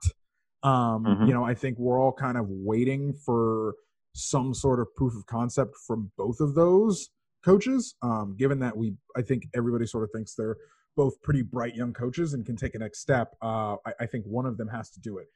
Um, 0.62 1.04
Mhm. 1.04 1.28
You 1.28 1.34
know, 1.34 1.44
I 1.44 1.54
think 1.54 1.78
we're 1.78 2.00
all 2.00 2.12
kind 2.12 2.36
of 2.36 2.46
waiting 2.48 3.12
for 3.14 3.74
some 4.14 4.52
sort 4.54 4.80
of 4.80 4.92
proof 4.96 5.14
of 5.14 5.26
concept 5.26 5.76
from 5.86 6.10
both 6.16 6.40
of 6.40 6.54
those 6.54 7.10
coaches. 7.44 7.94
Um, 8.02 8.34
given 8.36 8.58
that 8.60 8.76
we, 8.76 8.96
I 9.16 9.22
think 9.22 9.44
everybody 9.54 9.86
sort 9.86 10.04
of 10.04 10.10
thinks 10.12 10.34
they're 10.34 10.56
both 10.96 11.20
pretty 11.22 11.42
bright 11.42 11.76
young 11.76 11.92
coaches 11.92 12.34
and 12.34 12.44
can 12.44 12.56
take 12.56 12.74
a 12.74 12.78
next 12.78 12.98
step. 13.00 13.36
Uh, 13.40 13.76
I, 13.86 13.92
I 14.00 14.06
think 14.06 14.24
one 14.26 14.46
of 14.46 14.56
them 14.56 14.68
has 14.68 14.90
to 14.90 15.00
do 15.00 15.18
it. 15.18 15.28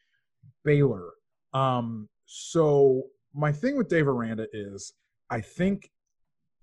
Baylor. 0.65 1.11
Um, 1.55 2.09
so 2.27 3.05
my 3.33 3.53
thing 3.53 3.77
with 3.77 3.89
Dave 3.89 4.09
Aranda 4.09 4.49
is 4.53 4.93
I 5.31 5.41
think 5.41 5.91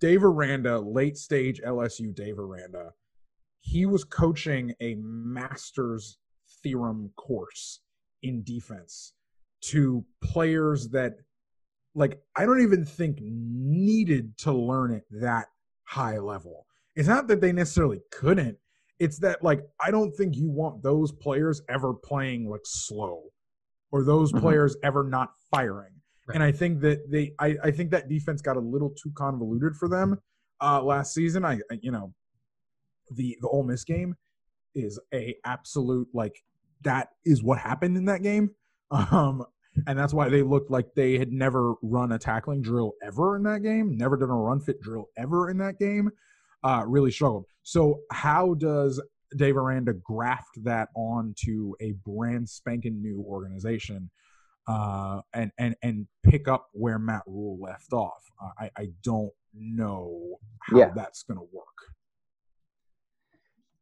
Dave 0.02 0.24
Aranda, 0.24 0.80
late 0.80 1.18
stage 1.18 1.62
LSU 1.62 2.14
Dave 2.14 2.38
Aranda, 2.40 2.92
he 3.62 3.86
was 3.86 4.04
coaching 4.04 4.74
a 4.82 4.96
master's 4.96 6.18
theorem 6.64 7.12
course 7.16 7.80
in 8.24 8.44
defense 8.44 9.14
to 9.62 10.06
players 10.22 10.90
that 10.90 11.18
like 11.96 12.22
I 12.36 12.46
don't 12.46 12.62
even 12.62 12.86
think 12.86 13.20
needed 13.22 14.38
to 14.40 14.52
learn 14.54 14.92
it 14.92 15.06
that 15.12 15.48
high 15.84 16.18
level. 16.20 16.66
It's 16.96 17.08
not 17.08 17.28
that 17.28 17.42
they 17.42 17.52
necessarily 17.52 18.02
couldn't. 18.12 18.58
It's 19.00 19.18
that 19.20 19.44
like 19.44 19.62
I 19.82 19.92
don't 19.92 20.12
think 20.16 20.36
you 20.36 20.50
want 20.50 20.84
those 20.84 21.12
players 21.12 21.62
ever 21.70 21.94
playing 21.94 22.50
like 22.50 22.62
slow. 22.66 23.24
or 23.92 24.04
those 24.04 24.32
Mhm. 24.32 24.42
players 24.42 24.78
ever 24.84 25.04
not 25.04 25.34
firing. 25.50 25.94
Right. 26.28 26.36
And 26.36 26.44
I 26.44 26.52
think 26.52 26.80
that 26.82 27.10
they, 27.10 27.34
I, 27.40 27.58
I 27.64 27.72
think 27.72 27.90
that 27.90 28.08
defense 28.08 28.40
got 28.40 28.56
a 28.56 28.60
little 28.60 28.92
too 28.92 29.12
convoluted 29.16 29.76
for 29.76 29.88
them 29.88 30.20
uh, 30.62 30.84
last 30.84 31.12
season. 31.16 31.44
I, 31.44 31.54
I, 31.72 31.80
you 31.82 31.90
know, 31.92 32.14
the 33.10 33.36
the 33.42 33.48
Ole 33.48 33.64
Miss 33.64 33.84
game 33.84 34.16
is 34.76 35.00
a 35.12 35.36
absolute 35.44 36.08
like 36.14 36.44
that 36.84 37.10
is 37.26 37.44
what 37.44 37.58
happened 37.60 37.98
in 37.98 38.06
that 38.06 38.24
game, 38.24 38.52
um, 38.92 39.44
and 39.88 39.98
that's 39.98 40.14
why 40.14 40.30
they 40.30 40.42
looked 40.42 40.72
like 40.72 40.88
they 40.96 41.18
had 41.18 41.32
never 41.32 41.76
run 41.82 42.12
a 42.12 42.20
tackling 42.20 42.62
drill 42.62 42.94
ever 43.04 43.36
in 43.36 43.44
that 43.44 43.62
game, 43.64 43.96
never 43.98 44.18
done 44.18 44.30
a 44.30 44.36
run 44.36 44.60
fit 44.60 44.82
drill 44.82 45.06
ever 45.18 45.50
in 45.50 45.58
that 45.60 45.78
game. 45.80 46.10
Uh, 46.64 46.84
really 46.88 47.12
struggled. 47.12 47.46
So 47.64 48.02
how 48.12 48.54
does 48.56 49.02
Dave 49.38 49.56
Aranda 49.58 49.94
graft 49.94 50.64
that 50.64 50.90
onto 50.96 51.74
a 51.80 51.94
brand 52.06 52.50
spanking 52.50 53.02
new 53.02 53.24
organization? 53.28 54.10
uh, 54.68 55.22
and 55.34 55.52
and 55.58 55.76
and 55.82 56.08
pick 56.24 56.48
up 56.48 56.68
where 56.74 57.00
Matt 57.00 57.24
Rhule 57.26 57.58
left 57.60 57.92
off. 57.92 58.24
I 58.60 58.70
I 58.78 58.88
don't 59.04 59.32
know 59.56 60.36
how 60.62 60.78
Yeah. 60.78 60.92
that's 60.96 61.24
going 61.24 61.40
to 61.40 61.48
work. 61.52 61.66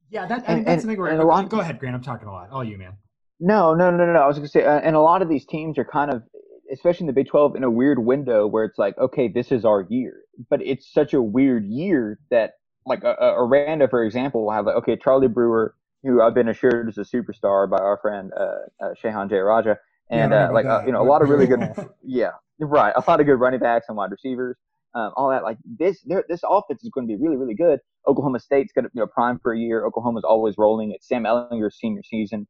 Yeah, 0.10 0.26
that 0.26 0.40
And- 0.48 0.60
and, 0.60 0.66
that's 0.66 0.74
and- 0.74 0.82
something 0.84 1.00
where 1.00 1.12
and 1.12 1.22
a 1.22 1.26
lot- 1.26 1.50
go 1.50 1.60
ahead, 1.60 1.80
Grant. 1.80 1.96
I'm 1.96 2.02
talking 2.02 2.28
a 2.28 2.32
lot. 2.32 2.50
All 2.52 2.64
you, 2.64 2.78
man. 2.78 2.94
No, 3.40 3.74
no, 3.74 3.92
no, 3.92 4.06
no, 4.06 4.14
no. 4.14 4.20
I 4.20 4.28
was 4.28 4.38
going 4.38 4.48
to 4.48 4.52
say, 4.52 4.64
uh, 4.66 4.80
and 4.80 4.96
a 4.96 5.00
lot 5.02 5.22
of 5.22 5.30
these 5.30 5.46
teams 5.46 5.78
are 5.78 5.86
kind 5.86 6.10
of, 6.12 6.24
especially 6.72 7.04
in 7.04 7.08
the 7.08 7.14
Big 7.14 7.28
12, 7.28 7.56
in 7.56 7.64
a 7.64 7.70
weird 7.70 8.00
window 8.00 8.48
where 8.48 8.64
it's 8.66 8.78
like, 8.80 8.98
okay, 8.98 9.28
this 9.28 9.52
is 9.52 9.64
our 9.64 9.86
year. 9.90 10.22
But 10.50 10.62
it's 10.64 10.92
such 10.92 11.14
a 11.14 11.22
weird 11.22 11.66
year 11.66 12.20
that, 12.32 12.54
like, 12.86 13.04
uh, 13.04 13.16
uh, 13.22 13.34
Aranda, 13.38 13.88
for 13.88 14.04
example, 14.04 14.44
will 14.46 14.52
have, 14.52 14.66
like, 14.66 14.76
okay, 14.78 14.96
Charlie 14.96 15.28
Brewer, 15.28 15.76
who 16.04 16.22
I've 16.22 16.34
been 16.34 16.48
assured 16.48 16.90
is 16.90 16.98
a 16.98 17.02
superstar 17.02 17.70
by 17.70 17.78
our 17.78 17.98
friend 18.02 18.32
uh, 18.36 18.44
uh, 18.84 18.94
Shehan 19.04 19.30
J. 19.30 19.38
Raja, 19.38 19.78
and 20.10 20.32
Yeah, 20.32 20.50
uh, 20.50 20.54
like, 20.54 20.66
uh, 20.66 20.84
you 20.86 20.92
know, 20.92 21.02
a 21.02 21.06
lot 21.08 21.22
of 21.22 21.30
really 21.30 21.48
good, 21.48 21.60
yeah, 22.04 22.32
right, 22.60 22.94
a 22.96 23.04
lot 23.08 23.20
of 23.20 23.26
good 23.26 23.40
running 23.40 23.60
backs 23.60 23.86
and 23.90 23.98
wide 23.98 24.12
receivers. 24.12 24.58
Um, 24.96 25.12
all 25.16 25.30
that 25.30 25.44
like 25.44 25.58
this, 25.66 26.02
this 26.28 26.42
offense 26.50 26.84
is 26.84 26.90
going 26.90 27.08
to 27.08 27.16
be 27.16 27.22
really, 27.22 27.36
really 27.36 27.54
good. 27.54 27.80
Oklahoma 28.08 28.40
State's 28.40 28.72
going 28.74 28.86
to 28.86 28.92
you 28.94 29.02
know 29.02 29.08
prime 29.08 29.40
for 29.40 29.54
a 29.54 29.60
year. 29.60 29.86
Oklahoma's 29.86 30.24
always 30.24 30.56
rolling. 30.58 30.92
It's 30.92 31.08
Sam 31.08 31.24
Ehlinger's 31.24 31.78
senior 31.80 32.02
season. 32.04 32.48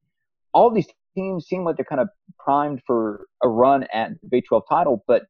All 0.54 0.70
these 0.72 0.88
teams 1.16 1.48
seem 1.48 1.64
like 1.64 1.76
they're 1.78 1.86
kind 1.86 2.02
of 2.02 2.10
primed 2.40 2.82
for 2.86 3.28
a 3.44 3.50
run 3.50 3.86
at 3.94 4.12
the 4.22 4.28
Big 4.30 4.46
12 4.48 4.64
title, 4.70 5.04
but 5.08 5.24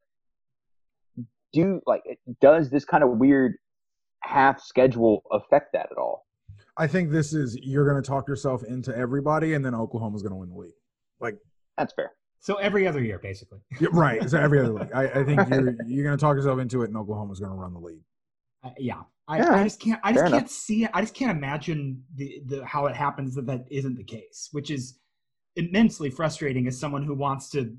do 1.54 1.82
like 1.88 2.04
does 2.42 2.70
this 2.70 2.86
kind 2.86 3.04
of 3.04 3.12
weird 3.12 3.54
half 4.24 4.62
schedule 4.62 5.24
affect 5.32 5.74
that 5.74 5.88
at 5.92 5.98
all? 5.98 6.26
I 6.78 6.88
think 6.88 7.10
this 7.10 7.34
is 7.34 7.58
you're 7.62 7.90
going 7.90 8.02
to 8.02 8.08
talk 8.08 8.28
yourself 8.28 8.64
into 8.64 8.96
everybody, 8.96 9.54
and 9.54 9.66
then 9.66 9.74
Oklahoma's 9.74 10.22
going 10.22 10.32
to 10.32 10.38
win 10.38 10.50
the 10.50 10.56
league. 10.56 10.74
Like 11.20 11.38
that's 11.78 11.94
fair. 11.94 12.12
So 12.40 12.56
every 12.56 12.88
other 12.88 13.02
year, 13.02 13.20
basically. 13.20 13.60
Yeah, 13.80 13.90
right. 13.92 14.30
So 14.30 14.38
every 14.38 14.60
other 14.60 14.74
league. 14.80 14.92
I, 14.94 15.06
I 15.08 15.24
think 15.24 15.42
you're 15.50 15.76
you're 15.86 16.06
going 16.06 16.18
to 16.18 16.22
talk 16.22 16.36
yourself 16.36 16.60
into 16.60 16.84
it, 16.84 16.90
and 16.90 16.98
Oklahoma's 16.98 17.40
going 17.40 17.52
to 17.52 17.58
run 17.58 17.74
the 17.74 17.80
league. 17.80 18.04
Uh, 18.64 18.70
yeah, 18.78 19.02
I, 19.28 19.38
Yeah, 19.38 19.52
I 19.52 19.64
just 19.64 19.80
can't. 19.80 20.00
I 20.04 20.14
just 20.14 20.24
can't 20.24 20.36
enough. 20.36 20.50
see 20.50 20.84
it. 20.86 20.92
I 20.94 21.02
just 21.02 21.14
can't 21.14 21.38
imagine 21.38 22.04
the, 22.16 22.42
the 22.46 22.66
how 22.66 22.86
it 22.88 22.96
happens 22.96 23.36
that 23.36 23.46
that 23.48 23.66
isn't 23.70 23.96
the 23.96 24.04
case, 24.04 24.50
which 24.52 24.72
is 24.72 25.00
immensely 25.56 26.10
frustrating 26.10 26.68
as 26.68 26.80
someone 26.80 27.04
who 27.04 27.14
wants 27.14 27.50
to 27.50 27.76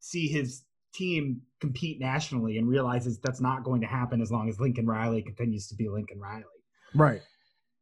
see 0.00 0.26
his 0.26 0.64
team 0.92 1.40
compete 1.60 2.00
nationally 2.00 2.58
and 2.58 2.68
realizes 2.68 3.18
that's 3.20 3.40
not 3.40 3.62
going 3.62 3.80
to 3.80 3.86
happen 3.86 4.20
as 4.20 4.32
long 4.32 4.48
as 4.48 4.58
Lincoln 4.58 4.86
Riley 4.86 5.22
continues 5.22 5.68
to 5.68 5.76
be 5.76 5.88
Lincoln 5.88 6.18
Riley. 6.18 6.44
Right. 6.94 7.20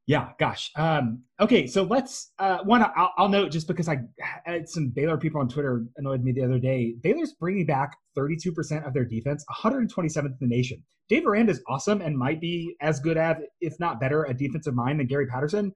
Yeah, 0.08 0.30
gosh. 0.38 0.70
Um, 0.74 1.22
okay, 1.38 1.66
so 1.66 1.82
let's 1.82 2.32
uh, 2.38 2.60
one. 2.64 2.82
I'll, 2.96 3.12
I'll 3.18 3.28
note 3.28 3.52
just 3.52 3.68
because 3.68 3.90
I 3.90 3.98
had 4.46 4.66
some 4.66 4.88
Baylor 4.88 5.18
people 5.18 5.38
on 5.38 5.50
Twitter 5.50 5.84
annoyed 5.98 6.24
me 6.24 6.32
the 6.32 6.42
other 6.42 6.58
day. 6.58 6.94
Baylor's 7.02 7.34
bringing 7.34 7.66
back 7.66 7.94
32% 8.16 8.86
of 8.86 8.94
their 8.94 9.04
defense, 9.04 9.44
127th 9.54 10.24
in 10.24 10.36
the 10.40 10.46
nation. 10.46 10.82
Dave 11.10 11.26
Aranda 11.26 11.52
is 11.52 11.62
awesome 11.68 12.00
and 12.00 12.16
might 12.16 12.40
be 12.40 12.74
as 12.80 13.00
good 13.00 13.18
at, 13.18 13.40
if 13.60 13.78
not 13.78 14.00
better, 14.00 14.24
a 14.24 14.32
defensive 14.32 14.74
mind 14.74 14.98
than 14.98 15.08
Gary 15.08 15.26
Patterson. 15.26 15.74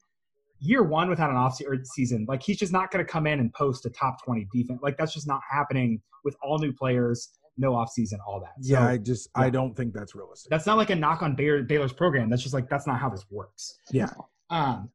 Year 0.61 0.83
one 0.83 1.11
without 1.11 1.29
an 1.29 1.37
off 1.37 1.61
season, 1.85 2.25
like 2.27 2.43
he's 2.43 2.57
just 2.57 2.73
not 2.73 2.91
going 2.91 3.05
to 3.05 3.13
come 3.13 3.27
in 3.27 3.39
and 3.39 3.53
post 3.53 3.85
a 3.85 3.91
top 3.91 4.25
20 4.25 4.49
defense. 4.51 4.81
Like 4.83 4.97
that's 4.97 5.13
just 5.13 5.29
not 5.29 5.43
happening 5.51 6.01
with 6.25 6.37
all 6.43 6.59
new 6.59 6.73
players, 6.73 7.29
no 7.57 7.75
off 7.75 7.91
season, 7.91 8.19
all 8.27 8.41
that. 8.41 8.53
So 8.65 8.73
Yeah. 8.75 8.87
I 8.87 8.99
just 8.99 9.29
I 9.35 9.51
don't 9.51 9.75
think 9.77 9.93
that's 9.93 10.15
realistic. 10.15 10.51
that's 10.51 10.67
not 10.67 10.77
like 10.79 10.91
a 10.91 10.97
knock 10.97 11.23
on 11.23 11.35
Baylor, 11.35 11.63
Baylor's 11.63 11.93
program. 11.93 12.31
That's 12.31 12.43
just 12.43 12.55
like 12.55 12.69
that's 12.69 12.87
not 12.87 12.99
how 12.99 13.09
this 13.11 13.25
works. 13.31 13.79
Yeah. 13.91 14.11
Um, 14.51 14.91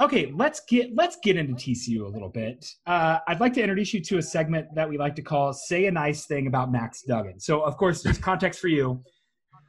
okay, 0.00 0.32
let's 0.34 0.60
get 0.68 0.90
let's 0.94 1.16
get 1.22 1.36
into 1.36 1.54
TCU 1.54 2.04
a 2.04 2.08
little 2.08 2.28
bit. 2.28 2.66
Uh, 2.86 3.18
I'd 3.28 3.40
like 3.40 3.52
to 3.54 3.60
introduce 3.62 3.92
you 3.94 4.00
to 4.02 4.18
a 4.18 4.22
segment 4.22 4.68
that 4.74 4.88
we 4.88 4.98
like 4.98 5.14
to 5.16 5.22
call 5.22 5.52
"Say 5.52 5.86
a 5.86 5.90
Nice 5.92 6.26
Thing 6.26 6.46
About 6.46 6.70
Max 6.72 7.02
Duggan." 7.02 7.40
So, 7.40 7.60
of 7.62 7.76
course, 7.76 8.02
just 8.02 8.20
context 8.22 8.60
for 8.60 8.68
you. 8.68 9.02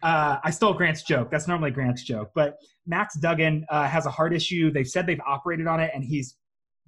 Uh, 0.02 0.38
I 0.44 0.50
stole 0.52 0.74
Grant's 0.74 1.04
joke. 1.04 1.32
That's 1.32 1.48
normally 1.48 1.72
Grant's 1.72 2.04
joke, 2.04 2.32
but 2.36 2.58
Max 2.86 3.16
Duggan 3.16 3.66
uh, 3.70 3.88
has 3.88 4.06
a 4.06 4.10
heart 4.10 4.34
issue. 4.36 4.70
They've 4.72 4.88
said 4.88 5.08
they've 5.08 5.22
operated 5.26 5.66
on 5.66 5.80
it, 5.80 5.92
and 5.94 6.04
he's 6.04 6.36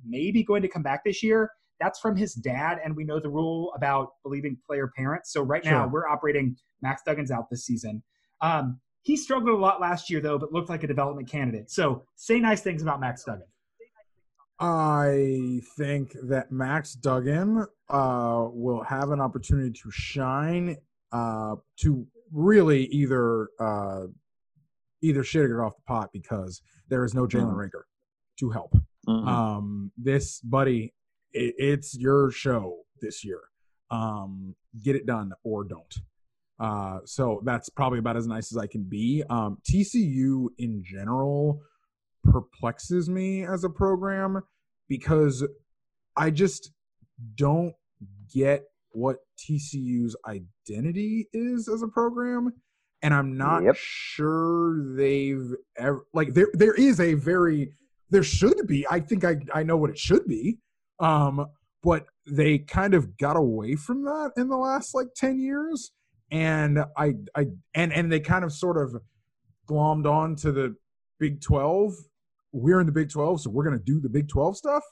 maybe 0.05 0.43
going 0.43 0.61
to 0.63 0.67
come 0.67 0.83
back 0.83 1.03
this 1.05 1.23
year. 1.23 1.49
That's 1.79 1.99
from 1.99 2.15
his 2.15 2.33
dad, 2.33 2.79
and 2.83 2.95
we 2.95 3.03
know 3.03 3.19
the 3.19 3.29
rule 3.29 3.73
about 3.75 4.09
believing 4.23 4.57
player 4.65 4.91
parents. 4.95 5.31
So 5.33 5.41
right 5.41 5.63
now 5.63 5.83
Sure. 5.83 5.87
we're 5.91 6.07
operating 6.07 6.55
Max 6.81 7.01
Duggan's 7.05 7.31
out 7.31 7.49
this 7.49 7.65
season. 7.65 8.01
Um, 8.41 8.79
he 9.01 9.15
struggled 9.17 9.57
a 9.57 9.61
lot 9.61 9.79
last 9.81 10.09
year, 10.09 10.19
though, 10.21 10.37
but 10.39 10.51
looked 10.51 10.69
like 10.69 10.83
a 10.83 10.87
development 10.87 11.29
candidate. 11.29 11.69
So 11.69 12.05
say 12.15 12.39
nice 12.39 12.61
things 12.61 12.81
about 12.81 12.99
Max 12.99 13.23
Duggan. 13.23 13.47
I 14.59 15.59
think 15.77 16.15
that 16.29 16.51
Max 16.51 16.93
Duggan 16.93 17.65
uh, 17.89 18.47
will 18.51 18.83
have 18.83 19.11
an 19.11 19.19
opportunity 19.19 19.71
to 19.71 19.91
shine, 19.91 20.77
uh, 21.11 21.55
to 21.81 22.07
really 22.31 22.85
either 22.85 23.49
uh, 23.59 24.05
either 25.01 25.23
shit 25.23 25.43
or 25.43 25.47
get 25.49 25.59
off 25.59 25.75
the 25.75 25.81
pot 25.85 26.09
because 26.13 26.61
there 26.89 27.03
is 27.03 27.13
no 27.13 27.27
Jalen 27.27 27.53
Mhm. 27.53 27.69
Reagor 27.69 27.83
to 28.39 28.49
help. 28.49 28.73
Mhm. 29.07 29.27
Um, 29.27 29.91
this 29.97 30.39
buddy, 30.41 30.93
it, 31.35 31.55
it's 31.57 31.97
your 31.97 32.31
show 32.31 32.77
this 33.01 33.23
year. 33.23 33.41
Um, 33.91 34.55
get 34.83 34.95
it 34.95 35.05
done 35.05 35.31
or 35.43 35.63
don't. 35.63 35.95
Uh, 36.59 36.99
so 37.05 37.41
that's 37.43 37.69
probably 37.69 37.99
about 37.99 38.15
as 38.17 38.27
nice 38.27 38.51
as 38.51 38.57
I 38.57 38.65
can 38.67 38.83
be. 38.83 39.23
Um, 39.29 39.57
TCU 39.69 40.47
in 40.57 40.83
general 40.83 41.61
perplexes 42.23 43.09
me 43.09 43.45
as 43.45 43.63
a 43.63 43.69
program 43.69 44.41
because 44.87 45.45
I 46.17 46.31
just 46.31 46.71
don't 47.35 47.73
get 48.33 48.63
what 48.91 49.17
TCU's 49.37 50.15
identity 50.27 51.27
is 51.33 51.67
as 51.67 51.81
a 51.83 51.87
program. 51.87 52.53
And 53.01 53.13
I'm 53.13 53.37
not 53.37 53.63
Yep. 53.63 53.75
sure 53.77 54.95
they've 54.95 55.53
ever 55.77 56.05
like 56.13 56.33
there 56.33 56.47
there 56.53 56.73
is 56.73 56.99
a 56.99 57.13
very 57.13 57.73
there 58.09 58.23
should 58.23 58.65
be. 58.65 58.87
I 58.89 58.99
think 59.01 59.23
I 59.25 59.35
I 59.53 59.63
know 59.63 59.77
what 59.77 59.89
it 59.89 59.97
should 59.99 60.25
be. 60.27 60.59
Um, 60.99 61.47
but 61.83 62.07
they 62.25 62.57
kind 62.57 62.93
of 62.93 63.17
got 63.17 63.37
away 63.37 63.75
from 63.75 64.03
that 64.05 64.31
in 64.37 64.49
the 64.49 64.57
last 64.57 64.95
like 64.95 65.07
10 65.15 65.39
years. 65.39 65.91
And 66.31 66.79
I 66.97 67.13
I 67.35 67.47
and 67.75 67.93
and 67.93 68.11
they 68.11 68.19
kind 68.19 68.43
of 68.43 68.51
sort 68.51 68.77
of 68.77 69.01
glommed 69.69 70.09
on 70.09 70.35
to 70.37 70.51
the 70.51 70.75
Big 71.19 71.41
12. 71.41 71.93
We're 72.51 72.79
in 72.79 72.87
the 72.87 72.91
Big 72.91 73.09
12, 73.09 73.41
so 73.41 73.49
we're 73.51 73.63
gonna 73.63 73.77
do 73.77 73.99
the 73.99 74.09
Big 74.09 74.27
12 74.27 74.57
stuff. 74.57 74.83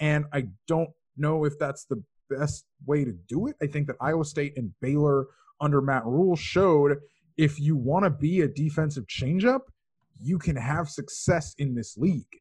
And 0.00 0.24
I 0.32 0.48
don't 0.66 0.90
know 1.16 1.44
if 1.44 1.58
that's 1.58 1.84
the 1.84 2.02
best 2.28 2.64
way 2.84 3.04
to 3.04 3.12
do 3.12 3.46
it. 3.46 3.56
I 3.62 3.66
think 3.66 3.86
that 3.86 3.96
Iowa 4.00 4.24
State 4.24 4.54
and 4.56 4.72
Baylor 4.80 5.26
under 5.60 5.80
Matt 5.80 6.04
Rhule 6.04 6.36
showed 6.36 6.98
if 7.36 7.60
you 7.60 7.76
want 7.76 8.04
to 8.04 8.10
be 8.10 8.40
a 8.40 8.48
defensive 8.48 9.06
changeup, 9.06 9.60
you 10.20 10.38
can 10.38 10.56
have 10.56 10.88
success 10.88 11.54
in 11.58 11.74
this 11.74 11.96
league. 11.96 12.40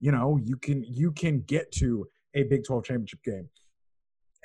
You 0.00 0.12
know, 0.12 0.38
you 0.42 0.56
can 0.56 0.84
you 0.84 1.12
can 1.12 1.40
get 1.40 1.72
to 1.72 2.06
a 2.34 2.44
Big 2.44 2.64
12 2.64 2.84
championship 2.84 3.22
game. 3.24 3.48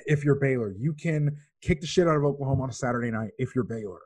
If 0.06 0.24
you're 0.24 0.36
Baylor, 0.36 0.74
you 0.78 0.94
can 0.94 1.36
kick 1.60 1.80
the 1.80 1.86
shit 1.86 2.08
out 2.08 2.16
of 2.16 2.24
Oklahoma 2.24 2.62
on 2.62 2.70
a 2.70 2.72
Saturday 2.72 3.10
night 3.10 3.32
if 3.38 3.54
you're 3.54 3.64
Baylor. 3.64 4.00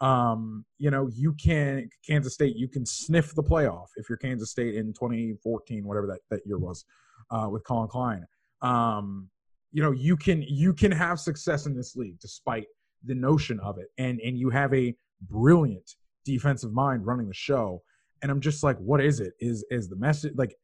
Um, 0.00 0.64
you 0.78 0.90
know, 0.90 1.08
you 1.12 1.32
can 1.34 1.88
Kansas 2.06 2.34
State, 2.34 2.56
you 2.56 2.68
can 2.68 2.86
sniff 2.86 3.34
the 3.34 3.42
playoff 3.42 3.86
if 3.96 4.08
you're 4.08 4.18
Kansas 4.18 4.50
State 4.50 4.76
in 4.76 4.92
2014, 4.92 5.84
whatever 5.84 6.06
that, 6.06 6.20
that 6.30 6.46
year 6.46 6.58
was, 6.58 6.84
uh, 7.30 7.48
with 7.50 7.64
Collin 7.64 7.88
Klein. 7.88 8.24
Um, 8.62 9.28
you 9.72 9.82
know, 9.82 9.92
you 9.92 10.16
can 10.16 10.42
you 10.42 10.72
can 10.72 10.92
have 10.92 11.20
success 11.20 11.66
in 11.66 11.76
this 11.76 11.96
league 11.96 12.18
despite 12.20 12.66
the 13.04 13.14
notion 13.14 13.60
of 13.60 13.78
it. 13.78 13.88
And 13.98 14.20
and 14.20 14.38
you 14.38 14.50
have 14.50 14.72
a 14.74 14.94
brilliant 15.22 15.94
defensive 16.24 16.72
mind 16.72 17.06
running 17.06 17.28
the 17.28 17.34
show. 17.34 17.82
And 18.22 18.30
I'm 18.30 18.40
just 18.40 18.62
like, 18.62 18.76
what 18.78 19.00
is 19.00 19.20
it? 19.20 19.34
Is 19.40 19.64
is 19.70 19.88
the 19.88 19.96
message 19.96 20.34
like 20.36 20.54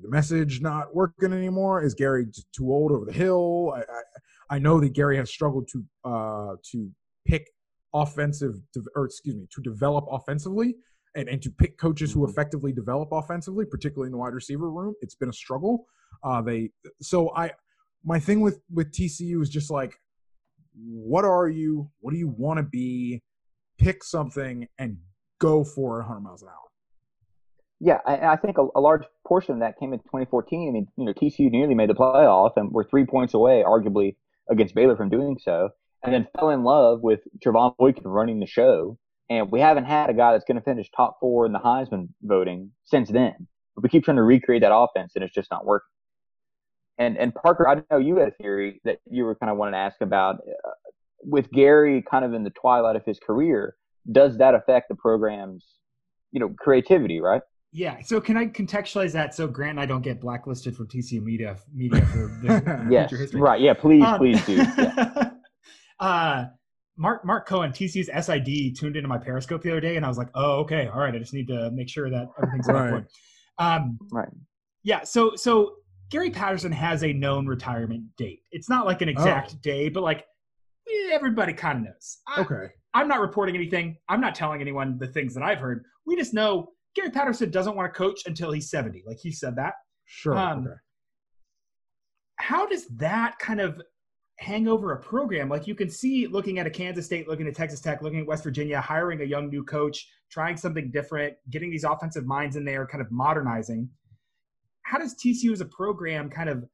the 0.00 0.08
message 0.08 0.60
not 0.60 0.94
working 0.94 1.32
anymore? 1.32 1.82
Is 1.82 1.94
Gary 1.94 2.26
too 2.56 2.70
old 2.70 2.92
over 2.92 3.04
the 3.04 3.12
hill? 3.12 3.72
I, 3.76 3.80
I 3.80 4.56
I 4.56 4.58
know 4.58 4.80
that 4.80 4.92
Gary 4.94 5.16
has 5.16 5.30
struggled 5.30 5.68
to 5.68 5.84
uh 6.04 6.56
to 6.72 6.90
pick 7.26 7.48
offensive 7.94 8.54
or 8.96 9.04
excuse 9.04 9.36
me 9.36 9.46
to 9.54 9.60
develop 9.62 10.06
offensively 10.10 10.76
and, 11.14 11.28
and 11.28 11.42
to 11.42 11.50
pick 11.50 11.76
coaches 11.78 12.12
who 12.12 12.20
Mhm. 12.26 12.30
effectively 12.30 12.72
develop 12.72 13.10
offensively, 13.12 13.66
particularly 13.66 14.08
in 14.08 14.12
the 14.12 14.18
wide 14.18 14.32
receiver 14.34 14.70
room. 14.70 14.94
It's 15.02 15.14
been 15.14 15.28
a 15.28 15.32
struggle. 15.32 15.86
Uh, 16.24 16.40
they 16.42 16.70
so 17.00 17.34
I 17.34 17.52
my 18.04 18.18
thing 18.18 18.40
with 18.40 18.60
with 18.70 18.92
TCU 18.92 19.42
is 19.42 19.50
just 19.50 19.70
like, 19.70 19.94
what 20.74 21.24
are 21.24 21.48
you? 21.48 21.90
What 22.00 22.12
do 22.12 22.18
you 22.18 22.28
want 22.28 22.58
to 22.58 22.62
be? 22.64 23.20
Pick 23.78 24.04
something 24.04 24.68
and 24.78 24.96
go 25.40 25.64
for 25.64 25.96
it 25.98 26.02
100 26.04 26.20
miles 26.20 26.42
an 26.42 26.48
hour. 26.48 26.71
Yeah, 27.84 27.98
I, 28.06 28.18
I 28.18 28.36
think 28.36 28.58
a, 28.58 28.66
a, 28.76 28.80
large 28.80 29.02
portion 29.26 29.54
of 29.54 29.60
that 29.60 29.76
came 29.76 29.92
in 29.92 29.98
2014. 29.98 30.68
I 30.68 30.72
mean, 30.72 30.86
you 30.96 31.04
know, 31.04 31.12
TCU 31.12 31.50
nearly 31.50 31.74
made 31.74 31.90
the 31.90 31.94
playoff 31.94 32.52
and 32.54 32.70
were 32.70 32.84
three 32.84 33.04
points 33.04 33.34
away, 33.34 33.64
arguably, 33.66 34.14
against 34.48 34.76
Baylor 34.76 34.96
from 34.96 35.08
doing 35.08 35.36
so, 35.42 35.70
and 36.04 36.14
then 36.14 36.28
fell 36.38 36.50
in 36.50 36.62
love 36.62 37.00
with 37.02 37.20
Trevone 37.44 37.76
Boykin 37.76 38.06
running 38.06 38.38
the 38.38 38.46
show. 38.46 38.98
And 39.28 39.50
we 39.50 39.58
haven't 39.58 39.86
had 39.86 40.10
a 40.10 40.14
guy 40.14 40.30
that's 40.30 40.44
going 40.44 40.58
to 40.58 40.62
finish 40.62 40.90
top 40.96 41.16
four 41.18 41.44
in 41.44 41.50
the 41.50 41.58
Heisman 41.58 42.10
voting 42.22 42.70
since 42.84 43.10
then. 43.10 43.48
But 43.74 43.82
we 43.82 43.88
keep 43.88 44.04
trying 44.04 44.18
to 44.18 44.22
recreate 44.22 44.62
that 44.62 44.72
offense, 44.72 45.12
and 45.16 45.24
it's 45.24 45.34
just 45.34 45.50
not 45.50 45.66
working. 45.66 45.88
And 46.98 47.18
and 47.18 47.34
Parker, 47.34 47.68
I 47.68 47.82
know 47.90 47.98
you 47.98 48.16
had 48.18 48.28
a 48.28 48.32
theory 48.32 48.80
that 48.84 48.98
you 49.10 49.24
were 49.24 49.34
kind 49.34 49.50
of 49.50 49.56
wanting 49.56 49.72
to 49.72 49.78
ask 49.78 50.00
about 50.00 50.36
uh, 50.36 50.70
with 51.24 51.50
Gary, 51.50 52.04
kind 52.08 52.24
of 52.24 52.32
in 52.32 52.44
the 52.44 52.50
twilight 52.50 52.94
of 52.94 53.04
his 53.04 53.18
career. 53.18 53.74
Does 54.10 54.38
that 54.38 54.54
affect 54.54 54.88
the 54.88 54.94
program's, 54.94 55.64
you 56.30 56.38
know, 56.38 56.54
creativity? 56.56 57.20
Right. 57.20 57.42
Yeah. 57.72 58.02
So 58.02 58.20
can 58.20 58.36
I 58.36 58.46
contextualize 58.46 59.12
that 59.12 59.34
so 59.34 59.48
Grant 59.48 59.72
and 59.72 59.80
I 59.80 59.86
don't 59.86 60.02
get 60.02 60.20
blacklisted 60.20 60.76
from 60.76 60.88
TCU 60.88 61.22
media 61.22 61.56
media 61.74 62.04
for 62.06 62.28
the 62.42 62.86
yes, 62.90 63.10
history? 63.10 63.40
Right. 63.40 63.60
Yeah. 63.60 63.74
Please, 63.74 64.04
um, 64.04 64.18
please 64.18 64.44
do. 64.44 64.56
Yeah. 64.56 65.30
uh, 66.00 66.44
Mark 66.98 67.24
Mark 67.24 67.48
Cohen, 67.48 67.72
TCU's 67.72 68.10
SID, 68.26 68.76
tuned 68.76 68.96
into 68.96 69.08
my 69.08 69.16
Periscope 69.16 69.62
the 69.62 69.70
other 69.70 69.80
day, 69.80 69.96
and 69.96 70.04
I 70.04 70.08
was 70.08 70.18
like, 70.18 70.28
"Oh, 70.34 70.60
okay, 70.60 70.88
all 70.88 71.00
right. 71.00 71.14
I 71.14 71.18
just 71.18 71.32
need 71.32 71.48
to 71.48 71.70
make 71.70 71.88
sure 71.88 72.10
that 72.10 72.26
everything's 72.36 72.68
right. 72.68 73.04
Um, 73.58 73.98
right. 74.10 74.28
Yeah. 74.82 75.02
So 75.04 75.34
so 75.34 75.76
Gary 76.10 76.30
Patterson 76.30 76.72
has 76.72 77.02
a 77.02 77.12
known 77.12 77.46
retirement 77.46 78.04
date. 78.18 78.40
It's 78.50 78.68
not 78.68 78.84
like 78.84 79.00
an 79.00 79.08
exact 79.08 79.54
oh. 79.54 79.58
day, 79.62 79.88
but 79.88 80.02
like 80.02 80.26
everybody 81.10 81.54
kind 81.54 81.78
of 81.78 81.84
knows. 81.84 82.18
I, 82.28 82.40
okay. 82.42 82.72
I'm 82.92 83.08
not 83.08 83.20
reporting 83.20 83.54
anything. 83.54 83.96
I'm 84.10 84.20
not 84.20 84.34
telling 84.34 84.60
anyone 84.60 84.98
the 84.98 85.06
things 85.06 85.32
that 85.34 85.42
I've 85.42 85.58
heard. 85.58 85.84
We 86.06 86.16
just 86.16 86.34
know 86.34 86.68
Gary 86.94 87.10
Patterson 87.10 87.50
doesn't 87.50 87.76
want 87.76 87.92
to 87.92 87.96
coach 87.96 88.22
until 88.26 88.52
he's 88.52 88.70
70. 88.70 89.04
Like 89.06 89.18
he 89.18 89.32
said 89.32 89.56
that. 89.56 89.74
Sure. 90.04 90.36
Um, 90.36 90.66
okay. 90.66 90.76
How 92.36 92.66
does 92.66 92.86
that 92.96 93.38
kind 93.38 93.60
of 93.60 93.80
hang 94.38 94.66
over 94.68 94.92
a 94.92 95.00
program? 95.00 95.48
Like 95.48 95.66
you 95.66 95.74
can 95.74 95.88
see 95.88 96.26
looking 96.26 96.58
at 96.58 96.66
a 96.66 96.70
Kansas 96.70 97.06
State, 97.06 97.28
looking 97.28 97.46
at 97.46 97.54
Texas 97.54 97.80
Tech, 97.80 98.02
looking 98.02 98.20
at 98.20 98.26
West 98.26 98.42
Virginia, 98.42 98.80
hiring 98.80 99.20
a 99.20 99.24
young 99.24 99.48
new 99.48 99.64
coach, 99.64 100.08
trying 100.30 100.56
something 100.56 100.90
different, 100.90 101.34
getting 101.50 101.70
these 101.70 101.84
offensive 101.84 102.26
minds 102.26 102.56
in 102.56 102.64
there, 102.64 102.86
kind 102.86 103.00
of 103.00 103.10
modernizing. 103.10 103.88
How 104.82 104.98
does 104.98 105.14
TCU 105.14 105.52
as 105.52 105.60
a 105.60 105.66
program 105.66 106.28
kind 106.28 106.48
of 106.48 106.64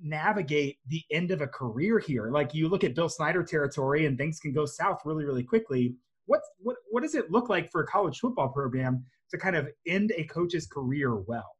navigate 0.00 0.78
the 0.88 1.02
end 1.10 1.30
of 1.30 1.40
a 1.40 1.46
career 1.46 1.98
here? 1.98 2.30
Like 2.30 2.54
you 2.54 2.68
look 2.68 2.84
at 2.84 2.94
Bill 2.94 3.08
Snyder 3.08 3.42
territory 3.42 4.06
and 4.06 4.18
things 4.18 4.38
can 4.38 4.52
go 4.52 4.66
south 4.66 5.00
really, 5.04 5.24
really 5.24 5.44
quickly. 5.44 5.94
What 6.26 6.40
what 6.58 6.76
what 6.90 7.02
does 7.02 7.14
it 7.14 7.30
look 7.30 7.48
like 7.48 7.70
for 7.70 7.82
a 7.82 7.86
college 7.86 8.20
football 8.20 8.48
program 8.48 9.04
to 9.30 9.38
kind 9.38 9.56
of 9.56 9.68
end 9.86 10.12
a 10.16 10.24
coach's 10.24 10.66
career 10.66 11.16
well? 11.16 11.56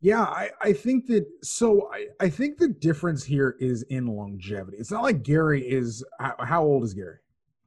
Yeah, 0.00 0.22
I, 0.22 0.50
I 0.60 0.72
think 0.72 1.06
that 1.06 1.24
so 1.44 1.88
I, 1.92 2.08
I 2.20 2.28
think 2.28 2.58
the 2.58 2.68
difference 2.68 3.22
here 3.22 3.56
is 3.60 3.82
in 3.84 4.06
longevity. 4.08 4.76
It's 4.78 4.90
not 4.90 5.04
like 5.04 5.22
Gary 5.22 5.62
is 5.62 6.04
how, 6.18 6.34
how 6.40 6.64
old 6.64 6.82
is 6.82 6.92
Gary? 6.92 7.18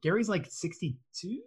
Gary's 0.01 0.27
like 0.27 0.45
62. 0.49 1.41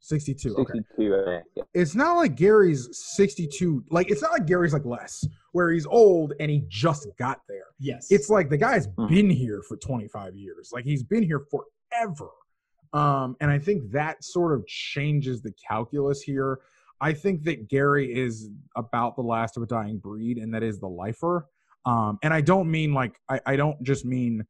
62. 0.00 0.54
Okay. 0.56 0.72
62, 0.96 1.42
yeah. 1.56 1.62
It's 1.74 1.96
not 1.96 2.14
like 2.14 2.36
Gary's 2.36 2.88
62. 2.92 3.84
Like 3.90 4.10
it's 4.10 4.22
not 4.22 4.30
like 4.30 4.46
Gary's 4.46 4.72
like 4.72 4.84
less, 4.84 5.26
where 5.52 5.72
he's 5.72 5.86
old 5.86 6.34
and 6.38 6.50
he 6.50 6.64
just 6.68 7.08
got 7.18 7.40
there. 7.48 7.66
Yes. 7.80 8.06
It's 8.10 8.30
like 8.30 8.48
the 8.48 8.56
guy's 8.56 8.86
mm-hmm. 8.86 9.12
been 9.12 9.30
here 9.30 9.62
for 9.62 9.76
25 9.76 10.36
years. 10.36 10.70
Like 10.72 10.84
he's 10.84 11.02
been 11.02 11.24
here 11.24 11.46
forever. 11.50 12.30
Um, 12.92 13.36
and 13.40 13.50
I 13.50 13.58
think 13.58 13.90
that 13.92 14.24
sort 14.24 14.58
of 14.58 14.66
changes 14.66 15.42
the 15.42 15.52
calculus 15.68 16.22
here. 16.22 16.60
I 17.00 17.12
think 17.12 17.44
that 17.44 17.68
Gary 17.68 18.12
is 18.12 18.48
about 18.76 19.16
the 19.16 19.22
last 19.22 19.56
of 19.56 19.62
a 19.62 19.66
dying 19.66 19.98
breed, 19.98 20.38
and 20.38 20.52
that 20.54 20.62
is 20.62 20.80
the 20.80 20.88
lifer. 20.88 21.46
Um, 21.86 22.18
and 22.22 22.34
I 22.34 22.40
don't 22.40 22.70
mean 22.70 22.92
like 22.92 23.18
I, 23.28 23.40
I 23.46 23.56
don't 23.56 23.82
just 23.82 24.04
mean 24.04 24.44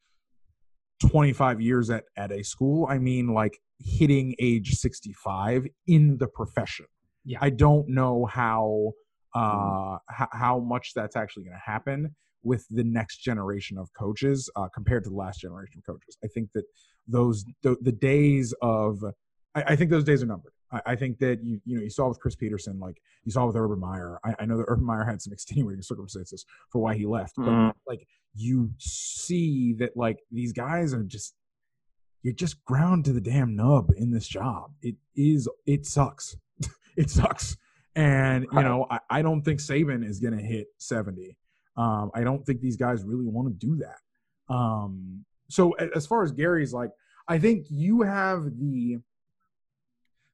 25 1.10 1.60
years 1.60 1.90
at, 1.90 2.04
at 2.16 2.32
a 2.32 2.42
school. 2.42 2.86
I 2.88 2.98
mean 2.98 3.32
like 3.32 3.58
hitting 3.78 4.34
age 4.38 4.74
65 4.74 5.66
in 5.86 6.18
the 6.18 6.26
profession. 6.26 6.86
Yeah. 7.24 7.38
I 7.40 7.50
don't 7.50 7.88
know 7.88 8.24
how 8.24 8.92
uh, 9.34 9.98
h- 10.10 10.28
how 10.32 10.58
much 10.58 10.92
that's 10.94 11.14
actually 11.14 11.44
going 11.44 11.56
to 11.56 11.70
happen 11.70 12.14
with 12.42 12.66
the 12.70 12.84
next 12.84 13.18
generation 13.18 13.78
of 13.78 13.88
coaches 13.98 14.50
uh, 14.56 14.68
compared 14.74 15.04
to 15.04 15.10
the 15.10 15.16
last 15.16 15.40
generation 15.40 15.78
of 15.78 15.92
coaches. 15.92 16.16
I 16.24 16.28
think 16.28 16.50
that 16.54 16.64
those 17.06 17.44
the, 17.62 17.76
the 17.80 17.92
days 17.92 18.54
of 18.62 19.02
I, 19.54 19.62
I 19.72 19.76
think 19.76 19.90
those 19.90 20.04
days 20.04 20.22
are 20.22 20.26
numbered. 20.26 20.52
I, 20.72 20.80
I, 20.86 20.96
think 20.96 21.18
that 21.18 21.42
you 21.42 21.60
you 21.64 21.76
know 21.76 21.82
you 21.82 21.90
saw 21.90 22.08
with 22.08 22.20
Chris 22.20 22.36
Petersen, 22.36 22.78
like 22.78 23.00
you 23.24 23.32
saw 23.32 23.46
with 23.46 23.56
Urban 23.56 23.80
Meyer. 23.80 24.18
I, 24.24 24.34
I 24.40 24.46
know 24.46 24.58
that 24.58 24.66
Urban 24.68 24.84
Meyer 24.84 25.04
had 25.04 25.20
some 25.22 25.32
extenuating 25.32 25.82
circumstances 25.82 26.44
for 26.70 26.80
why 26.80 26.94
he 26.94 27.06
left, 27.06 27.34
but 27.36 27.46
mm. 27.46 27.72
like 27.86 28.06
you 28.34 28.70
see 28.78 29.74
that 29.74 29.96
like 29.96 30.18
these 30.30 30.52
guys 30.52 30.94
are 30.94 31.02
just 31.02 31.34
you're 32.22 32.34
just 32.34 32.62
ground 32.64 33.04
to 33.06 33.12
the 33.12 33.20
damn 33.20 33.56
nub 33.56 33.90
in 33.96 34.10
this 34.10 34.28
job. 34.28 34.72
It 34.82 34.96
is 35.16 35.48
it 35.66 35.86
sucks. 35.86 36.36
it 36.96 37.10
sucks. 37.10 37.56
And 37.94 38.46
you 38.52 38.62
know, 38.62 38.86
I, 38.90 38.98
I 39.10 39.22
don't 39.22 39.42
think 39.42 39.60
Saban 39.60 40.06
is 40.06 40.20
gonna 40.20 40.42
hit 40.42 40.68
70. 40.78 41.36
Um, 41.78 42.10
I 42.12 42.24
don't 42.24 42.44
think 42.44 42.60
these 42.60 42.76
guys 42.76 43.04
really 43.04 43.26
want 43.26 43.48
to 43.48 43.66
do 43.66 43.76
that. 43.76 44.52
Um, 44.52 45.24
so 45.48 45.72
as 45.72 46.06
far 46.06 46.22
as 46.22 46.32
Gary's 46.32 46.72
like, 46.72 46.90
I 47.28 47.38
think 47.38 47.66
you 47.70 48.02
have 48.02 48.44
the 48.58 48.98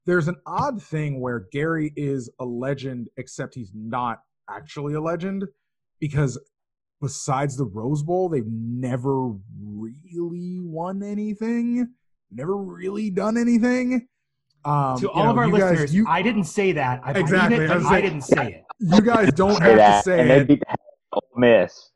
there's 0.07 0.29
an 0.29 0.37
odd 0.47 0.83
thing 0.83 1.21
where 1.21 1.47
Gary 1.53 1.93
is 1.97 2.31
a 2.39 2.45
legend, 2.45 3.09
except 3.17 3.55
he's 3.55 3.73
not 3.75 4.21
actually 4.51 4.95
a 4.95 5.01
legend 5.01 5.45
because 5.99 6.39
besides 7.01 7.57
the 7.57 7.65
Rose 7.65 8.03
Bowl, 8.03 8.29
they've 8.29 8.47
never 8.47 9.33
really 9.63 10.61
won 10.61 11.03
anything, 11.03 11.89
never 12.31 12.57
really 12.57 13.11
done 13.11 13.37
anything. 13.37 14.09
Um, 14.67 14.99
to 14.99 15.11
all 15.11 15.25
know, 15.25 15.31
of 15.31 15.39
our 15.39 15.49
listeners, 15.49 15.81
guys, 15.81 15.95
you, 15.95 16.07
I 16.09 16.23
didn't 16.23 16.45
say 16.45 16.73
that. 16.73 17.01
I 17.05 17.13
exactly. 17.13 17.65
It, 17.65 17.71
I, 17.71 17.97
I 17.97 18.01
didn't 18.01 18.23
say 18.23 18.53
it. 18.53 18.65
You 18.81 19.03
guys 19.03 19.31
don't 19.33 19.61
have 19.63 19.77
to 19.77 20.03
say 20.03 20.47
it. 20.49 20.63
Miss. 21.37 21.91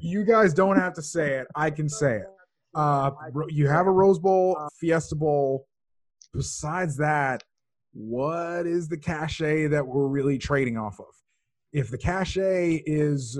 You 0.00 0.24
guys 0.24 0.54
don't 0.54 0.76
have 0.76 0.94
to 0.94 1.02
say 1.02 1.34
it. 1.34 1.46
I 1.54 1.70
can 1.70 1.88
say 1.88 2.16
it. 2.16 2.26
Uh, 2.74 3.10
you 3.48 3.68
have 3.68 3.86
a 3.86 3.90
Rose 3.90 4.18
Bowl, 4.18 4.56
Fiesta 4.80 5.14
Bowl. 5.14 5.66
Besides 6.32 6.96
that, 6.96 7.44
what 7.92 8.66
is 8.66 8.88
the 8.88 8.96
cachet 8.96 9.68
that 9.68 9.86
we're 9.86 10.08
really 10.08 10.38
trading 10.38 10.76
off 10.76 10.98
of? 10.98 11.06
If 11.72 11.90
the 11.90 11.98
cachet 11.98 12.82
is 12.86 13.38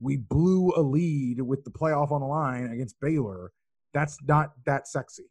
we 0.00 0.18
blew 0.18 0.72
a 0.76 0.80
lead 0.80 1.40
with 1.40 1.64
the 1.64 1.70
playoff 1.70 2.12
on 2.12 2.20
the 2.20 2.26
line 2.26 2.70
against 2.72 3.00
Baylor, 3.00 3.52
that's 3.92 4.18
not 4.26 4.52
that 4.66 4.86
sexy. 4.86 5.24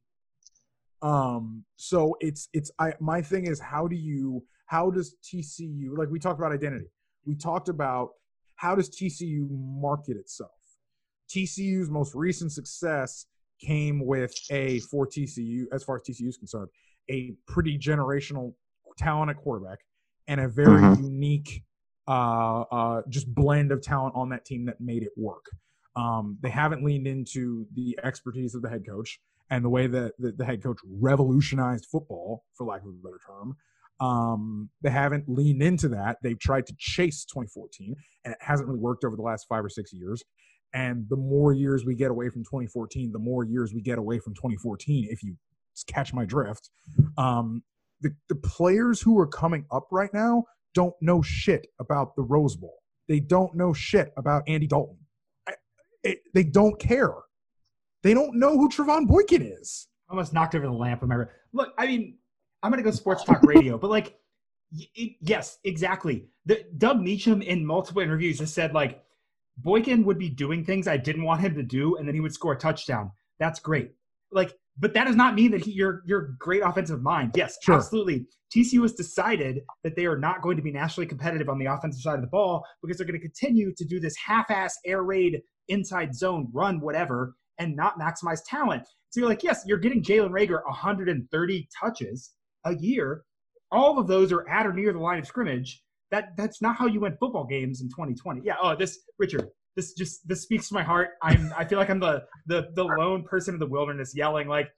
Um, 1.02 1.64
so 1.76 2.16
it's 2.20 2.50
it's 2.54 2.72
I 2.80 2.94
my 3.00 3.22
thing 3.22 3.46
is 3.46 3.60
how 3.60 3.88
do 3.88 3.96
you 3.96 4.44
how 4.66 4.90
does 4.90 5.16
TCU 5.24 5.98
like 5.98 6.10
we 6.10 6.20
talked 6.20 6.40
about 6.40 6.52
identity. 6.52 6.88
We 7.26 7.36
talked 7.36 7.70
about 7.70 8.12
how 8.56 8.76
does 8.76 8.90
TCU 8.90 9.48
market 9.50 10.18
itself? 10.18 10.52
TCU's 11.30 11.90
most 11.90 12.16
recent 12.16 12.52
success 12.52 13.26
came 13.60 14.06
with 14.06 14.34
a 14.52 14.80
for 14.80 15.08
TCU 15.08 15.64
as 15.72 15.84
far 15.84 15.96
as 15.96 16.02
TCU 16.04 16.30
is 16.30 16.38
concerned, 16.38 16.70
a 17.10 17.34
pretty 17.48 17.78
generational 17.78 18.54
talent 18.98 19.32
at 19.32 19.38
quarterback 19.38 19.80
and 20.28 20.42
a 20.42 20.48
very 20.48 20.82
mm-hmm. 20.82 21.04
unique 21.04 21.64
uh, 22.08 22.62
uh, 22.62 23.02
just 23.10 23.34
blend 23.34 23.72
of 23.72 23.82
talent 23.82 24.14
on 24.16 24.30
that 24.30 24.46
team 24.46 24.66
that 24.66 24.80
made 24.80 25.04
it 25.04 25.12
work. 25.18 25.46
Um, 25.96 26.38
they 26.42 26.50
haven't 26.50 26.84
leaned 26.84 27.08
into 27.08 27.66
the 27.74 27.98
expertise 28.04 28.54
of 28.54 28.62
the 28.62 28.70
head 28.70 28.86
coach 28.86 29.20
and 29.50 29.64
the 29.64 29.70
way 29.70 29.88
that 29.88 30.14
the, 30.20 30.32
the 30.32 30.46
head 30.46 30.62
coach 30.62 30.78
revolutionized 30.86 31.86
football, 31.92 32.44
for 32.54 32.68
lack 32.68 32.82
of 32.82 32.90
a 32.90 32.92
better 33.04 33.20
term. 33.26 33.56
Um, 34.00 34.70
they 34.82 34.90
haven't 34.90 35.26
leaned 35.28 35.62
into 35.62 35.88
that. 35.90 36.18
They've 36.22 36.40
tried 36.40 36.66
to 36.68 36.76
chase 36.78 37.26
2014, 37.26 37.96
and 38.26 38.34
it 38.34 38.40
hasn't 38.42 38.68
really 38.68 38.80
worked 38.80 39.04
over 39.04 39.16
the 39.16 39.22
last 39.22 39.46
five 39.48 39.64
or 39.64 39.70
six 39.70 39.94
years. 39.94 40.22
And 40.74 41.06
the 41.10 41.16
more 41.16 41.54
years 41.54 41.86
we 41.86 41.96
get 41.96 42.12
away 42.12 42.30
from 42.30 42.44
2014, 42.44 43.12
the 43.12 43.20
more 43.20 43.46
years 43.46 43.74
we 43.74 43.82
get 43.82 43.98
away 43.98 44.20
from 44.20 44.34
2014, 44.34 45.08
if 45.10 45.24
you 45.24 45.38
catch 45.84 46.14
my 46.14 46.26
drift. 46.26 46.70
Um, 47.18 47.64
the, 48.02 48.12
the 48.30 48.36
players 48.36 49.02
who 49.02 49.20
are 49.20 49.28
coming 49.28 49.66
up 49.72 49.88
right 49.92 50.14
now 50.14 50.44
don't 50.74 50.94
know 51.02 51.22
shit 51.22 51.68
about 51.80 52.16
the 52.16 52.24
Rose 52.24 52.56
Bowl. 52.56 52.76
They 53.08 53.20
don't 53.20 53.56
know 53.56 53.74
shit 53.74 54.12
about 54.18 54.44
Andy 54.48 54.68
Dalton. 54.68 54.98
I, 55.48 55.54
it, 56.04 56.20
they 56.34 56.44
don't 56.44 56.80
care. 56.80 57.14
They 58.04 58.14
don't 58.14 58.36
know 58.36 58.58
who 58.58 58.70
Trevone 58.70 59.08
Boykin 59.08 59.42
is. 59.42 59.88
I 60.10 60.14
almost 60.14 60.34
knocked 60.34 60.56
over 60.56 60.66
the 60.66 60.74
lamp. 60.74 61.02
Remember? 61.02 61.32
Look, 61.54 61.74
I 61.78 61.88
mean, 61.88 62.18
I'm 62.64 62.72
gonna 62.72 62.84
go 62.84 62.92
sports 62.92 63.24
talk 63.24 63.44
radio, 63.44 63.78
but 63.78 63.90
like, 63.90 64.18
it, 64.96 65.18
yes, 65.22 65.60
exactly. 65.64 66.26
The, 66.46 66.66
Doug 66.78 67.00
Meacham 67.00 67.42
in 67.42 67.66
multiple 67.66 68.02
interviews 68.02 68.40
has 68.40 68.54
said 68.54 68.74
like, 68.74 69.04
Boykin 69.58 70.04
would 70.04 70.18
be 70.18 70.30
doing 70.30 70.66
things 70.66 70.88
I 70.88 70.98
didn't 70.98 71.24
want 71.24 71.42
him 71.42 71.56
to 71.56 71.64
do, 71.64 71.98
and 71.98 72.08
then 72.08 72.16
he 72.16 72.22
would 72.22 72.34
score 72.34 72.54
a 72.54 72.58
touchdown. 72.58 73.12
That's 73.40 73.60
great. 73.60 73.92
Like, 74.32 74.54
but 74.78 74.94
that 74.94 75.06
does 75.06 75.16
not 75.16 75.36
mean 75.36 75.52
that 75.52 75.62
he, 75.62 75.72
you're 75.72 76.02
you're 76.06 76.36
great 76.40 76.62
offensive 76.62 77.02
mind. 77.02 77.32
Yes, 77.36 77.58
sure. 77.62 77.76
absolutely. 77.76 78.28
TCU 78.56 78.82
has 78.82 78.94
decided 78.94 79.62
that 79.84 79.96
they 79.96 80.06
are 80.06 80.18
not 80.18 80.42
going 80.42 80.56
to 80.56 80.64
be 80.64 80.72
nationally 80.72 81.08
competitive 81.08 81.50
on 81.50 81.60
the 81.60 81.66
offensive 81.66 82.02
side 82.02 82.16
of 82.16 82.22
the 82.22 82.28
ball 82.28 82.66
because 82.82 82.98
they're 82.98 83.08
going 83.08 83.20
to 83.20 83.26
continue 83.26 83.74
to 83.76 83.86
do 83.86 84.00
this 84.00 84.16
half-ass 84.16 84.78
air 84.86 85.04
raid 85.04 85.42
inside 85.68 86.16
zone 86.16 86.48
run 86.54 86.80
whatever 86.80 87.36
and 87.60 87.76
not 87.76 88.00
maximize 88.00 88.40
talent. 88.48 88.84
So 89.10 89.20
you're 89.20 89.30
like, 89.30 89.44
yes, 89.44 89.64
you're 89.66 89.78
getting 89.78 90.04
Jalen 90.04 90.30
Reagor 90.30 90.64
130 90.66 91.70
touches 91.78 92.32
a 92.66 92.76
year. 92.76 93.24
All 93.72 94.00
of 94.00 94.08
those 94.08 94.32
are 94.32 94.48
at 94.50 94.66
or 94.66 94.74
near 94.74 94.94
the 94.94 95.00
line 95.00 95.20
of 95.20 95.28
scrimmage. 95.28 95.82
That 96.12 96.38
that's 96.38 96.62
not 96.62 96.76
how 96.76 96.88
you 96.88 97.02
win 97.02 97.18
football 97.20 97.46
games 97.46 97.82
in 97.82 97.90
2020. 97.90 98.42
Yeah. 98.44 98.56
Oh, 98.62 98.76
this 98.76 99.00
Richard. 99.18 99.50
This 99.76 99.94
just 99.94 100.26
this 100.28 100.42
speaks 100.44 100.70
to 100.70 100.74
my 100.74 100.84
heart. 100.84 101.10
I'm 101.22 101.52
I 101.58 101.66
feel 101.66 101.78
like 101.78 101.90
I'm 101.90 102.00
the 102.00 102.24
the 102.48 102.68
the 102.76 102.84
lone 102.84 103.24
person 103.24 103.56
in 103.56 103.60
the 103.60 103.68
wilderness 103.68 104.14
yelling 104.16 104.48
like, 104.48 104.70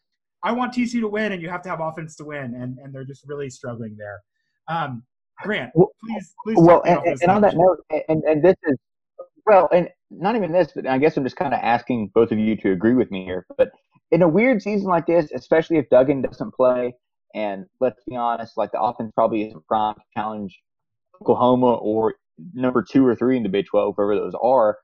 I 0.44 0.52
want 0.52 0.74
TCU 0.74 1.02
to 1.02 1.08
win, 1.08 1.34
and 1.34 1.42
you 1.42 1.50
have 1.50 1.62
to 1.64 1.70
have 1.70 1.82
offense 1.82 2.16
to 2.18 2.26
win, 2.26 2.56
and 2.56 2.78
and 2.80 2.94
they're 2.94 3.04
just 3.04 3.28
really 3.28 3.50
struggling 3.50 3.96
there. 3.98 4.22
Um, 4.68 5.04
Grant, 5.44 5.72
please, 5.76 6.34
please. 6.44 6.58
Well, 6.60 6.82
and, 6.86 7.00
and 7.22 7.32
on 7.32 7.42
that 7.42 7.56
note, 7.56 7.80
and, 8.10 8.24
and 8.24 8.44
this 8.44 8.56
is 8.64 8.78
well, 9.46 9.70
and 9.72 9.90
not 10.10 10.36
even 10.36 10.52
this, 10.52 10.72
but 10.74 10.88
I 10.88 10.98
guess 10.98 11.16
I'm 11.16 11.24
just 11.24 11.36
kind 11.36 11.54
of 11.54 11.60
asking 11.62 12.12
both 12.14 12.32
of 12.32 12.40
you 12.40 12.56
to 12.58 12.72
agree 12.72 12.94
with 12.94 13.12
me 13.12 13.24
here. 13.24 13.46
But 13.58 13.72
in 14.12 14.22
a 14.22 14.28
weird 14.28 14.62
season 14.62 14.88
like 14.88 15.06
this, 15.06 15.32
especially 15.32 15.78
if 15.78 15.90
Duggan 15.90 16.22
doesn't 16.22 16.54
play, 16.54 16.96
and 17.34 17.66
let's 17.80 18.02
be 18.08 18.16
honest, 18.16 18.58
like 18.58 18.72
the 18.72 18.82
offense 18.82 19.12
probably 19.16 19.48
isn't 19.48 19.66
primed 19.68 19.98
to 19.98 20.02
challenge 20.16 20.60
Oklahoma 21.22 21.76
or 21.76 22.16
number 22.54 22.84
two 22.84 23.06
or 23.06 23.16
three 23.16 23.38
in 23.38 23.44
the 23.44 23.50
Big 23.50 23.66
12, 23.66 23.96
wherever 23.96 24.20
those 24.20 24.34
are. 24.42 24.78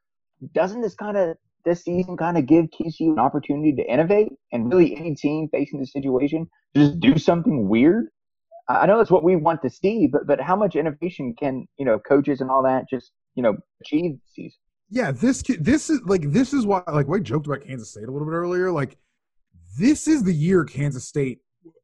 Doesn't 0.53 0.81
this 0.81 0.95
kind 0.95 1.17
of 1.17 1.37
this 1.65 1.83
season 1.83 2.17
kind 2.17 2.37
of 2.37 2.45
give 2.45 2.65
TCU 2.65 3.13
an 3.13 3.19
opportunity 3.19 3.73
to 3.73 3.83
innovate 3.83 4.33
and 4.51 4.69
really 4.69 4.95
any 4.97 5.15
team 5.15 5.47
facing 5.51 5.79
the 5.79 5.85
situation 5.85 6.49
just 6.75 6.99
do 6.99 7.17
something 7.17 7.69
weird? 7.69 8.07
I 8.67 8.85
know 8.85 8.97
that's 8.97 9.11
what 9.11 9.23
we 9.23 9.35
want 9.35 9.61
to 9.63 9.69
see, 9.69 10.07
but 10.07 10.25
but 10.25 10.39
how 10.39 10.55
much 10.55 10.75
innovation 10.75 11.35
can 11.37 11.67
you 11.77 11.85
know 11.85 11.99
coaches 11.99 12.41
and 12.41 12.49
all 12.49 12.63
that 12.63 12.89
just 12.89 13.11
you 13.35 13.43
know 13.43 13.57
achieve 13.81 14.13
this 14.13 14.33
season? 14.33 14.59
Yeah, 14.89 15.11
this 15.11 15.43
this 15.59 15.89
is 15.89 16.01
like 16.05 16.31
this 16.31 16.53
is 16.53 16.65
why 16.65 16.81
like 16.91 17.07
we 17.07 17.19
joked 17.21 17.47
about 17.47 17.61
Kansas 17.61 17.91
State 17.91 18.07
a 18.07 18.11
little 18.11 18.27
bit 18.27 18.33
earlier. 18.33 18.71
Like 18.71 18.97
this 19.77 20.07
is 20.07 20.23
the 20.23 20.33
year 20.33 20.63
Kansas 20.63 21.05
State. 21.05 21.39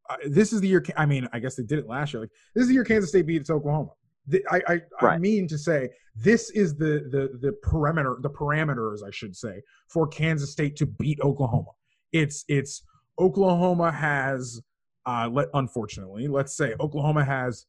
Uh, 0.10 0.16
this 0.26 0.52
is 0.54 0.62
the 0.62 0.68
year. 0.68 0.84
I 0.98 1.06
mean, 1.06 1.28
I 1.34 1.40
guess 1.40 1.56
they 1.56 1.64
did 1.64 1.80
it 1.80 1.88
last 1.88 2.14
year. 2.14 2.22
Like 2.22 2.32
this 2.56 2.64
is 2.64 2.68
the 2.68 2.74
year 2.74 2.84
Kansas 2.84 3.10
State 3.10 3.28
beat 3.28 3.50
Oklahoma. 3.50 3.92
The, 4.28 4.44
I 4.50 4.62
I, 4.68 4.82
right. 5.02 5.16
I 5.16 5.18
mean 5.18 5.48
to 5.48 5.58
say 5.58 5.90
this 6.16 6.50
is 6.52 6.76
the 6.76 7.08
the 7.12 7.38
the 7.42 7.54
perimeter 7.64 8.18
the 8.22 8.30
parameters 8.30 9.00
I 9.06 9.12
should 9.12 9.36
say 9.36 9.62
for 9.88 10.08
Kansas 10.08 10.52
State 10.52 10.76
to 10.78 10.86
beat 10.86 11.20
Oklahoma. 11.22 11.72
It's 12.12 12.44
it's 12.48 12.84
Oklahoma 13.20 13.92
has 13.92 14.62
uh 15.06 15.30
let 15.32 15.48
unfortunately 15.54 16.28
let's 16.28 16.58
say 16.58 16.76
Oklahoma 16.80 17.24
has 17.24 17.66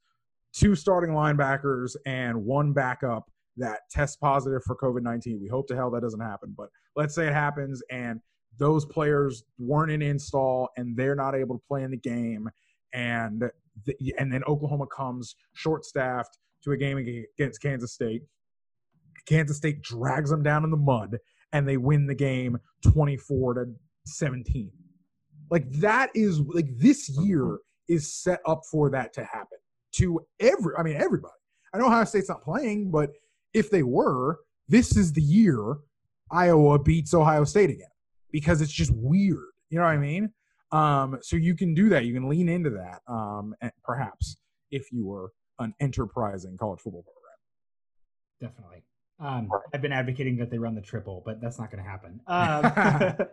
two 0.52 0.74
starting 0.74 1.14
linebackers 1.14 1.94
and 2.06 2.44
one 2.44 2.72
backup 2.72 3.30
that 3.56 3.80
test 3.90 4.20
positive 4.20 4.62
for 4.64 4.76
COVID 4.76 5.02
19. 5.02 5.40
We 5.40 5.48
hope 5.48 5.68
to 5.68 5.76
hell 5.76 5.90
that 5.90 6.02
doesn't 6.02 6.20
happen, 6.20 6.54
but 6.56 6.68
let's 6.96 7.14
say 7.14 7.26
it 7.26 7.34
happens 7.34 7.82
and 7.90 8.20
those 8.60 8.84
players 8.84 9.42
weren't 9.58 9.90
in 9.90 10.02
install 10.02 10.68
and 10.76 10.94
they're 10.96 11.16
not 11.16 11.34
able 11.34 11.56
to 11.56 11.62
play 11.66 11.82
in 11.82 11.90
the 11.90 11.96
game 11.96 12.48
and 12.92 13.42
the, 13.86 14.14
and 14.18 14.32
then 14.32 14.44
Oklahoma 14.44 14.86
comes 14.86 15.34
short 15.54 15.84
staffed 15.84 16.38
to 16.62 16.72
a 16.72 16.76
game 16.76 16.98
against 16.98 17.62
Kansas 17.62 17.94
State. 17.94 18.22
Kansas 19.26 19.56
State 19.56 19.80
drags 19.80 20.28
them 20.28 20.42
down 20.42 20.64
in 20.64 20.70
the 20.70 20.76
mud 20.76 21.16
and 21.52 21.66
they 21.66 21.78
win 21.78 22.06
the 22.06 22.14
game 22.14 22.58
24 22.82 23.54
to 23.54 23.66
17. 24.06 24.70
Like 25.50 25.70
that 25.72 26.10
is 26.14 26.40
like 26.40 26.68
this 26.76 27.08
year 27.08 27.58
is 27.88 28.12
set 28.12 28.40
up 28.46 28.60
for 28.70 28.90
that 28.90 29.14
to 29.14 29.24
happen 29.24 29.58
to 29.92 30.20
every 30.38 30.74
I 30.76 30.82
mean 30.82 30.96
everybody. 30.96 31.32
I 31.72 31.78
know 31.78 31.86
Ohio 31.86 32.04
State's 32.04 32.28
not 32.28 32.42
playing, 32.42 32.90
but 32.90 33.10
if 33.54 33.70
they 33.70 33.82
were, 33.82 34.40
this 34.68 34.96
is 34.96 35.12
the 35.12 35.22
year 35.22 35.76
Iowa 36.30 36.78
beats 36.78 37.14
Ohio 37.14 37.44
State 37.44 37.70
again 37.70 37.86
because 38.32 38.60
it's 38.60 38.72
just 38.72 38.92
weird. 38.94 39.38
You 39.70 39.78
know 39.78 39.84
what 39.84 39.90
I 39.90 39.98
mean? 39.98 40.32
Um, 40.72 41.18
so 41.22 41.36
you 41.36 41.56
can 41.56 41.74
do 41.74 41.88
that. 41.88 42.04
You 42.04 42.14
can 42.14 42.28
lean 42.28 42.48
into 42.48 42.70
that, 42.70 43.00
um, 43.12 43.54
perhaps 43.82 44.36
if 44.70 44.92
you 44.92 45.06
were 45.06 45.32
an 45.58 45.74
enterprising 45.80 46.56
college 46.56 46.80
football 46.80 47.02
program. 47.02 48.50
Definitely. 48.52 48.82
Um, 49.18 49.50
I've 49.74 49.82
been 49.82 49.92
advocating 49.92 50.36
that 50.38 50.50
they 50.50 50.58
run 50.58 50.74
the 50.74 50.80
triple, 50.80 51.22
but 51.26 51.40
that's 51.40 51.58
not 51.58 51.70
going 51.70 51.82
to 51.82 51.88
happen. 51.88 52.20
Um, 52.28 53.26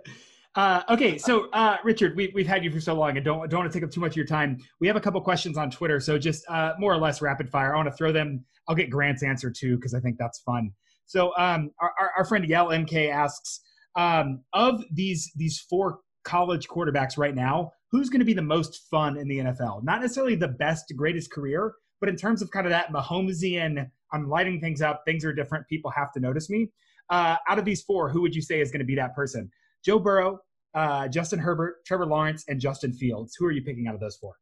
uh, 0.56 0.82
okay, 0.90 1.18
so 1.18 1.50
uh, 1.52 1.78
Richard, 1.84 2.16
we, 2.16 2.32
we've 2.34 2.48
had 2.48 2.64
you 2.64 2.72
for 2.72 2.82
so 2.82 2.94
long, 2.96 3.16
and 3.16 3.24
don't 3.24 3.48
don't 3.50 3.60
want 3.60 3.72
to 3.72 3.78
take 3.78 3.86
up 3.86 3.92
too 3.92 4.02
much 4.02 4.12
of 4.12 4.18
your 4.18 4.26
time. 4.26 4.58
We 4.82 4.88
have 4.88 4.96
a 4.96 5.00
couple 5.00 5.22
questions 5.22 5.58
on 5.58 5.70
Twitter, 5.70 6.00
so 6.00 6.18
just 6.18 6.44
uh, 6.50 6.74
more 6.80 6.92
or 6.92 6.98
less 6.98 7.22
rapid 7.22 7.48
fire. 7.50 7.74
I 7.74 7.78
want 7.78 7.90
to 7.90 7.96
throw 7.96 8.12
them. 8.12 8.44
I'll 8.68 8.76
get 8.76 8.90
Grant's 8.90 9.24
answer 9.24 9.52
too 9.52 9.76
because 9.76 9.94
I 9.94 10.00
think 10.00 10.18
that's 10.18 10.40
fun. 10.40 10.72
So 11.06 11.32
um, 11.38 11.72
our, 11.80 11.94
our 12.18 12.26
friend 12.26 12.46
Yell 12.46 12.68
MK 12.68 13.10
asks, 13.12 13.62
um, 13.98 14.44
of 14.54 14.84
these 14.92 15.32
these 15.36 15.60
four 15.60 16.00
college 16.24 16.68
quarterbacks 16.68 17.18
right 17.18 17.36
now, 17.36 17.72
who's 17.92 18.10
going 18.10 18.20
to 18.20 18.26
be 18.26 18.34
the 18.34 18.42
most 18.42 18.88
fun 18.90 19.18
in 19.18 19.28
the 19.28 19.40
NFL? 19.40 19.84
Not 19.84 20.02
necessarily 20.02 20.36
the 20.36 20.48
best, 20.48 20.94
greatest 20.96 21.32
career, 21.32 21.74
but 22.00 22.08
in 22.08 22.16
terms 22.16 22.42
of 22.42 22.52
kind 22.52 22.66
of 22.66 22.70
that 22.70 22.92
Mahomesian, 22.92 23.90
I'm 24.14 24.30
lighting 24.30 24.62
things 24.62 24.82
up, 24.82 25.02
things 25.06 25.26
are 25.26 25.34
different, 25.34 25.68
people 25.68 25.92
have 25.92 26.12
to 26.14 26.20
notice 26.20 26.50
me. 26.50 26.70
Uh, 27.10 27.38
out 27.50 27.58
of 27.58 27.66
these 27.66 27.82
four, 27.82 28.10
who 28.10 28.22
would 28.22 28.36
you 28.36 28.42
say 28.42 28.62
is 28.62 28.72
going 28.72 28.80
to 28.80 28.86
be 28.86 28.96
that 28.96 29.16
person? 29.16 29.50
Joe 29.84 30.00
Burrow, 30.00 30.40
uh, 30.74 31.08
Justin 31.08 31.40
Herbert, 31.40 31.86
Trevor 31.86 32.06
Lawrence, 32.06 32.44
and 32.48 32.60
Justin 32.60 32.94
Fields. 32.94 33.36
Who 33.40 33.46
are 33.46 33.52
you 33.52 33.64
picking 33.64 33.88
out 33.88 33.96
of 33.96 34.02
those 34.02 34.18
four? 34.18 34.36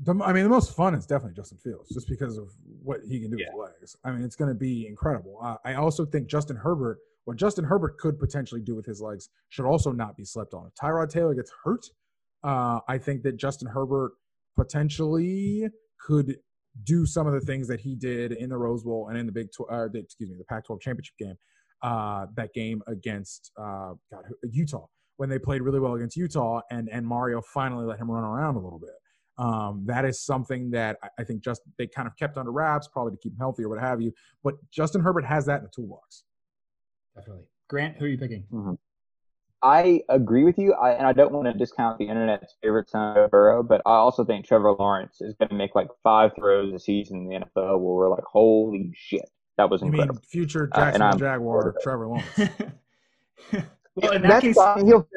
The, 0.00 0.20
I 0.24 0.32
mean, 0.32 0.42
the 0.42 0.50
most 0.50 0.74
fun 0.74 0.94
is 0.96 1.06
definitely 1.06 1.36
Justin 1.36 1.58
Fields, 1.58 1.88
just 1.94 2.08
because 2.08 2.36
of 2.36 2.50
what 2.82 2.98
he 3.08 3.20
can 3.20 3.30
do 3.30 3.36
yeah. 3.38 3.46
with 3.52 3.70
legs. 3.70 3.96
I 4.02 4.10
mean, 4.10 4.24
it's 4.24 4.34
going 4.34 4.48
to 4.48 4.58
be 4.58 4.88
incredible. 4.88 5.38
Uh, 5.40 5.56
I 5.64 5.74
also 5.74 6.04
think 6.04 6.26
Justin 6.26 6.56
Herbert– 6.56 6.98
what 7.24 7.36
Justin 7.36 7.64
Herbert 7.64 7.98
could 7.98 8.18
potentially 8.18 8.60
do 8.60 8.74
with 8.74 8.86
his 8.86 9.00
legs 9.00 9.28
should 9.48 9.66
also 9.66 9.92
not 9.92 10.16
be 10.16 10.24
slept 10.24 10.54
on. 10.54 10.66
If 10.66 10.74
Tyrod 10.74 11.08
Taylor 11.10 11.34
gets 11.34 11.52
hurt, 11.64 11.86
uh, 12.42 12.80
I 12.88 12.98
think 12.98 13.22
that 13.22 13.36
Justin 13.36 13.68
Herbert 13.68 14.12
potentially 14.56 15.68
could 16.00 16.36
do 16.82 17.06
some 17.06 17.26
of 17.26 17.32
the 17.32 17.40
things 17.40 17.68
that 17.68 17.80
he 17.80 17.94
did 17.94 18.32
in 18.32 18.50
the 18.50 18.58
Rose 18.58 18.82
Bowl 18.82 19.08
and 19.08 19.18
in 19.18 19.26
the 19.26 19.32
Big, 19.32 19.48
Tw- 19.52 19.70
uh, 19.70 19.88
the, 19.92 20.00
excuse 20.00 20.28
me, 20.28 20.36
the 20.36 20.44
Pac-12 20.44 20.80
championship 20.80 21.14
game. 21.18 21.36
Uh, 21.82 22.26
that 22.34 22.52
game 22.54 22.82
against 22.86 23.50
uh, 23.60 23.92
God, 24.10 24.24
Utah 24.50 24.86
when 25.16 25.28
they 25.28 25.38
played 25.38 25.62
really 25.62 25.80
well 25.80 25.94
against 25.94 26.16
Utah, 26.16 26.60
and 26.70 26.88
and 26.90 27.06
Mario 27.06 27.40
finally 27.52 27.84
let 27.84 27.98
him 27.98 28.10
run 28.10 28.24
around 28.24 28.56
a 28.56 28.60
little 28.60 28.78
bit. 28.78 28.90
Um, 29.36 29.84
that 29.86 30.04
is 30.04 30.24
something 30.24 30.70
that 30.70 30.96
I 31.18 31.24
think 31.24 31.42
just 31.42 31.62
they 31.78 31.86
kind 31.86 32.06
of 32.06 32.16
kept 32.16 32.36
under 32.36 32.52
wraps, 32.52 32.88
probably 32.88 33.12
to 33.12 33.18
keep 33.18 33.32
him 33.32 33.38
healthy 33.38 33.64
or 33.64 33.68
what 33.68 33.80
have 33.80 34.00
you. 34.00 34.12
But 34.42 34.54
Justin 34.70 35.00
Herbert 35.00 35.24
has 35.24 35.46
that 35.46 35.58
in 35.58 35.64
the 35.64 35.70
toolbox. 35.74 36.24
Definitely. 37.16 37.44
Grant, 37.68 37.96
who 37.96 38.04
are 38.04 38.08
you 38.08 38.18
picking? 38.18 38.44
Mm-hmm. 38.52 38.74
I 39.62 40.02
agree 40.10 40.44
with 40.44 40.58
you, 40.58 40.74
I, 40.74 40.92
and 40.92 41.06
I 41.06 41.14
don't 41.14 41.32
want 41.32 41.46
to 41.46 41.54
discount 41.54 41.98
the 41.98 42.04
internet's 42.04 42.54
favorite 42.62 42.90
son 42.90 43.16
of 43.16 43.30
Burrow, 43.30 43.62
but 43.62 43.80
I 43.86 43.92
also 43.92 44.22
think 44.22 44.46
Trevor 44.46 44.72
Lawrence 44.72 45.22
is 45.22 45.34
going 45.36 45.48
to 45.48 45.54
make 45.54 45.74
like 45.74 45.88
five 46.02 46.32
throws 46.36 46.74
a 46.74 46.78
season 46.78 47.22
in 47.22 47.28
the 47.28 47.46
NFL 47.46 47.80
where 47.80 47.94
we're 47.94 48.10
like, 48.10 48.24
holy 48.24 48.92
shit, 48.94 49.30
that 49.56 49.70
was 49.70 49.80
incredible. 49.80 50.20
future 50.28 50.70
Jackson 50.74 51.00
uh, 51.00 51.16
Jaguar 51.16 51.74
Trevor 51.82 52.08
Lawrence. 52.08 52.26
well, 53.94 54.12
in 54.12 54.20
that 54.20 54.28
That's 54.28 54.42
case, 54.42 54.54
fine. 54.54 54.84
he'll 54.86 55.08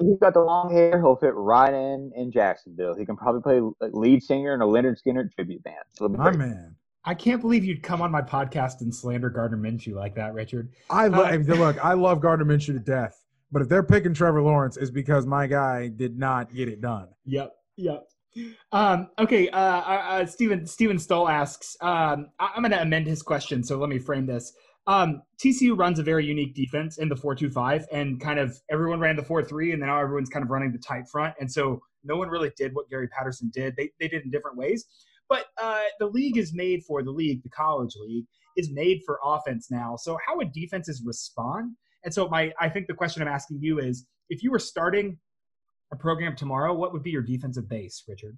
he's 0.00 0.18
got 0.18 0.32
the 0.32 0.40
long 0.40 0.72
hair. 0.72 0.98
He'll 0.98 1.16
fit 1.16 1.34
right 1.34 1.74
in 1.74 2.12
in 2.16 2.32
Jacksonville. 2.32 2.94
He 2.94 3.04
can 3.04 3.16
probably 3.16 3.42
play 3.42 3.88
lead 3.92 4.22
singer 4.22 4.54
in 4.54 4.62
a 4.62 4.66
Lynyrd 4.66 4.96
Skynyrd 5.04 5.32
tribute 5.34 5.62
band. 5.62 5.76
My 6.00 6.30
great. 6.30 6.38
man. 6.38 6.76
I 7.08 7.14
can't 7.14 7.40
believe 7.40 7.64
you'd 7.64 7.82
come 7.82 8.02
on 8.02 8.10
my 8.10 8.20
podcast 8.20 8.82
and 8.82 8.94
slander 8.94 9.30
Gardner 9.30 9.56
Minshew 9.56 9.94
like 9.94 10.14
that, 10.16 10.34
Richard. 10.34 10.74
I 10.90 11.06
lo- 11.06 11.24
uh, 11.24 11.54
look. 11.54 11.82
I 11.82 11.94
love 11.94 12.20
Gardner 12.20 12.44
Minshew 12.44 12.74
to 12.74 12.78
death, 12.78 13.24
but 13.50 13.62
if 13.62 13.68
they're 13.70 13.82
picking 13.82 14.12
Trevor 14.12 14.42
Lawrence, 14.42 14.76
it's 14.76 14.90
because 14.90 15.24
my 15.24 15.46
guy 15.46 15.88
did 15.88 16.18
not 16.18 16.54
get 16.54 16.68
it 16.68 16.82
done. 16.82 17.08
Yep. 17.24 17.54
Yep. 17.78 18.04
Um, 18.72 19.08
okay. 19.18 19.48
Uh, 19.48 19.58
uh, 19.58 20.04
uh 20.10 20.26
Stephen 20.26 20.66
Stephen 20.66 20.98
Stoll 20.98 21.30
asks. 21.30 21.78
Um, 21.80 22.28
I- 22.38 22.50
am 22.54 22.62
going 22.62 22.72
to 22.72 22.82
amend 22.82 23.06
his 23.06 23.22
question, 23.22 23.64
so 23.64 23.78
let 23.78 23.88
me 23.88 23.98
frame 23.98 24.26
this. 24.26 24.52
Um, 24.86 25.22
TCU 25.42 25.78
runs 25.78 25.98
a 25.98 26.02
very 26.02 26.26
unique 26.26 26.54
defense 26.54 26.98
in 26.98 27.08
the 27.08 27.16
four-two-five, 27.16 27.86
and 27.90 28.20
kind 28.20 28.38
of 28.38 28.60
everyone 28.70 29.00
ran 29.00 29.16
the 29.16 29.24
four-three, 29.24 29.72
and 29.72 29.80
now 29.80 29.98
everyone's 29.98 30.28
kind 30.28 30.42
of 30.42 30.50
running 30.50 30.72
the 30.72 30.78
tight 30.78 31.08
front, 31.10 31.34
and 31.40 31.50
so 31.50 31.80
no 32.04 32.16
one 32.16 32.28
really 32.28 32.52
did 32.58 32.74
what 32.74 32.90
Gary 32.90 33.08
Patterson 33.08 33.50
did. 33.54 33.76
They 33.76 33.92
they 33.98 34.08
did 34.08 34.24
in 34.24 34.30
different 34.30 34.58
ways. 34.58 34.84
But 35.28 35.46
uh, 35.60 35.82
the 35.98 36.06
league 36.06 36.36
is 36.36 36.54
made 36.54 36.84
for 36.84 37.02
the 37.02 37.10
league, 37.10 37.42
the 37.42 37.50
college 37.50 37.94
league 38.00 38.24
is 38.56 38.70
made 38.70 39.02
for 39.04 39.20
offense 39.24 39.70
now. 39.70 39.96
So 39.96 40.18
how 40.26 40.36
would 40.36 40.52
defenses 40.52 41.02
respond? 41.04 41.76
And 42.04 42.12
so 42.12 42.28
my, 42.28 42.52
I 42.60 42.68
think 42.68 42.86
the 42.86 42.94
question 42.94 43.22
I'm 43.22 43.28
asking 43.28 43.58
you 43.60 43.78
is, 43.78 44.06
if 44.30 44.42
you 44.42 44.50
were 44.50 44.58
starting 44.58 45.18
a 45.92 45.96
program 45.96 46.36
tomorrow, 46.36 46.74
what 46.74 46.92
would 46.92 47.02
be 47.02 47.10
your 47.10 47.22
defensive 47.22 47.68
base, 47.68 48.02
Richard? 48.08 48.36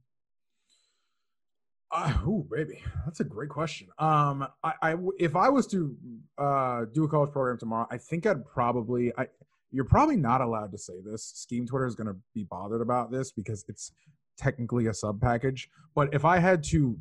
Uh, 1.93 2.15
oh, 2.25 2.47
baby, 2.51 2.83
that's 3.05 3.21
a 3.21 3.25
great 3.25 3.49
question. 3.49 3.89
Um, 3.99 4.47
I, 4.63 4.75
I 4.81 4.97
if 5.19 5.35
I 5.35 5.49
was 5.49 5.67
to 5.69 5.97
uh, 6.39 6.85
do 6.95 7.03
a 7.03 7.09
college 7.09 7.33
program 7.33 7.59
tomorrow, 7.59 7.89
I 7.91 7.99
think 7.99 8.27
I'd 8.27 8.45
probably. 8.47 9.13
I 9.19 9.27
you're 9.73 9.85
probably 9.85 10.17
not 10.17 10.41
allowed 10.41 10.73
to 10.73 10.79
say 10.79 11.01
this. 11.05 11.25
Scheme 11.35 11.67
Twitter 11.67 11.87
is 11.87 11.95
going 11.95 12.09
to 12.09 12.17
be 12.35 12.45
bothered 12.45 12.81
about 12.81 13.11
this 13.11 13.31
because 13.31 13.65
it's 13.69 13.93
technically 14.41 14.87
a 14.87 14.95
sub 14.95 15.21
package. 15.21 15.69
But 15.95 16.15
if 16.15 16.25
I 16.25 16.39
had 16.39 16.63
to, 16.65 16.97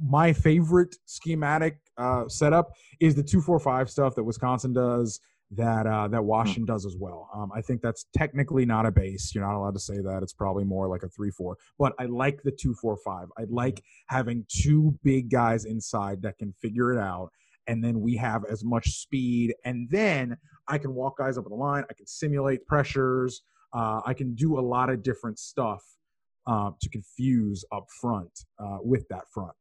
my 0.00 0.32
favorite 0.32 0.94
schematic 1.06 1.78
uh, 1.96 2.28
setup 2.28 2.72
is 3.00 3.14
the 3.14 3.22
two 3.22 3.40
four 3.40 3.58
five 3.58 3.90
stuff 3.90 4.14
that 4.14 4.24
Wisconsin 4.24 4.72
does 4.72 5.20
that 5.54 5.86
uh, 5.86 6.08
that 6.08 6.20
hmm. 6.20 6.26
Washington 6.26 6.64
does 6.64 6.86
as 6.86 6.96
well. 6.98 7.28
Um, 7.34 7.50
I 7.54 7.60
think 7.60 7.82
that's 7.82 8.06
technically 8.16 8.64
not 8.64 8.86
a 8.86 8.90
base. 8.90 9.32
You're 9.34 9.44
not 9.44 9.56
allowed 9.56 9.74
to 9.74 9.80
say 9.80 9.98
that. 10.00 10.22
It's 10.22 10.32
probably 10.32 10.64
more 10.64 10.88
like 10.88 11.02
a 11.02 11.08
three 11.08 11.30
four. 11.30 11.56
But 11.78 11.92
I 11.98 12.06
like 12.06 12.42
the 12.42 12.52
two 12.52 12.74
four 12.74 12.96
five. 12.96 13.28
I 13.38 13.44
like 13.48 13.82
having 14.08 14.44
two 14.48 14.98
big 15.02 15.30
guys 15.30 15.64
inside 15.64 16.22
that 16.22 16.38
can 16.38 16.52
figure 16.60 16.92
it 16.92 16.98
out, 16.98 17.30
and 17.66 17.84
then 17.84 18.00
we 18.00 18.16
have 18.16 18.44
as 18.50 18.64
much 18.64 18.90
speed, 18.90 19.54
and 19.64 19.88
then 19.90 20.36
I 20.68 20.78
can 20.78 20.94
walk 20.94 21.18
guys 21.18 21.38
up 21.38 21.44
the 21.44 21.54
line. 21.54 21.84
I 21.90 21.94
can 21.94 22.06
simulate 22.06 22.66
pressures. 22.66 23.42
Uh, 23.74 24.00
I 24.04 24.14
can 24.14 24.34
do 24.34 24.58
a 24.58 24.60
lot 24.60 24.90
of 24.90 25.02
different 25.02 25.38
stuff 25.38 25.82
uh, 26.46 26.70
to 26.80 26.88
confuse 26.88 27.64
up 27.72 27.86
front 28.00 28.44
uh, 28.58 28.78
with 28.82 29.06
that 29.08 29.24
front. 29.32 29.52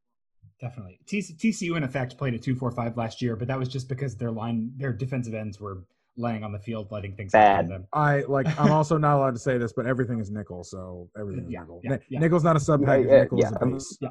Definitely. 0.59 0.99
TCU 1.07 1.75
in 1.75 1.83
effect 1.83 2.17
played 2.17 2.35
a 2.35 2.39
two 2.39 2.55
four 2.55 2.71
five 2.71 2.95
last 2.95 3.21
year, 3.21 3.35
but 3.35 3.47
that 3.47 3.57
was 3.57 3.67
just 3.67 3.89
because 3.89 4.15
their 4.15 4.31
line, 4.31 4.71
their 4.77 4.93
defensive 4.93 5.33
ends 5.33 5.59
were 5.59 5.83
laying 6.17 6.43
on 6.43 6.51
the 6.51 6.59
field, 6.59 6.87
letting 6.91 7.15
things 7.15 7.31
bad. 7.31 7.67
Them. 7.67 7.87
I 7.93 8.21
like. 8.27 8.47
I'm 8.59 8.71
also 8.71 8.97
not 8.97 9.17
allowed 9.17 9.33
to 9.33 9.39
say 9.39 9.57
this, 9.57 9.73
but 9.73 9.87
everything 9.87 10.19
is 10.19 10.29
nickel, 10.29 10.63
so 10.63 11.09
everything 11.17 11.45
is 11.45 11.51
yeah, 11.51 11.61
nickel. 11.61 11.81
Yeah, 11.83 11.97
yeah. 12.09 12.19
Nickel's 12.19 12.43
not 12.43 12.55
a 12.55 12.59
sub 12.59 12.85
package. 12.85 13.07
Yeah, 13.09 13.21
nickel 13.21 13.39
yeah, 13.39 13.47
is 13.47 13.53
a 13.59 13.65
base. 13.65 13.97
Yeah. 14.01 14.09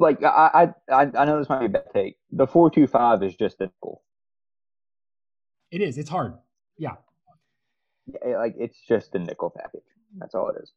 Like 0.00 0.22
I, 0.22 0.68
I, 0.88 1.10
I 1.12 1.24
know 1.24 1.40
this 1.40 1.48
might 1.48 1.58
be 1.58 1.66
a 1.66 1.70
bad 1.70 1.86
take. 1.92 2.16
The 2.30 2.46
four 2.46 2.70
two 2.70 2.86
five 2.86 3.22
is 3.24 3.34
just 3.34 3.60
a 3.60 3.64
nickel. 3.64 4.02
It 5.72 5.80
is. 5.80 5.98
It's 5.98 6.08
hard. 6.08 6.34
Yeah. 6.78 6.94
Like 8.24 8.54
it's 8.58 8.78
just 8.86 9.14
a 9.16 9.18
nickel 9.18 9.50
package. 9.50 9.82
That's 10.18 10.36
all 10.36 10.50
it 10.50 10.56
is. 10.62 10.72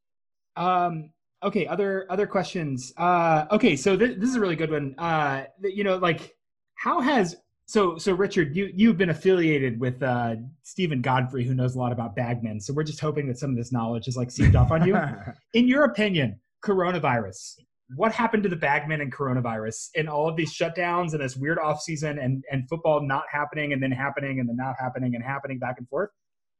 Um, 0.55 1.11
okay 1.43 1.65
other 1.67 2.05
other 2.09 2.27
questions. 2.27 2.93
Uh 2.97 3.45
okay 3.51 3.75
so 3.75 3.97
th- 3.97 4.17
this 4.17 4.29
is 4.29 4.35
a 4.35 4.39
really 4.39 4.55
good 4.55 4.71
one. 4.71 4.95
Uh 4.97 5.45
you 5.63 5.83
know 5.83 5.97
like 5.97 6.35
how 6.75 6.99
has 7.01 7.35
so 7.65 7.97
so 7.97 8.13
richard 8.13 8.55
you 8.55 8.71
you've 8.75 8.97
been 8.97 9.09
affiliated 9.09 9.79
with 9.79 10.01
uh 10.03 10.35
steven 10.63 11.01
godfrey 11.01 11.45
who 11.45 11.53
knows 11.53 11.75
a 11.75 11.79
lot 11.79 11.91
about 11.91 12.15
bagmen 12.15 12.59
so 12.59 12.73
we're 12.73 12.83
just 12.83 12.99
hoping 12.99 13.27
that 13.27 13.37
some 13.37 13.51
of 13.51 13.55
this 13.55 13.71
knowledge 13.71 14.07
is 14.07 14.17
like 14.17 14.31
seeped 14.31 14.55
off 14.55 14.71
on 14.71 14.85
you. 14.85 14.97
In 15.53 15.67
your 15.67 15.85
opinion 15.85 16.39
coronavirus 16.63 17.55
what 17.95 18.13
happened 18.13 18.41
to 18.43 18.49
the 18.49 18.55
bagmen 18.55 19.01
and 19.01 19.13
coronavirus 19.13 19.89
and 19.95 20.07
all 20.07 20.29
of 20.29 20.35
these 20.35 20.53
shutdowns 20.53 21.11
and 21.11 21.21
this 21.21 21.35
weird 21.35 21.59
off 21.59 21.81
season 21.81 22.19
and 22.19 22.43
and 22.51 22.67
football 22.69 23.01
not 23.05 23.23
happening 23.31 23.73
and 23.73 23.81
then 23.81 23.91
happening 23.91 24.39
and 24.39 24.47
then 24.47 24.55
not 24.55 24.75
happening 24.79 25.15
and 25.15 25.23
happening 25.23 25.59
back 25.59 25.75
and 25.77 25.87
forth? 25.89 26.09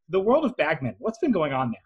The 0.09 0.19
world 0.19 0.45
of 0.45 0.55
bagmen 0.57 0.95
what's 0.99 1.19
been 1.19 1.31
going 1.31 1.53
on 1.53 1.71
there 1.71 1.81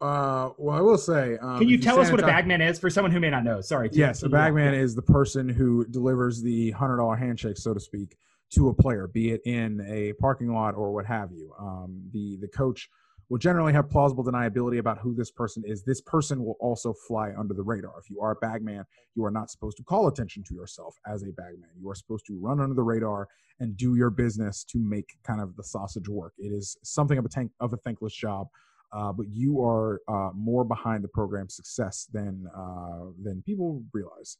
uh, 0.00 0.50
well, 0.56 0.76
I 0.76 0.80
will 0.80 0.98
say. 0.98 1.36
Um, 1.38 1.58
Can 1.58 1.68
you 1.68 1.78
tell 1.78 1.98
us 2.00 2.10
what 2.10 2.20
a 2.20 2.26
bagman 2.26 2.60
is 2.60 2.78
for 2.78 2.88
someone 2.88 3.12
who 3.12 3.20
may 3.20 3.30
not 3.30 3.44
know? 3.44 3.60
Sorry. 3.60 3.90
Yes, 3.92 4.22
a 4.22 4.28
bagman 4.28 4.74
is 4.74 4.94
the 4.94 5.02
person 5.02 5.48
who 5.48 5.84
delivers 5.86 6.40
the 6.42 6.70
hundred 6.72 6.98
dollar 6.98 7.16
handshake, 7.16 7.58
so 7.58 7.74
to 7.74 7.80
speak, 7.80 8.16
to 8.54 8.68
a 8.68 8.74
player, 8.74 9.08
be 9.08 9.30
it 9.30 9.42
in 9.44 9.80
a 9.88 10.12
parking 10.14 10.52
lot 10.52 10.74
or 10.74 10.92
what 10.92 11.04
have 11.06 11.32
you. 11.32 11.52
Um, 11.58 12.02
the 12.12 12.38
the 12.40 12.48
coach 12.48 12.88
will 13.28 13.38
generally 13.38 13.72
have 13.72 13.88
plausible 13.88 14.24
deniability 14.24 14.78
about 14.78 14.98
who 14.98 15.14
this 15.14 15.30
person 15.30 15.62
is. 15.64 15.84
This 15.84 16.00
person 16.00 16.44
will 16.44 16.56
also 16.60 16.92
fly 16.92 17.32
under 17.38 17.54
the 17.54 17.62
radar. 17.62 17.92
If 18.00 18.10
you 18.10 18.20
are 18.20 18.32
a 18.32 18.36
bagman, 18.36 18.84
you 19.14 19.24
are 19.24 19.30
not 19.30 19.50
supposed 19.50 19.76
to 19.76 19.84
call 19.84 20.08
attention 20.08 20.42
to 20.48 20.54
yourself 20.54 20.96
as 21.06 21.22
a 21.22 21.26
bagman. 21.26 21.70
You 21.78 21.88
are 21.90 21.94
supposed 21.94 22.26
to 22.26 22.38
run 22.40 22.60
under 22.60 22.74
the 22.74 22.82
radar 22.82 23.28
and 23.60 23.76
do 23.76 23.94
your 23.94 24.10
business 24.10 24.64
to 24.64 24.78
make 24.78 25.16
kind 25.22 25.40
of 25.40 25.54
the 25.56 25.62
sausage 25.62 26.08
work. 26.08 26.32
It 26.38 26.48
is 26.48 26.76
something 26.82 27.18
of 27.18 27.24
a 27.24 27.28
tank 27.28 27.52
of 27.60 27.72
a 27.72 27.76
thankless 27.76 28.14
job 28.14 28.48
uh, 28.92 29.12
but 29.12 29.26
you 29.28 29.62
are 29.62 30.00
uh, 30.08 30.30
more 30.34 30.64
behind 30.64 31.04
the 31.04 31.08
program's 31.08 31.54
success 31.54 32.08
than 32.12 32.46
uh, 32.56 33.06
than 33.22 33.42
people 33.42 33.82
realize. 33.92 34.38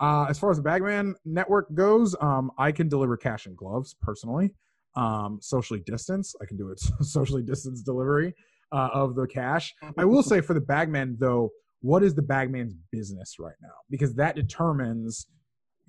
Uh, 0.00 0.26
as 0.28 0.38
far 0.38 0.50
as 0.50 0.56
the 0.56 0.62
Bagman 0.62 1.14
network 1.24 1.72
goes, 1.74 2.16
um, 2.20 2.50
I 2.58 2.72
can 2.72 2.88
deliver 2.88 3.16
cash 3.16 3.46
and 3.46 3.56
gloves 3.56 3.94
personally. 4.00 4.52
Um, 4.96 5.38
socially 5.40 5.80
distance, 5.80 6.34
I 6.42 6.44
can 6.44 6.56
do 6.56 6.70
it 6.70 6.80
socially 7.00 7.42
distance 7.42 7.82
delivery 7.82 8.34
uh, 8.72 8.88
of 8.92 9.14
the 9.14 9.26
cash. 9.26 9.74
I 9.96 10.04
will 10.04 10.22
say 10.22 10.40
for 10.40 10.54
the 10.54 10.60
Bagman 10.60 11.16
though, 11.20 11.50
what 11.80 12.02
is 12.02 12.14
the 12.14 12.22
Bagman's 12.22 12.74
business 12.90 13.36
right 13.38 13.54
now? 13.60 13.74
Because 13.90 14.14
that 14.14 14.36
determines, 14.36 15.26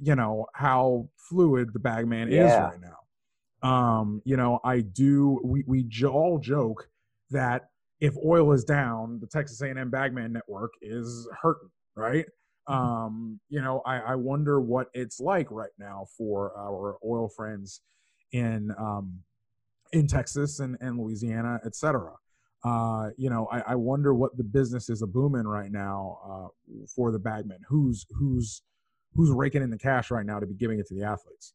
you 0.02 0.16
know, 0.16 0.48
how 0.54 1.10
fluid 1.18 1.72
the 1.74 1.80
Bagman 1.80 2.32
yeah. 2.32 2.46
is 2.48 2.54
right 2.54 2.82
now. 2.82 3.70
Um, 3.70 4.22
you 4.26 4.36
know, 4.36 4.60
I 4.64 4.82
do. 4.82 5.40
We 5.44 5.64
we 5.66 5.88
all 6.06 6.38
joke 6.38 6.90
that 7.32 7.70
if 8.04 8.16
oil 8.26 8.52
is 8.52 8.66
down, 8.66 9.18
the 9.22 9.28
Texas 9.28 9.62
A&M 9.62 9.90
Bagman 9.90 10.34
network 10.34 10.74
is 10.82 11.26
hurting, 11.42 11.70
right? 11.96 12.26
Mm-hmm. 12.68 12.74
Um, 12.74 13.40
you 13.48 13.62
know, 13.62 13.82
I, 13.86 14.00
I 14.00 14.16
wonder 14.16 14.60
what 14.60 14.88
it's 14.94 15.22
like 15.22 15.50
right 15.50 15.72
now 15.80 16.08
for 16.18 16.52
our 16.58 16.98
oil 17.06 17.30
friends 17.30 17.80
in 18.34 18.72
um, 18.78 19.20
in 19.94 20.06
Texas 20.08 20.60
and, 20.60 20.76
and 20.82 21.00
Louisiana, 21.00 21.62
et 21.66 21.76
cetera. 21.76 22.12
Uh, 22.66 23.12
you 23.16 23.30
know, 23.30 23.48
I, 23.50 23.62
I 23.68 23.76
wonder 23.76 24.14
what 24.14 24.36
the 24.36 24.44
business 24.44 24.90
is 24.90 25.02
a 25.02 25.08
booming 25.08 25.48
right 25.48 25.72
now 25.72 26.20
uh, 26.30 26.48
for 26.94 27.10
the 27.10 27.20
bagman. 27.20 27.60
Who's 27.70 28.06
who's 28.20 28.64
who's 29.16 29.30
raking 29.30 29.64
in 29.64 29.70
the 29.70 29.78
cash 29.78 30.12
right 30.12 30.26
now 30.26 30.42
to 30.42 30.46
be 30.46 30.56
giving 30.56 30.78
it 30.78 30.88
to 30.88 30.94
the 30.94 31.04
athletes? 31.04 31.54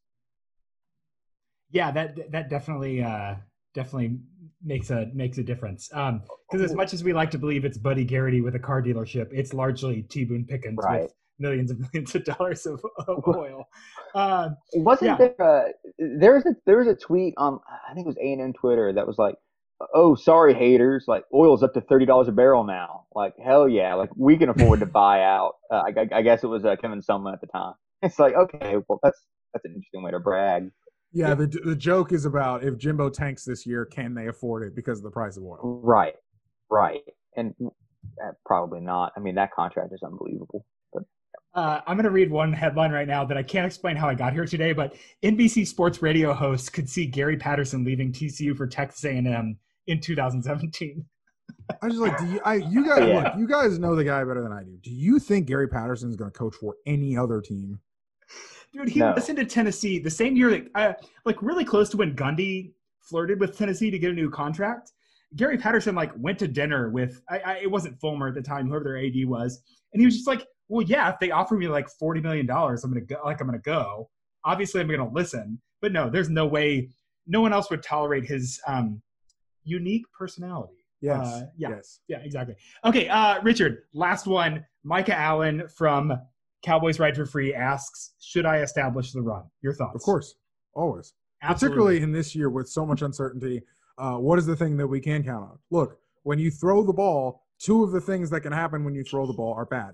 Yeah, 1.69 1.91
that 1.91 2.31
that 2.31 2.49
definitely 2.49 3.03
uh, 3.03 3.35
definitely 3.73 4.17
makes 4.63 4.89
a 4.89 5.07
makes 5.13 5.37
a 5.37 5.43
difference. 5.43 5.89
Um, 5.93 6.21
because 6.49 6.65
as 6.65 6.75
much 6.75 6.93
as 6.93 7.03
we 7.03 7.13
like 7.13 7.31
to 7.31 7.37
believe 7.37 7.63
it's 7.63 7.77
Buddy 7.77 8.03
Garrity 8.03 8.41
with 8.41 8.55
a 8.55 8.59
car 8.59 8.81
dealership, 8.81 9.27
it's 9.31 9.53
largely 9.53 10.03
T 10.03 10.25
Boone 10.25 10.45
Pickens 10.45 10.79
right. 10.81 11.03
with 11.03 11.13
millions 11.39 11.71
and 11.71 11.79
millions 11.93 12.15
of 12.15 12.23
dollars 12.25 12.65
of, 12.65 12.81
of 13.07 13.23
oil. 13.27 13.67
Um, 14.15 14.57
Wasn't 14.73 15.09
yeah. 15.09 15.17
there? 15.17 15.35
A, 15.39 16.17
there 16.19 16.33
was 16.33 16.45
a 16.45 16.55
there 16.65 16.77
was 16.77 16.87
a 16.87 16.95
tweet 16.95 17.33
on 17.37 17.59
I 17.89 17.93
think 17.93 18.05
it 18.05 18.09
was 18.09 18.17
A 18.17 18.33
and 18.33 18.41
M 18.41 18.53
Twitter 18.53 18.91
that 18.93 19.07
was 19.07 19.17
like, 19.17 19.35
"Oh, 19.93 20.15
sorry, 20.15 20.53
haters! 20.53 21.05
Like 21.07 21.23
oil's 21.33 21.63
up 21.63 21.73
to 21.73 21.81
thirty 21.81 22.05
dollars 22.05 22.27
a 22.27 22.31
barrel 22.31 22.63
now. 22.63 23.05
Like 23.13 23.33
hell 23.43 23.69
yeah! 23.69 23.93
Like 23.93 24.09
we 24.15 24.37
can 24.37 24.49
afford 24.49 24.79
to 24.79 24.85
buy 24.87 25.23
out." 25.23 25.55
Uh, 25.71 25.83
I, 25.85 26.07
I, 26.17 26.21
guess 26.21 26.43
it 26.43 26.47
was 26.47 26.65
uh, 26.65 26.75
Kevin 26.75 27.01
Sumlin 27.01 27.33
at 27.33 27.41
the 27.41 27.47
time. 27.47 27.73
It's 28.01 28.17
like 28.17 28.33
okay, 28.33 28.77
well 28.87 28.99
that's 29.03 29.21
that's 29.53 29.65
an 29.65 29.73
interesting 29.75 30.03
way 30.03 30.11
to 30.11 30.19
brag. 30.19 30.69
Yeah, 31.11 31.33
the 31.33 31.47
the 31.47 31.75
joke 31.75 32.11
is 32.11 32.25
about 32.25 32.63
if 32.63 32.77
Jimbo 32.77 33.09
tanks 33.09 33.43
this 33.43 33.65
year, 33.65 33.85
can 33.85 34.13
they 34.13 34.27
afford 34.27 34.63
it 34.63 34.75
because 34.75 34.99
of 34.99 35.03
the 35.03 35.11
price 35.11 35.37
of 35.37 35.43
oil? 35.43 35.81
Right, 35.83 36.13
right, 36.69 37.01
and 37.35 37.53
uh, 38.23 38.31
probably 38.45 38.79
not. 38.79 39.13
I 39.17 39.19
mean, 39.19 39.35
that 39.35 39.51
contract 39.51 39.93
is 39.93 40.03
unbelievable. 40.03 40.65
But 40.93 41.03
uh, 41.55 41.81
I'm 41.87 41.95
going 41.95 42.05
to 42.05 42.11
read 42.11 42.29
one 42.29 42.53
headline 42.53 42.91
right 42.91 43.07
now 43.07 43.25
that 43.25 43.37
I 43.37 43.43
can't 43.43 43.65
explain 43.65 43.95
how 43.95 44.07
I 44.07 44.13
got 44.13 44.33
here 44.33 44.45
today, 44.45 44.73
but 44.73 44.95
NBC 45.23 45.65
Sports 45.65 46.01
radio 46.01 46.33
hosts 46.33 46.69
could 46.69 46.89
see 46.89 47.05
Gary 47.05 47.37
Patterson 47.37 47.83
leaving 47.83 48.11
TCU 48.11 48.55
for 48.55 48.67
Texas 48.67 49.03
A&M 49.05 49.57
in 49.87 49.99
2017. 49.99 51.05
I 51.81 51.89
just 51.89 51.99
like, 51.99 52.17
do 52.17 52.25
you, 52.25 52.41
I, 52.45 52.55
you 52.55 52.85
guys, 52.87 53.07
yeah. 53.07 53.23
look, 53.23 53.33
you 53.37 53.47
guys 53.47 53.79
know 53.79 53.95
the 53.95 54.03
guy 54.03 54.23
better 54.23 54.41
than 54.41 54.51
I 54.51 54.63
do. 54.63 54.77
Do 54.81 54.91
you 54.91 55.19
think 55.19 55.47
Gary 55.47 55.67
Patterson 55.67 56.09
is 56.09 56.15
going 56.15 56.31
to 56.31 56.37
coach 56.37 56.55
for 56.55 56.75
any 56.85 57.17
other 57.17 57.41
team? 57.41 57.79
Dude, 58.73 58.89
he 58.89 58.99
no. 58.99 59.13
listened 59.15 59.37
to 59.39 59.45
Tennessee 59.45 59.99
the 59.99 60.09
same 60.09 60.35
year 60.35 60.51
that, 60.51 60.67
uh, 60.75 60.93
like, 61.25 61.41
really 61.41 61.65
close 61.65 61.89
to 61.89 61.97
when 61.97 62.15
Gundy 62.15 62.71
flirted 63.01 63.39
with 63.39 63.57
Tennessee 63.57 63.89
to 63.89 63.97
get 63.97 64.11
a 64.11 64.13
new 64.13 64.29
contract. 64.29 64.91
Gary 65.35 65.57
Patterson 65.57 65.95
like 65.95 66.11
went 66.15 66.39
to 66.39 66.47
dinner 66.47 66.89
with 66.89 67.21
I, 67.29 67.39
I, 67.39 67.53
it 67.57 67.69
wasn't 67.69 67.99
Fulmer 67.99 68.29
at 68.29 68.35
the 68.35 68.41
time, 68.41 68.67
whoever 68.67 68.83
their 68.83 68.97
AD 68.97 69.27
was, 69.27 69.61
and 69.93 70.01
he 70.01 70.05
was 70.05 70.15
just 70.15 70.27
like, 70.27 70.47
"Well, 70.67 70.85
yeah, 70.85 71.09
if 71.11 71.19
they 71.19 71.31
offer 71.31 71.55
me 71.55 71.67
like 71.67 71.87
forty 71.87 72.19
million 72.19 72.45
dollars, 72.45 72.83
I'm 72.83 72.91
gonna 72.91 73.05
go. 73.05 73.17
Like, 73.23 73.39
I'm 73.39 73.47
gonna 73.47 73.59
go. 73.59 74.09
Obviously, 74.43 74.81
I'm 74.81 74.87
gonna 74.87 75.09
listen. 75.11 75.61
But 75.81 75.91
no, 75.91 76.09
there's 76.09 76.29
no 76.29 76.47
way. 76.47 76.89
No 77.27 77.41
one 77.41 77.53
else 77.53 77.69
would 77.69 77.83
tolerate 77.83 78.25
his 78.25 78.59
um, 78.67 79.01
unique 79.63 80.05
personality. 80.17 80.73
Yes. 81.01 81.27
Uh, 81.27 81.45
yeah. 81.57 81.69
Yes. 81.69 81.99
Yeah. 82.07 82.17
Exactly. 82.19 82.55
Okay. 82.83 83.07
Uh, 83.07 83.41
Richard, 83.41 83.83
last 83.93 84.25
one. 84.25 84.65
Micah 84.83 85.15
Allen 85.15 85.67
from 85.67 86.13
Cowboys 86.63 86.99
Ride 86.99 87.15
for 87.15 87.25
Free 87.25 87.53
asks, 87.53 88.11
should 88.19 88.45
I 88.45 88.57
establish 88.57 89.11
the 89.11 89.21
run? 89.21 89.43
Your 89.61 89.73
thoughts? 89.73 89.95
Of 89.95 90.01
course, 90.01 90.35
always. 90.73 91.13
Absolutely. 91.41 91.75
Particularly 91.75 92.01
in 92.03 92.11
this 92.11 92.35
year 92.35 92.49
with 92.49 92.67
so 92.67 92.85
much 92.85 93.01
uncertainty, 93.01 93.61
uh, 93.97 94.15
what 94.15 94.39
is 94.39 94.45
the 94.45 94.55
thing 94.55 94.77
that 94.77 94.87
we 94.87 94.99
can 94.99 95.23
count 95.23 95.43
on? 95.43 95.59
Look, 95.71 95.97
when 96.23 96.39
you 96.39 96.51
throw 96.51 96.83
the 96.83 96.93
ball, 96.93 97.45
two 97.59 97.83
of 97.83 97.91
the 97.91 98.01
things 98.01 98.29
that 98.29 98.41
can 98.41 98.51
happen 98.51 98.83
when 98.83 98.93
you 98.93 99.03
throw 99.03 99.25
the 99.25 99.33
ball 99.33 99.53
are 99.53 99.65
bad. 99.65 99.93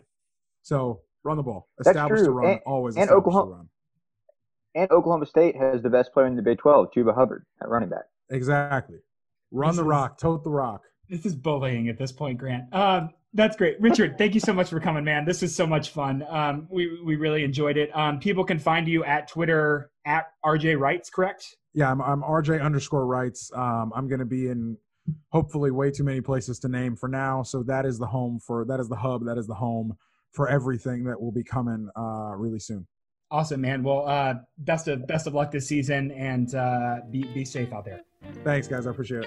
So 0.64 1.02
run 1.24 1.38
the 1.38 1.44
ball, 1.44 1.70
establish 1.80 2.22
the 2.22 2.32
run, 2.32 2.52
and, 2.52 2.60
always 2.66 2.98
and 2.98 3.10
Oklahoma, 3.10 3.66
And 4.74 4.90
Oklahoma 4.92 5.26
State 5.26 5.56
has 5.56 5.82
the 5.82 5.90
best 5.90 6.14
player 6.14 6.28
in 6.28 6.36
the 6.36 6.42
Big 6.42 6.58
12, 6.58 6.88
Chuba 6.96 7.14
Hubbard, 7.14 7.46
at 7.62 7.70
running 7.70 7.90
back. 7.90 8.06
Exactly. 8.32 8.98
Run 9.52 9.70
this 9.70 9.78
the 9.78 9.84
is, 9.84 9.88
rock, 9.88 10.18
tote 10.18 10.44
the 10.44 10.50
rock. 10.50 10.82
This 11.10 11.26
is 11.26 11.36
bullying 11.36 11.88
at 11.90 12.00
this 12.00 12.12
point, 12.12 12.40
Grant. 12.40 12.74
Um, 12.74 13.12
That's 13.36 13.58
great, 13.58 13.80
Richard. 13.82 14.18
Thank 14.18 14.34
you 14.34 14.40
so 14.40 14.54
much 14.54 14.70
for 14.70 14.80
coming, 14.80 15.04
man. 15.04 15.26
This 15.26 15.44
is 15.44 15.54
so 15.54 15.68
much 15.68 15.90
fun. 15.90 16.26
Um, 16.30 16.68
we 16.72 17.02
we 17.04 17.18
really 17.18 17.44
enjoyed 17.44 17.76
it. 17.76 17.94
Um, 17.94 18.18
people 18.18 18.46
can 18.46 18.58
find 18.58 18.88
you 18.88 19.04
at 19.04 19.28
Twitter 19.28 19.92
at 20.06 20.28
RJ 20.44 20.80
Writes, 20.80 21.10
correct? 21.10 21.58
Yeah, 21.74 21.92
I'm, 21.92 22.02
I'm 22.02 22.22
RJ 22.22 22.64
underscore 22.64 23.06
Writes. 23.06 23.52
Um, 23.54 23.92
I'm 23.94 24.08
going 24.08 24.20
to 24.20 24.26
be 24.26 24.48
in 24.48 24.78
hopefully 25.32 25.70
way 25.70 25.92
too 25.92 26.06
many 26.06 26.22
places 26.22 26.60
to 26.60 26.70
name 26.70 26.96
for 26.96 27.10
now. 27.10 27.44
So 27.44 27.62
that 27.64 27.86
is 27.86 28.00
the 28.00 28.08
home 28.08 28.40
for 28.40 28.64
that 28.66 28.80
is 28.80 28.88
the 28.88 28.96
hub. 28.96 29.26
That 29.26 29.38
is 29.38 29.48
the 29.48 29.54
home 29.54 29.98
for 30.32 30.48
everything 30.48 31.04
that 31.04 31.20
will 31.20 31.34
be 31.34 31.44
coming 31.44 31.90
uh, 31.98 32.36
really 32.38 32.60
soon. 32.60 32.88
Awesome, 33.32 33.60
man. 33.60 33.84
Well, 33.84 34.08
uh, 34.08 34.36
best 34.60 34.88
of 34.88 35.06
best 35.08 35.28
of 35.28 35.34
luck 35.34 35.52
this 35.52 35.68
season, 35.68 36.12
and 36.12 36.56
uh, 36.56 37.00
be 37.12 37.26
be 37.34 37.44
safe 37.44 37.74
out 37.74 37.84
there. 37.84 38.00
Thanks, 38.46 38.70
guys. 38.70 38.88
I 38.88 38.92
appreciate 38.92 39.26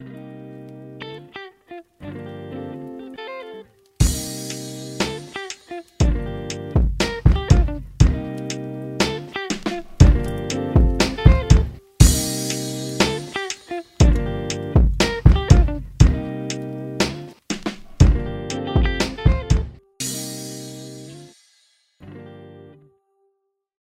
it. 0.00 0.33